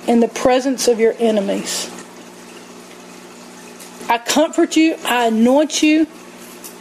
in 0.08 0.20
the 0.20 0.28
presence 0.28 0.88
of 0.88 1.00
your 1.00 1.16
enemies. 1.20 1.92
I 4.10 4.18
comfort 4.18 4.76
you, 4.76 4.96
I 5.04 5.28
anoint 5.28 5.84
you. 5.84 6.08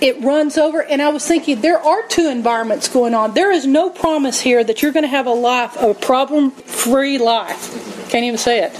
It 0.01 0.23
runs 0.23 0.59
over, 0.59 0.83
and 0.83 1.01
I 1.01 1.09
was 1.09 1.27
thinking 1.27 1.61
there 1.63 1.81
are 1.81 2.07
two 2.09 2.29
environments 2.29 2.89
going 2.89 3.15
on. 3.15 3.33
There 3.33 3.51
is 3.51 3.67
no 3.67 3.89
promise 3.89 4.39
here 4.39 4.63
that 4.63 4.83
you're 4.83 4.93
going 4.93 5.05
to 5.05 5.09
have 5.09 5.27
a 5.27 5.33
life, 5.33 5.75
a 5.81 5.95
problem 5.95 6.51
free 6.51 7.19
life. 7.19 8.11
Can't 8.11 8.25
even 8.25 8.39
say 8.39 8.63
it. 8.63 8.73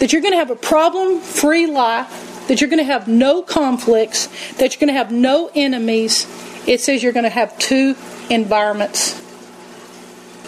That 0.00 0.12
you're 0.12 0.22
going 0.22 0.32
to 0.32 0.38
have 0.38 0.50
a 0.50 0.56
problem 0.56 1.20
free 1.20 1.66
life, 1.66 2.46
that 2.48 2.60
you're 2.60 2.70
going 2.70 2.78
to 2.78 2.84
have 2.84 3.06
no 3.06 3.42
conflicts, 3.42 4.28
that 4.56 4.74
you're 4.74 4.80
going 4.80 4.88
to 4.88 4.94
have 4.94 5.12
no 5.12 5.50
enemies. 5.54 6.26
It 6.66 6.80
says 6.80 7.02
you're 7.02 7.12
going 7.12 7.24
to 7.24 7.30
have 7.30 7.56
two 7.58 7.96
environments. 8.30 9.23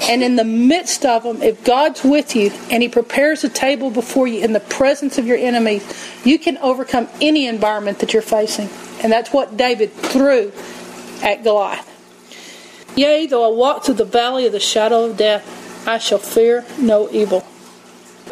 And 0.02 0.22
in 0.22 0.36
the 0.36 0.44
midst 0.44 1.04
of 1.04 1.22
them, 1.24 1.42
if 1.42 1.64
God's 1.64 2.04
with 2.04 2.36
you 2.36 2.50
and 2.70 2.82
He 2.82 2.88
prepares 2.88 3.42
a 3.44 3.48
table 3.48 3.90
before 3.90 4.28
you 4.28 4.44
in 4.44 4.52
the 4.52 4.60
presence 4.60 5.18
of 5.18 5.26
your 5.26 5.38
enemies, 5.38 5.84
you 6.24 6.38
can 6.38 6.58
overcome 6.58 7.08
any 7.20 7.46
environment 7.46 7.98
that 8.00 8.12
you're 8.12 8.22
facing. 8.22 8.68
And 9.02 9.10
that's 9.10 9.32
what 9.32 9.56
David 9.56 9.92
threw 9.92 10.52
at 11.22 11.42
Goliath. 11.42 11.92
Yea, 12.96 13.26
though 13.26 13.52
I 13.52 13.54
walk 13.54 13.84
through 13.84 13.94
the 13.94 14.04
valley 14.04 14.46
of 14.46 14.52
the 14.52 14.60
shadow 14.60 15.04
of 15.04 15.16
death, 15.16 15.86
I 15.86 15.98
shall 15.98 16.18
fear 16.18 16.64
no 16.78 17.10
evil. 17.10 17.44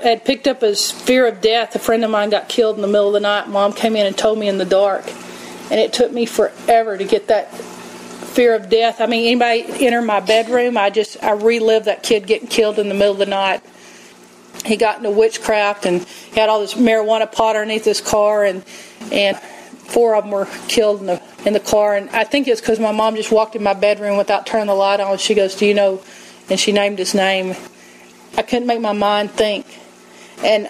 I 0.03 0.09
had 0.09 0.25
picked 0.25 0.47
up 0.47 0.61
his 0.61 0.91
fear 0.91 1.27
of 1.27 1.41
death. 1.41 1.75
A 1.75 1.79
friend 1.79 2.05
of 2.05 2.11
mine 2.11 2.31
got 2.31 2.49
killed 2.49 2.77
in 2.77 2.83
the 2.83 2.89
middle 2.89 3.09
of 3.09 3.15
the 3.15 3.21
night. 3.21 3.49
Mom 3.49 3.73
came 3.73 3.97
in 3.97 4.07
and 4.07 4.17
told 4.17 4.39
me 4.39 4.49
in 4.49 4.59
the 4.59 4.65
dark. 4.65 5.07
And 5.71 5.81
it 5.81 5.93
took 5.93 6.13
me 6.13 6.27
forever 6.27 6.99
to 6.99 7.05
get 7.05 7.29
that 7.29 7.53
fear 8.15 8.55
of 8.55 8.69
death. 8.69 9.01
I 9.01 9.07
mean, 9.07 9.27
anybody 9.27 9.87
enter 9.87 10.03
my 10.03 10.21
bedroom, 10.21 10.77
I 10.77 10.91
just 10.91 11.23
I 11.23 11.33
relive 11.33 11.85
that 11.85 12.03
kid 12.03 12.27
getting 12.27 12.49
killed 12.49 12.79
in 12.79 12.89
the 12.89 12.95
middle 12.95 13.13
of 13.13 13.19
the 13.19 13.27
night. 13.27 13.63
He 14.65 14.77
got 14.77 14.99
into 14.99 15.11
witchcraft 15.11 15.85
and 15.87 16.03
he 16.03 16.41
had 16.41 16.49
all 16.49 16.61
this 16.61 16.75
marijuana 16.75 17.31
pot 17.31 17.57
underneath 17.57 17.85
his 17.85 18.01
car, 18.01 18.45
and 18.45 18.65
and 19.13 19.39
four 19.39 20.15
of 20.15 20.25
them 20.25 20.33
were 20.33 20.49
killed 20.69 21.01
in 21.01 21.07
the 21.07 21.23
in 21.45 21.53
the 21.53 21.61
car. 21.61 21.97
And 21.97 22.09
I 22.11 22.25
think 22.25 22.49
it's 22.49 22.61
because 22.61 22.81
my 22.81 22.93
mom 22.93 23.17
just 23.17 23.31
walked 23.31 23.57
in 23.57 23.63
my 23.63 23.75
bedroom 23.75 24.17
without 24.17 24.47
turning 24.47 24.67
the 24.67 24.75
light 24.75 25.01
on. 25.01 25.19
She 25.19 25.35
goes, 25.35 25.55
"Do 25.55 25.67
you 25.67 25.75
know?" 25.75 26.03
And 26.51 26.59
she 26.59 26.73
named 26.73 26.99
his 26.99 27.15
name. 27.15 27.55
I 28.37 28.43
couldn't 28.43 28.67
make 28.67 28.81
my 28.81 28.93
mind 28.93 29.31
think, 29.31 29.67
and 30.43 30.69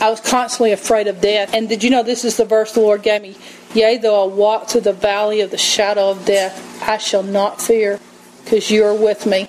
I 0.00 0.10
was 0.10 0.20
constantly 0.20 0.72
afraid 0.72 1.06
of 1.06 1.20
death. 1.20 1.54
And 1.54 1.68
did 1.68 1.84
you 1.84 1.90
know 1.90 2.02
this 2.02 2.24
is 2.24 2.36
the 2.36 2.44
verse 2.44 2.72
the 2.72 2.80
Lord 2.80 3.02
gave 3.02 3.22
me? 3.22 3.36
Yea, 3.74 3.98
though 3.98 4.22
I 4.22 4.32
walk 4.32 4.68
through 4.68 4.82
the 4.82 4.92
valley 4.92 5.40
of 5.40 5.50
the 5.50 5.58
shadow 5.58 6.10
of 6.10 6.24
death, 6.24 6.80
I 6.80 6.96
shall 6.98 7.24
not 7.24 7.60
fear, 7.60 7.98
because 8.44 8.70
you 8.70 8.84
are 8.84 8.94
with 8.94 9.26
me. 9.26 9.48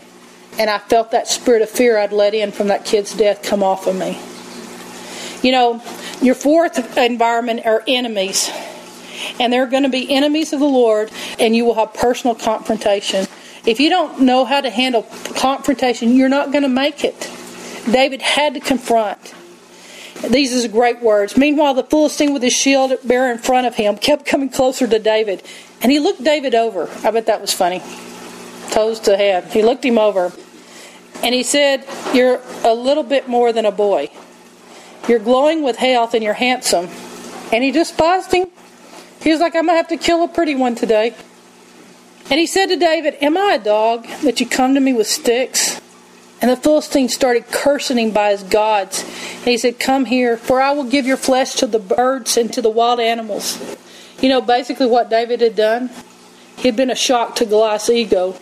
And 0.58 0.68
I 0.68 0.80
felt 0.80 1.12
that 1.12 1.28
spirit 1.28 1.62
of 1.62 1.70
fear 1.70 1.98
I'd 1.98 2.12
let 2.12 2.34
in 2.34 2.52
from 2.52 2.68
that 2.68 2.86
kid's 2.86 3.16
death 3.16 3.44
come 3.44 3.62
off 3.62 3.86
of 3.86 3.96
me. 3.96 4.20
You 5.44 5.52
know, 5.52 5.84
your 6.22 6.34
fourth 6.34 6.98
environment 6.98 7.66
are 7.66 7.84
enemies. 7.88 8.50
And 9.40 9.54
they're 9.54 9.68
going 9.68 9.84
to 9.84 9.90
be 9.90 10.12
enemies 10.12 10.54
of 10.54 10.60
the 10.60 10.66
Lord, 10.66 11.12
and 11.40 11.56
you 11.56 11.66
will 11.66 11.76
have 11.76 11.94
personal 11.94 12.36
confrontation. 12.36 13.28
If 13.66 13.80
you 13.80 13.92
don't 13.92 14.22
know 14.22 14.44
how 14.44 14.62
to 14.62 14.72
handle 14.72 15.04
confrontation, 15.36 16.16
you're 16.16 16.30
not 16.30 16.52
going 16.52 16.64
to 16.64 16.70
make 16.70 17.04
it. 17.04 17.30
David 17.92 18.24
had 18.24 18.56
to 18.56 18.60
confront. 18.60 19.35
These 20.22 20.54
is 20.54 20.68
great 20.68 21.02
words. 21.02 21.38
Meanwhile, 21.38 21.76
the 21.76 21.84
Philistine 21.84 22.34
with 22.34 22.42
his 22.42 22.54
shield 22.54 22.94
bearer 23.04 23.32
in 23.32 23.38
front 23.38 23.68
of 23.68 23.76
him 23.76 23.98
kept 23.98 24.26
coming 24.26 24.50
closer 24.50 24.88
to 24.88 25.00
David. 25.00 25.44
And 25.82 25.92
he 25.92 26.00
looked 26.00 26.24
David 26.24 26.56
over. 26.56 26.90
I 27.04 27.12
bet 27.12 27.26
that 27.28 27.42
was 27.42 27.54
funny. 27.54 27.82
Toes 28.72 29.00
to 29.02 29.18
head. 29.18 29.46
He 29.52 29.62
looked 29.62 29.86
him 29.86 29.98
over. 29.98 30.32
And 31.22 31.36
he 31.36 31.44
said, 31.44 31.86
You're 32.14 32.42
a 32.64 32.74
little 32.74 33.04
bit 33.04 33.28
more 33.28 33.54
than 33.54 33.66
a 33.66 33.72
boy. 33.72 34.10
You're 35.08 35.20
glowing 35.20 35.64
with 35.64 35.76
health 35.76 36.14
and 36.14 36.24
you're 36.24 36.34
handsome. 36.34 36.90
And 37.52 37.64
he 37.64 37.72
despised 37.72 38.32
him. 38.32 38.48
He 39.22 39.32
was 39.32 39.40
like, 39.40 39.56
I'm 39.56 39.68
to 39.68 39.74
have 39.74 39.88
to 39.90 39.98
kill 39.98 40.24
a 40.24 40.28
pretty 40.28 40.56
one 40.56 40.76
today. 40.76 41.16
And 42.30 42.40
he 42.40 42.48
said 42.48 42.68
to 42.68 42.76
David, 42.76 43.18
Am 43.22 43.38
I 43.38 43.58
a 43.60 43.64
dog 43.64 44.08
that 44.24 44.40
you 44.40 44.48
come 44.48 44.74
to 44.74 44.80
me 44.80 44.94
with 44.94 45.08
sticks? 45.08 45.80
And 46.46 46.52
the 46.52 46.62
Philistine 46.62 47.10
started 47.10 47.48
cursing 47.48 47.98
him 47.98 48.12
by 48.12 48.30
his 48.30 48.44
gods. 48.44 49.02
And 49.38 49.46
he 49.46 49.58
said, 49.58 49.80
Come 49.80 50.06
here, 50.06 50.38
for 50.38 50.62
I 50.62 50.74
will 50.74 50.84
give 50.84 51.08
your 51.08 51.18
flesh 51.18 51.56
to 51.56 51.66
the 51.66 51.80
birds 51.80 52.38
and 52.38 52.54
to 52.54 52.62
the 52.62 52.70
wild 52.70 53.00
animals. 53.00 53.60
You 54.22 54.30
know, 54.30 54.42
basically 54.42 54.86
what 54.86 55.10
David 55.10 55.42
had 55.42 55.56
done? 55.56 55.90
He'd 56.58 56.76
been 56.76 56.92
a 56.92 56.96
shock 56.96 57.36
to 57.38 57.48
Goliath's 57.48 57.90
ego. 57.90 58.38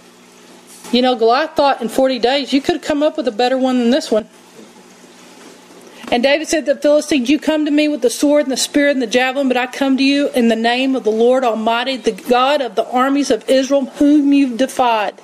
You 0.92 1.02
know, 1.02 1.16
Goliath 1.16 1.56
thought 1.56 1.82
in 1.82 1.88
40 1.88 2.20
days, 2.20 2.52
you 2.52 2.60
could 2.60 2.76
have 2.76 2.84
come 2.84 3.02
up 3.02 3.16
with 3.16 3.26
a 3.30 3.32
better 3.32 3.58
one 3.58 3.80
than 3.80 3.90
this 3.90 4.12
one. 4.12 4.28
And 6.12 6.22
David 6.22 6.50
said 6.50 6.66
to 6.66 6.74
the 6.74 6.82
Philistines, 6.82 7.30
You 7.30 7.40
come 7.40 7.64
to 7.64 7.72
me 7.72 7.88
with 7.88 8.02
the 8.02 8.10
sword 8.10 8.44
and 8.44 8.52
the 8.52 8.58
spear 8.58 8.90
and 8.90 9.02
the 9.02 9.08
javelin, 9.08 9.48
but 9.48 9.56
I 9.56 9.66
come 9.66 9.96
to 9.96 10.04
you 10.04 10.28
in 10.32 10.50
the 10.50 10.58
name 10.58 10.98
of 10.98 11.06
the 11.06 11.10
Lord 11.10 11.46
Almighty, 11.46 11.96
the 11.96 12.12
God 12.12 12.62
of 12.62 12.76
the 12.76 12.86
armies 12.92 13.32
of 13.32 13.50
Israel, 13.50 13.86
whom 13.86 14.34
you've 14.34 14.58
defied. 14.58 15.22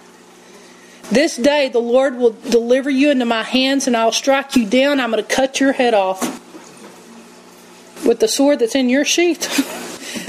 This 1.12 1.38
day 1.38 1.70
the 1.70 1.80
Lord 1.80 2.18
will 2.18 2.36
deliver 2.50 2.90
you 2.90 3.10
into 3.10 3.26
my 3.26 3.44
hands, 3.44 3.88
and 3.88 3.98
I'll 3.98 4.12
strike 4.12 4.56
you 4.56 4.66
down. 4.66 5.00
I'm 5.00 5.12
going 5.12 5.24
to 5.24 5.36
cut 5.36 5.60
your 5.60 5.74
head 5.74 5.94
off 5.94 6.22
with 8.06 8.20
the 8.20 8.28
sword 8.28 8.60
that's 8.60 8.76
in 8.76 8.90
your 8.90 9.04
sheath. 9.06 9.48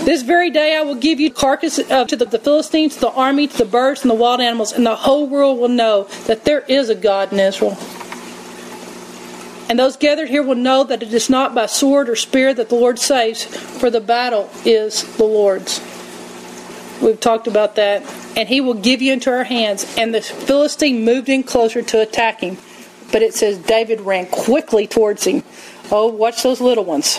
this 0.04 0.22
very 0.22 0.50
day 0.50 0.76
I 0.76 0.80
will 0.82 0.94
give 0.94 1.20
you 1.20 1.30
carcass 1.30 1.78
uh, 1.78 2.04
to 2.06 2.16
the, 2.16 2.24
the 2.24 2.38
Philistines, 2.38 2.94
to 2.94 3.00
the 3.02 3.10
army, 3.12 3.46
to 3.46 3.58
the 3.58 3.66
birds, 3.66 4.02
and 4.02 4.10
the 4.10 4.14
wild 4.14 4.40
animals, 4.40 4.72
and 4.72 4.86
the 4.86 4.96
whole 4.96 5.26
world 5.26 5.58
will 5.58 5.68
know 5.68 6.04
that 6.26 6.44
there 6.44 6.60
is 6.60 6.88
a 6.88 6.94
God 6.94 7.32
in 7.32 7.40
Israel. 7.40 7.76
And 9.68 9.78
those 9.78 9.96
gathered 9.96 10.30
here 10.30 10.42
will 10.42 10.56
know 10.56 10.82
that 10.82 11.02
it 11.02 11.14
is 11.14 11.30
not 11.30 11.54
by 11.54 11.66
sword 11.66 12.08
or 12.08 12.16
spear 12.16 12.52
that 12.54 12.70
the 12.70 12.74
Lord 12.74 12.98
saves, 12.98 13.44
for 13.44 13.90
the 13.90 14.00
battle 14.00 14.50
is 14.64 15.04
the 15.16 15.24
Lord's. 15.24 15.80
We've 17.00 17.18
talked 17.18 17.46
about 17.46 17.76
that. 17.76 18.02
And 18.36 18.48
he 18.48 18.60
will 18.60 18.74
give 18.74 19.02
you 19.02 19.12
into 19.12 19.30
our 19.30 19.44
hands. 19.44 19.96
And 19.96 20.14
the 20.14 20.20
Philistine 20.20 21.04
moved 21.04 21.28
in 21.28 21.42
closer 21.42 21.82
to 21.82 22.00
attack 22.00 22.40
him. 22.40 22.58
But 23.12 23.22
it 23.22 23.34
says 23.34 23.58
David 23.58 24.00
ran 24.00 24.26
quickly 24.26 24.86
towards 24.86 25.24
him. 25.24 25.42
Oh, 25.90 26.06
watch 26.06 26.42
those 26.42 26.60
little 26.60 26.84
ones. 26.84 27.18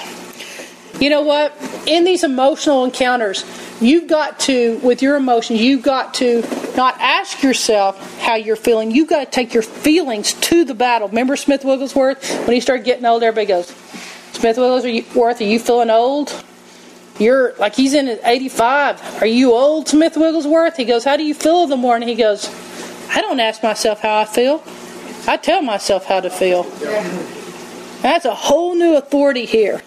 You 1.00 1.10
know 1.10 1.22
what? 1.22 1.54
In 1.88 2.04
these 2.04 2.24
emotional 2.24 2.86
encounters, 2.86 3.44
you've 3.82 4.08
got 4.08 4.40
to, 4.42 4.78
with 4.84 5.02
your 5.02 5.16
emotions, 5.16 5.60
you've 5.60 5.82
got 5.82 6.14
to 6.16 6.42
not 6.78 6.96
ask 7.00 7.42
yourself 7.42 8.20
how 8.22 8.36
you're 8.36 8.56
feeling. 8.56 8.92
You've 8.92 9.10
got 9.10 9.26
to 9.26 9.32
take 9.32 9.54
your 9.54 9.64
feelings 9.64 10.34
to 10.34 10.64
the 10.64 10.76
battle. 10.76 11.08
Remember 11.08 11.36
Smith 11.36 11.66
Wigglesworth? 11.66 12.46
When 12.46 12.54
he 12.54 12.62
started 12.62 12.86
getting 12.86 13.06
old, 13.06 13.24
everybody 13.24 13.48
goes, 13.48 13.68
Smith 14.34 14.58
Wigglesworth, 14.58 15.42
are 15.42 15.44
you 15.44 15.60
feeling 15.60 15.90
old? 15.90 16.44
You're 17.20 17.54
like 17.58 17.76
he's 17.76 17.94
in 17.94 18.08
his 18.08 18.20
85. 18.24 19.22
Are 19.22 19.26
you 19.28 19.54
old, 19.54 19.88
Smith 19.88 20.18
Wigglesworth? 20.18 20.78
He 20.78 20.86
goes, 20.86 21.04
How 21.04 21.18
do 21.18 21.24
you 21.24 21.34
feel 21.34 21.64
in 21.64 21.70
the 21.70 21.78
morning? 21.78 22.08
He 22.08 22.16
goes, 22.16 22.50
I 23.10 23.22
don't 23.22 23.40
ask 23.40 23.62
myself 23.62 24.00
how 24.02 24.20
I 24.20 24.26
feel. 24.26 24.64
I 25.28 25.38
tell 25.38 25.62
myself 25.62 26.06
how 26.06 26.22
to 26.22 26.30
feel. 26.30 26.64
That's 28.02 28.26
a 28.26 28.34
whole 28.34 28.74
new 28.74 28.96
authority 28.96 29.46
here. 29.46 29.82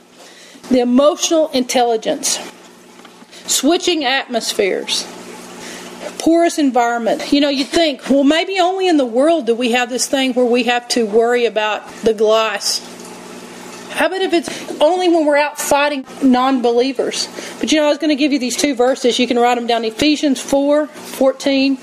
The 0.71 0.81
emotional 0.81 1.49
intelligence, 1.49 2.39
switching 3.47 4.05
atmospheres, 4.05 5.05
porous 6.19 6.59
environment. 6.59 7.33
You 7.33 7.41
know, 7.41 7.49
you 7.49 7.65
think, 7.65 8.09
well, 8.09 8.25
maybe 8.25 8.61
only 8.61 8.87
in 8.87 8.97
the 8.97 9.07
world 9.07 9.47
do 9.47 9.55
we 9.55 9.73
have 9.73 9.91
this 9.91 10.07
thing 10.07 10.33
where 10.35 10.45
we 10.45 10.65
have 10.65 10.87
to 10.89 11.05
worry 11.05 11.47
about 11.47 11.87
the 12.03 12.15
glass 12.15 12.81
how 13.95 14.07
about 14.07 14.23
if 14.23 14.33
it's 14.33 14.81
only 14.81 15.09
when 15.09 15.25
we're 15.25 15.37
out 15.37 15.59
fighting 15.59 16.05
non 16.23 16.63
believers? 16.63 17.29
But 17.61 17.71
you 17.71 17.79
know, 17.79 17.87
I 17.87 17.89
was 17.91 17.99
going 17.99 18.11
to 18.11 18.17
give 18.17 18.33
you 18.33 18.41
these 18.41 18.57
two 18.57 18.75
verses. 18.75 19.19
You 19.19 19.29
can 19.29 19.39
write 19.39 19.55
them 19.55 19.69
down 19.69 19.85
Ephesians 19.85 20.41
4 20.41 20.87
14 20.89 21.79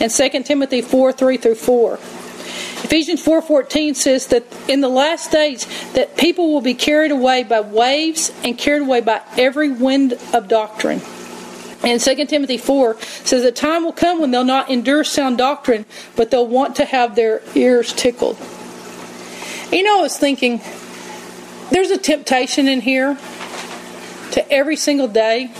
and 0.00 0.10
2 0.10 0.42
Timothy 0.42 0.82
4 0.82 1.12
3 1.12 1.36
through 1.38 1.54
4. 1.54 1.98
Ephesians 2.84 3.24
4:14 3.24 3.96
says 3.96 4.26
that 4.26 4.44
in 4.68 4.82
the 4.82 4.90
last 4.90 5.32
days 5.32 5.66
that 5.94 6.18
people 6.18 6.52
will 6.52 6.60
be 6.60 6.74
carried 6.74 7.10
away 7.10 7.42
by 7.42 7.60
waves 7.60 8.30
and 8.44 8.58
carried 8.58 8.82
away 8.82 9.00
by 9.00 9.22
every 9.38 9.70
wind 9.70 10.18
of 10.34 10.48
doctrine. 10.48 11.00
And 11.82 11.98
2 11.98 12.26
Timothy 12.26 12.58
4 12.58 13.00
says 13.00 13.42
the 13.42 13.52
time 13.52 13.84
will 13.84 13.92
come 13.92 14.20
when 14.20 14.30
they'll 14.30 14.44
not 14.44 14.70
endure 14.70 15.02
sound 15.02 15.38
doctrine, 15.38 15.86
but 16.14 16.30
they'll 16.30 16.46
want 16.46 16.76
to 16.76 16.84
have 16.84 17.16
their 17.16 17.40
ears 17.54 17.94
tickled. 17.94 18.36
You 19.72 19.82
know, 19.82 20.00
I 20.00 20.02
was 20.02 20.18
thinking 20.18 20.60
there's 21.70 21.90
a 21.90 21.98
temptation 21.98 22.68
in 22.68 22.80
here 22.80 23.18
to 24.32 24.52
every 24.52 24.76
single 24.76 25.08
day 25.08 25.50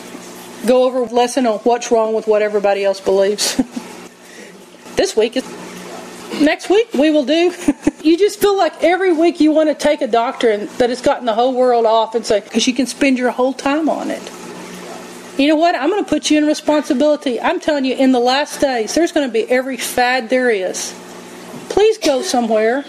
go 0.67 0.85
over 0.85 1.03
a 1.03 1.05
lesson 1.05 1.47
on 1.47 1.59
what's 1.61 1.91
wrong 1.91 2.15
with 2.15 2.27
what 2.27 2.43
everybody 2.43 2.85
else 2.85 3.01
believes. 3.01 3.57
this 4.97 5.17
week 5.17 5.37
is 5.37 5.45
next 6.41 6.71
week 6.71 6.93
we 6.95 7.11
will 7.11 7.25
do. 7.25 7.53
you 8.03 8.19
just 8.19 8.41
feel 8.41 8.57
like 8.57 8.83
every 8.83 9.13
week 9.13 9.41
you 9.41 9.53
want 9.53 9.69
to 9.69 9.75
take 9.75 10.03
a 10.03 10.07
doctrine 10.07 10.69
that 10.79 10.91
has 10.91 11.01
gotten 11.01 11.27
the 11.27 11.35
whole 11.35 11.55
world 11.55 11.87
off 11.87 12.15
and 12.15 12.25
say, 12.25 12.41
because 12.41 12.67
you 12.67 12.75
can 12.75 12.87
spend 12.87 13.19
your 13.19 13.31
whole 13.31 13.53
time 13.53 13.89
on 13.89 14.11
it. 14.11 14.23
You 15.39 15.49
know 15.49 15.57
what? 15.57 15.75
I'm 15.75 15.91
going 15.91 16.05
to 16.05 16.09
put 16.09 16.31
you 16.31 16.39
in 16.39 16.47
responsibility. 16.47 17.41
I'm 17.41 17.59
telling 17.59 17.85
you, 17.85 17.97
in 17.97 18.13
the 18.13 18.21
last 18.21 18.61
days, 18.61 18.95
there's 18.95 19.11
going 19.11 19.27
to 19.27 19.33
be 19.33 19.51
every 19.51 19.77
fad 19.77 20.29
there 20.29 20.49
is. 20.49 20.95
Please 21.71 21.99
go 21.99 22.23
somewhere 22.23 22.85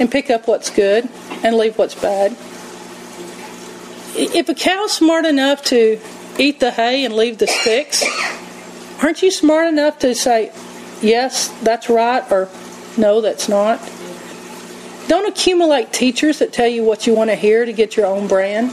and 0.00 0.10
pick 0.10 0.30
up 0.30 0.48
what's 0.48 0.70
good 0.70 1.08
and 1.44 1.56
leave 1.56 1.78
what's 1.78 1.94
bad. 1.94 2.32
if 4.16 4.48
a 4.48 4.54
cow's 4.54 4.92
smart 4.92 5.24
enough 5.24 5.62
to 5.62 6.00
eat 6.38 6.58
the 6.58 6.72
hay 6.72 7.04
and 7.04 7.14
leave 7.14 7.38
the 7.38 7.46
sticks, 7.46 8.02
aren't 9.02 9.22
you 9.22 9.30
smart 9.30 9.68
enough 9.68 9.98
to 10.00 10.14
say, 10.14 10.50
yes, 11.00 11.48
that's 11.62 11.88
right, 11.88 12.24
or 12.32 12.48
no, 12.96 13.20
that's 13.20 13.48
not? 13.48 13.78
Don't 15.06 15.28
accumulate 15.28 15.92
teachers 15.92 16.38
that 16.38 16.52
tell 16.52 16.68
you 16.68 16.84
what 16.84 17.06
you 17.06 17.14
want 17.14 17.30
to 17.30 17.36
hear 17.36 17.64
to 17.64 17.72
get 17.72 17.96
your 17.96 18.06
own 18.06 18.26
brand. 18.26 18.70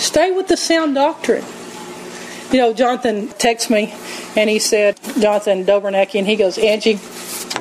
Stay 0.00 0.30
with 0.32 0.48
the 0.48 0.56
sound 0.56 0.94
doctrine. 0.94 1.44
You 2.50 2.58
know, 2.58 2.72
Jonathan 2.72 3.28
texted 3.28 3.70
me 3.70 3.94
and 4.34 4.48
he 4.48 4.58
said, 4.58 4.98
Jonathan 5.20 5.66
Dobernecki, 5.66 6.18
and 6.18 6.26
he 6.26 6.36
goes, 6.36 6.56
Angie, 6.56 6.98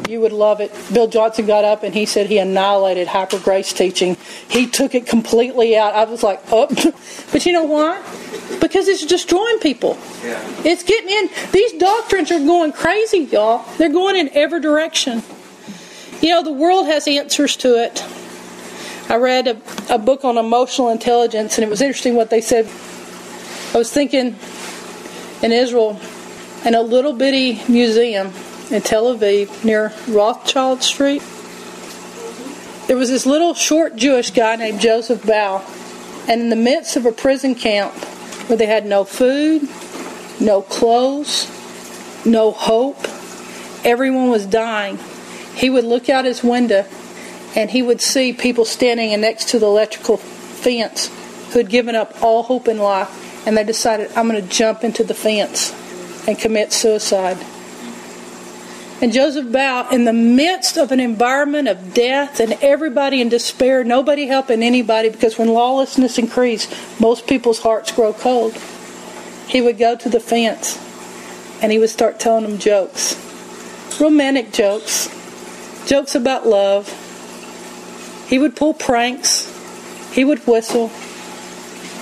you 0.09 0.21
would 0.21 0.31
love 0.31 0.61
it. 0.61 0.71
Bill 0.93 1.07
Johnson 1.07 1.45
got 1.45 1.65
up 1.65 1.83
and 1.83 1.93
he 1.93 2.05
said 2.05 2.27
he 2.27 2.37
annihilated 2.37 3.07
hyper 3.07 3.39
grace 3.39 3.73
teaching. 3.73 4.15
He 4.49 4.65
took 4.65 4.95
it 4.95 5.05
completely 5.05 5.75
out. 5.75 5.93
I 5.93 6.05
was 6.05 6.23
like, 6.23 6.41
oh. 6.51 6.67
But 7.31 7.45
you 7.45 7.51
know 7.51 7.65
why? 7.65 8.01
Because 8.61 8.87
it's 8.87 9.05
destroying 9.05 9.59
people. 9.59 9.97
Yeah. 10.23 10.41
It's 10.63 10.83
getting 10.83 11.09
in. 11.09 11.29
These 11.51 11.73
doctrines 11.73 12.31
are 12.31 12.39
going 12.39 12.71
crazy, 12.71 13.19
y'all. 13.19 13.65
They're 13.77 13.89
going 13.89 14.15
in 14.15 14.29
every 14.33 14.61
direction. 14.61 15.21
You 16.21 16.29
know, 16.29 16.43
the 16.43 16.53
world 16.53 16.85
has 16.87 17.07
answers 17.07 17.57
to 17.57 17.75
it. 17.83 18.03
I 19.09 19.17
read 19.17 19.47
a, 19.47 19.61
a 19.89 19.97
book 19.97 20.23
on 20.25 20.37
emotional 20.37 20.89
intelligence, 20.89 21.57
and 21.57 21.65
it 21.65 21.69
was 21.69 21.81
interesting 21.81 22.15
what 22.15 22.29
they 22.29 22.41
said. 22.41 22.65
I 23.73 23.77
was 23.77 23.91
thinking 23.91 24.35
in 25.41 25.51
Israel, 25.51 25.99
in 26.65 26.75
a 26.75 26.81
little 26.81 27.13
bitty 27.13 27.61
museum 27.67 28.31
in 28.69 28.81
Tel 28.81 29.15
Aviv 29.15 29.63
near 29.63 29.93
Rothschild 30.07 30.83
Street, 30.83 31.21
there 32.87 32.97
was 32.97 33.09
this 33.09 33.25
little 33.25 33.53
short 33.53 33.95
Jewish 33.95 34.31
guy 34.31 34.55
named 34.55 34.79
Joseph 34.79 35.25
Bau, 35.25 35.65
and 36.27 36.41
in 36.41 36.49
the 36.49 36.55
midst 36.55 36.95
of 36.95 37.05
a 37.05 37.11
prison 37.11 37.53
camp 37.53 37.93
where 38.47 38.57
they 38.57 38.65
had 38.65 38.85
no 38.85 39.03
food, 39.03 39.67
no 40.39 40.61
clothes, 40.61 41.47
no 42.25 42.51
hope, 42.51 42.97
everyone 43.83 44.29
was 44.29 44.45
dying, 44.45 44.97
he 45.55 45.69
would 45.69 45.83
look 45.83 46.09
out 46.09 46.25
his 46.25 46.43
window 46.43 46.85
and 47.55 47.71
he 47.71 47.81
would 47.81 48.01
see 48.01 48.33
people 48.33 48.65
standing 48.65 49.19
next 49.19 49.49
to 49.49 49.59
the 49.59 49.65
electrical 49.65 50.17
fence 50.17 51.07
who 51.51 51.59
had 51.59 51.69
given 51.69 51.95
up 51.95 52.21
all 52.21 52.43
hope 52.43 52.67
in 52.67 52.77
life, 52.77 53.26
and 53.47 53.57
they 53.57 53.63
decided, 53.63 54.11
I'm 54.11 54.27
going 54.27 54.39
to 54.41 54.47
jump 54.47 54.83
into 54.83 55.03
the 55.03 55.15
fence 55.15 55.73
and 56.27 56.37
commit 56.37 56.73
suicide. 56.73 57.37
And 59.01 59.13
Joseph 59.13 59.51
Bau, 59.51 59.87
in 59.89 60.05
the 60.05 60.13
midst 60.13 60.77
of 60.77 60.91
an 60.91 60.99
environment 60.99 61.67
of 61.67 61.93
death 61.93 62.39
and 62.39 62.53
everybody 62.61 63.21
in 63.21 63.29
despair, 63.29 63.83
nobody 63.83 64.27
helping 64.27 64.61
anybody, 64.61 65.09
because 65.09 65.37
when 65.39 65.47
lawlessness 65.47 66.19
increased, 66.19 66.75
most 66.99 67.25
people's 67.25 67.59
hearts 67.59 67.91
grow 67.91 68.13
cold. 68.13 68.53
He 69.47 69.61
would 69.61 69.79
go 69.79 69.95
to 69.95 70.09
the 70.09 70.19
fence 70.19 70.77
and 71.63 71.71
he 71.71 71.79
would 71.79 71.89
start 71.89 72.19
telling 72.19 72.43
them 72.43 72.59
jokes. 72.59 73.15
Romantic 73.99 74.51
jokes. 74.51 75.09
Jokes 75.87 76.13
about 76.13 76.45
love 76.45 76.93
he 78.27 78.37
would 78.37 78.55
pull 78.55 78.73
pranks. 78.73 79.47
He 80.11 80.25
would 80.25 80.45
whistle. 80.45 80.91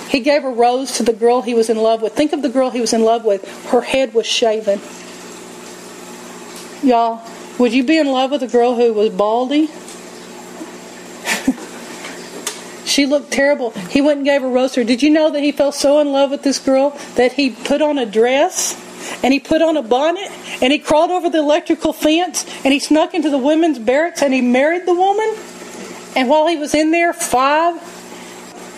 He 0.08 0.20
gave 0.20 0.44
a 0.44 0.50
rose 0.50 0.92
to 0.92 1.02
the 1.02 1.12
girl 1.12 1.42
he 1.42 1.54
was 1.54 1.68
in 1.68 1.76
love 1.76 2.00
with. 2.00 2.14
Think 2.14 2.32
of 2.32 2.42
the 2.42 2.48
girl 2.48 2.70
he 2.70 2.80
was 2.80 2.92
in 2.92 3.02
love 3.02 3.24
with. 3.24 3.44
Her 3.70 3.80
head 3.80 4.14
was 4.14 4.26
shaven. 4.26 4.80
Y'all, 6.82 7.22
would 7.58 7.72
you 7.72 7.84
be 7.84 7.98
in 7.98 8.06
love 8.06 8.30
with 8.30 8.42
a 8.42 8.46
girl 8.46 8.74
who 8.74 8.92
was 8.92 9.10
baldy? 9.10 9.66
she 12.86 13.06
looked 13.06 13.32
terrible. 13.32 13.70
He 13.70 14.00
went 14.00 14.18
and 14.18 14.26
gave 14.26 14.44
a 14.44 14.48
rose 14.48 14.72
to 14.72 14.80
her. 14.80 14.84
Did 14.84 15.02
you 15.02 15.10
know 15.10 15.30
that 15.30 15.42
he 15.42 15.50
fell 15.50 15.72
so 15.72 15.98
in 16.00 16.12
love 16.12 16.30
with 16.30 16.42
this 16.42 16.60
girl 16.60 16.90
that 17.16 17.32
he 17.32 17.50
put 17.50 17.82
on 17.82 17.98
a 17.98 18.06
dress 18.06 18.80
and 19.24 19.32
he 19.32 19.40
put 19.40 19.62
on 19.62 19.76
a 19.76 19.82
bonnet 19.82 20.30
and 20.62 20.72
he 20.72 20.78
crawled 20.78 21.10
over 21.10 21.28
the 21.28 21.38
electrical 21.38 21.92
fence 21.92 22.46
and 22.64 22.72
he 22.72 22.78
snuck 22.78 23.14
into 23.14 23.30
the 23.30 23.38
women's 23.38 23.78
barracks 23.78 24.22
and 24.22 24.32
he 24.32 24.40
married 24.40 24.86
the 24.86 24.94
woman? 24.94 25.34
And 26.14 26.28
while 26.28 26.46
he 26.46 26.56
was 26.56 26.74
in 26.74 26.92
there, 26.92 27.12
five 27.12 27.95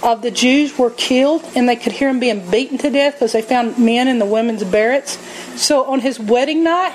of 0.02 0.22
the 0.22 0.30
Jews 0.30 0.78
were 0.78 0.90
killed, 0.90 1.44
and 1.54 1.68
they 1.68 1.76
could 1.76 1.92
hear 1.92 2.08
him 2.08 2.20
being 2.20 2.48
beaten 2.50 2.78
to 2.78 2.90
death 2.90 3.14
because 3.14 3.32
they 3.32 3.42
found 3.42 3.78
men 3.78 4.08
in 4.08 4.18
the 4.18 4.26
women's 4.26 4.64
barracks. 4.64 5.18
So 5.56 5.84
on 5.84 6.00
his 6.00 6.20
wedding 6.20 6.62
night, 6.64 6.92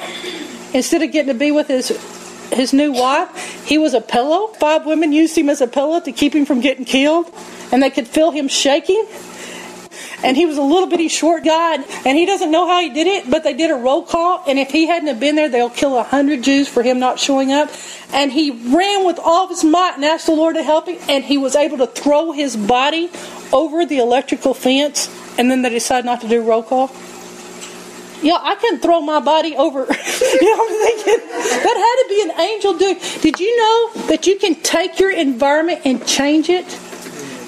instead 0.73 1.01
of 1.01 1.11
getting 1.11 1.33
to 1.33 1.39
be 1.39 1.51
with 1.51 1.67
his 1.67 1.89
his 2.51 2.71
new 2.71 2.91
wife, 2.91 3.65
he 3.65 3.77
was 3.79 3.93
a 3.93 4.01
pillow. 4.01 4.47
Five 4.59 4.85
women 4.85 5.11
used 5.11 5.35
him 5.35 5.49
as 5.49 5.59
a 5.59 5.67
pillow 5.67 5.99
to 6.01 6.11
keep 6.11 6.35
him 6.35 6.45
from 6.45 6.61
getting 6.61 6.85
killed, 6.85 7.33
and 7.71 7.81
they 7.81 7.89
could 7.89 8.07
feel 8.07 8.31
him 8.31 8.47
shaking 8.47 9.07
and 10.23 10.37
he 10.37 10.45
was 10.45 10.57
a 10.57 10.61
little 10.61 10.87
bitty 10.87 11.09
short 11.09 11.43
guy, 11.43 11.75
and 12.05 12.17
he 12.17 12.25
doesn't 12.25 12.49
know 12.49 12.65
how 12.65 12.79
he 12.79 12.89
did 12.89 13.07
it, 13.07 13.29
but 13.29 13.43
they 13.43 13.53
did 13.53 13.69
a 13.69 13.75
roll 13.75 14.03
call, 14.03 14.43
and 14.47 14.57
if 14.57 14.71
he 14.71 14.87
hadn't 14.87 15.07
have 15.07 15.19
been 15.19 15.35
there, 15.35 15.49
they'll 15.49 15.69
kill 15.69 15.97
a 15.97 16.03
hundred 16.03 16.43
Jews 16.43 16.67
for 16.67 16.81
him 16.81 16.99
not 16.99 17.19
showing 17.19 17.51
up. 17.51 17.69
And 18.13 18.31
he 18.31 18.51
ran 18.51 19.05
with 19.05 19.19
all 19.19 19.45
of 19.45 19.49
his 19.49 19.63
might 19.63 19.95
and 19.95 20.05
asked 20.05 20.27
the 20.27 20.35
Lord 20.35 20.55
to 20.55 20.63
help 20.63 20.87
him, 20.87 20.97
and 21.09 21.23
he 21.23 21.37
was 21.37 21.55
able 21.55 21.77
to 21.77 21.87
throw 21.87 22.31
his 22.31 22.55
body 22.55 23.11
over 23.51 23.85
the 23.85 23.99
electrical 23.99 24.53
fence, 24.53 25.09
and 25.37 25.51
then 25.51 25.61
they 25.61 25.69
decided 25.69 26.05
not 26.05 26.21
to 26.21 26.27
do 26.27 26.41
roll 26.41 26.63
call. 26.63 26.91
Yeah, 28.21 28.37
I 28.41 28.55
can 28.55 28.79
throw 28.79 29.01
my 29.01 29.19
body 29.19 29.57
over. 29.57 29.79
you 29.81 29.85
know, 29.85 30.63
I'm 30.63 30.79
thinking 30.79 31.27
that 31.27 31.75
had 31.75 32.03
to 32.03 32.05
be 32.07 32.21
an 32.31 32.39
angel 32.39 32.77
doing. 32.77 32.97
Did 33.21 33.39
you 33.41 33.57
know 33.57 33.91
that 34.07 34.25
you 34.25 34.37
can 34.39 34.55
take 34.55 34.97
your 34.97 35.11
environment 35.11 35.81
and 35.83 36.07
change 36.07 36.49
it? 36.49 36.65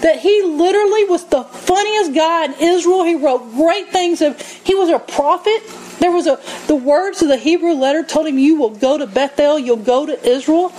That 0.01 0.19
he 0.19 0.43
literally 0.43 1.05
was 1.05 1.25
the 1.25 1.43
funniest 1.43 2.13
guy 2.13 2.45
in 2.45 2.53
Israel. 2.59 3.03
He 3.03 3.15
wrote 3.15 3.51
great 3.53 3.89
things. 3.89 4.21
Of, 4.21 4.39
he 4.63 4.75
was 4.75 4.89
a 4.89 4.99
prophet. 4.99 5.63
There 5.99 6.11
was 6.11 6.27
a 6.27 6.39
the 6.67 6.75
words 6.75 7.21
of 7.21 7.29
the 7.29 7.37
Hebrew 7.37 7.73
letter 7.73 8.03
told 8.03 8.27
him, 8.27 8.37
"You 8.37 8.57
will 8.57 8.69
go 8.69 8.97
to 8.97 9.07
Bethel. 9.07 9.57
You'll 9.57 9.77
go 9.77 10.05
to 10.05 10.27
Israel." 10.27 10.71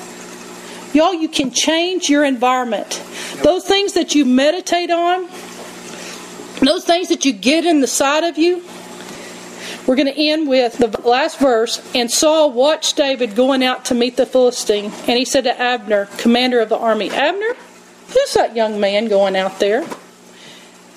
Y'all, 0.92 1.12
you 1.12 1.28
can 1.28 1.50
change 1.50 2.08
your 2.08 2.24
environment. 2.24 3.02
Those 3.42 3.64
things 3.66 3.94
that 3.94 4.14
you 4.14 4.24
meditate 4.24 4.90
on, 4.90 5.28
those 6.60 6.84
things 6.84 7.08
that 7.08 7.24
you 7.24 7.32
get 7.32 7.66
in 7.66 7.80
the 7.80 7.86
side 7.86 8.24
of 8.24 8.38
you. 8.38 8.62
We're 9.86 9.96
going 9.96 10.12
to 10.12 10.18
end 10.18 10.48
with 10.48 10.78
the 10.78 10.88
last 11.06 11.38
verse. 11.38 11.80
And 11.94 12.10
Saul 12.10 12.50
watched 12.50 12.96
David 12.96 13.36
going 13.36 13.62
out 13.62 13.84
to 13.86 13.94
meet 13.94 14.16
the 14.16 14.26
Philistine, 14.26 14.86
and 15.06 15.18
he 15.18 15.24
said 15.24 15.44
to 15.44 15.60
Abner, 15.60 16.06
commander 16.16 16.60
of 16.60 16.70
the 16.70 16.78
army, 16.78 17.10
Abner, 17.10 17.54
Who's 18.16 18.32
that 18.32 18.56
young 18.56 18.80
man 18.80 19.08
going 19.08 19.36
out 19.36 19.60
there? 19.60 19.86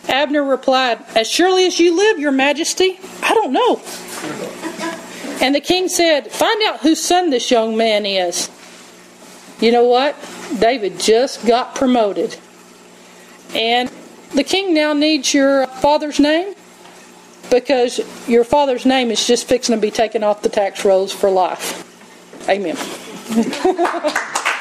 Abner 0.07 0.41
replied, 0.41 1.03
As 1.15 1.29
surely 1.29 1.65
as 1.65 1.77
you 1.77 1.97
live, 1.97 2.17
your 2.17 2.31
majesty, 2.31 2.97
I 3.21 3.33
don't 3.33 3.51
know. 3.51 3.81
And 5.41 5.53
the 5.53 5.59
king 5.59 5.89
said, 5.89 6.31
Find 6.31 6.63
out 6.63 6.79
whose 6.79 7.03
son 7.03 7.29
this 7.29 7.51
young 7.51 7.75
man 7.75 8.05
is. 8.05 8.49
You 9.59 9.73
know 9.73 9.83
what? 9.83 10.15
David 10.59 10.97
just 10.97 11.45
got 11.45 11.75
promoted. 11.75 12.37
And 13.53 13.91
the 14.33 14.45
king 14.45 14.73
now 14.73 14.93
needs 14.93 15.33
your 15.33 15.67
father's 15.67 16.21
name 16.21 16.55
because 17.51 17.99
your 18.29 18.45
father's 18.45 18.85
name 18.85 19.11
is 19.11 19.27
just 19.27 19.45
fixing 19.45 19.75
to 19.75 19.81
be 19.81 19.91
taken 19.91 20.23
off 20.23 20.41
the 20.41 20.49
tax 20.49 20.85
rolls 20.85 21.11
for 21.11 21.29
life. 21.29 21.85
Amen. 22.47 22.77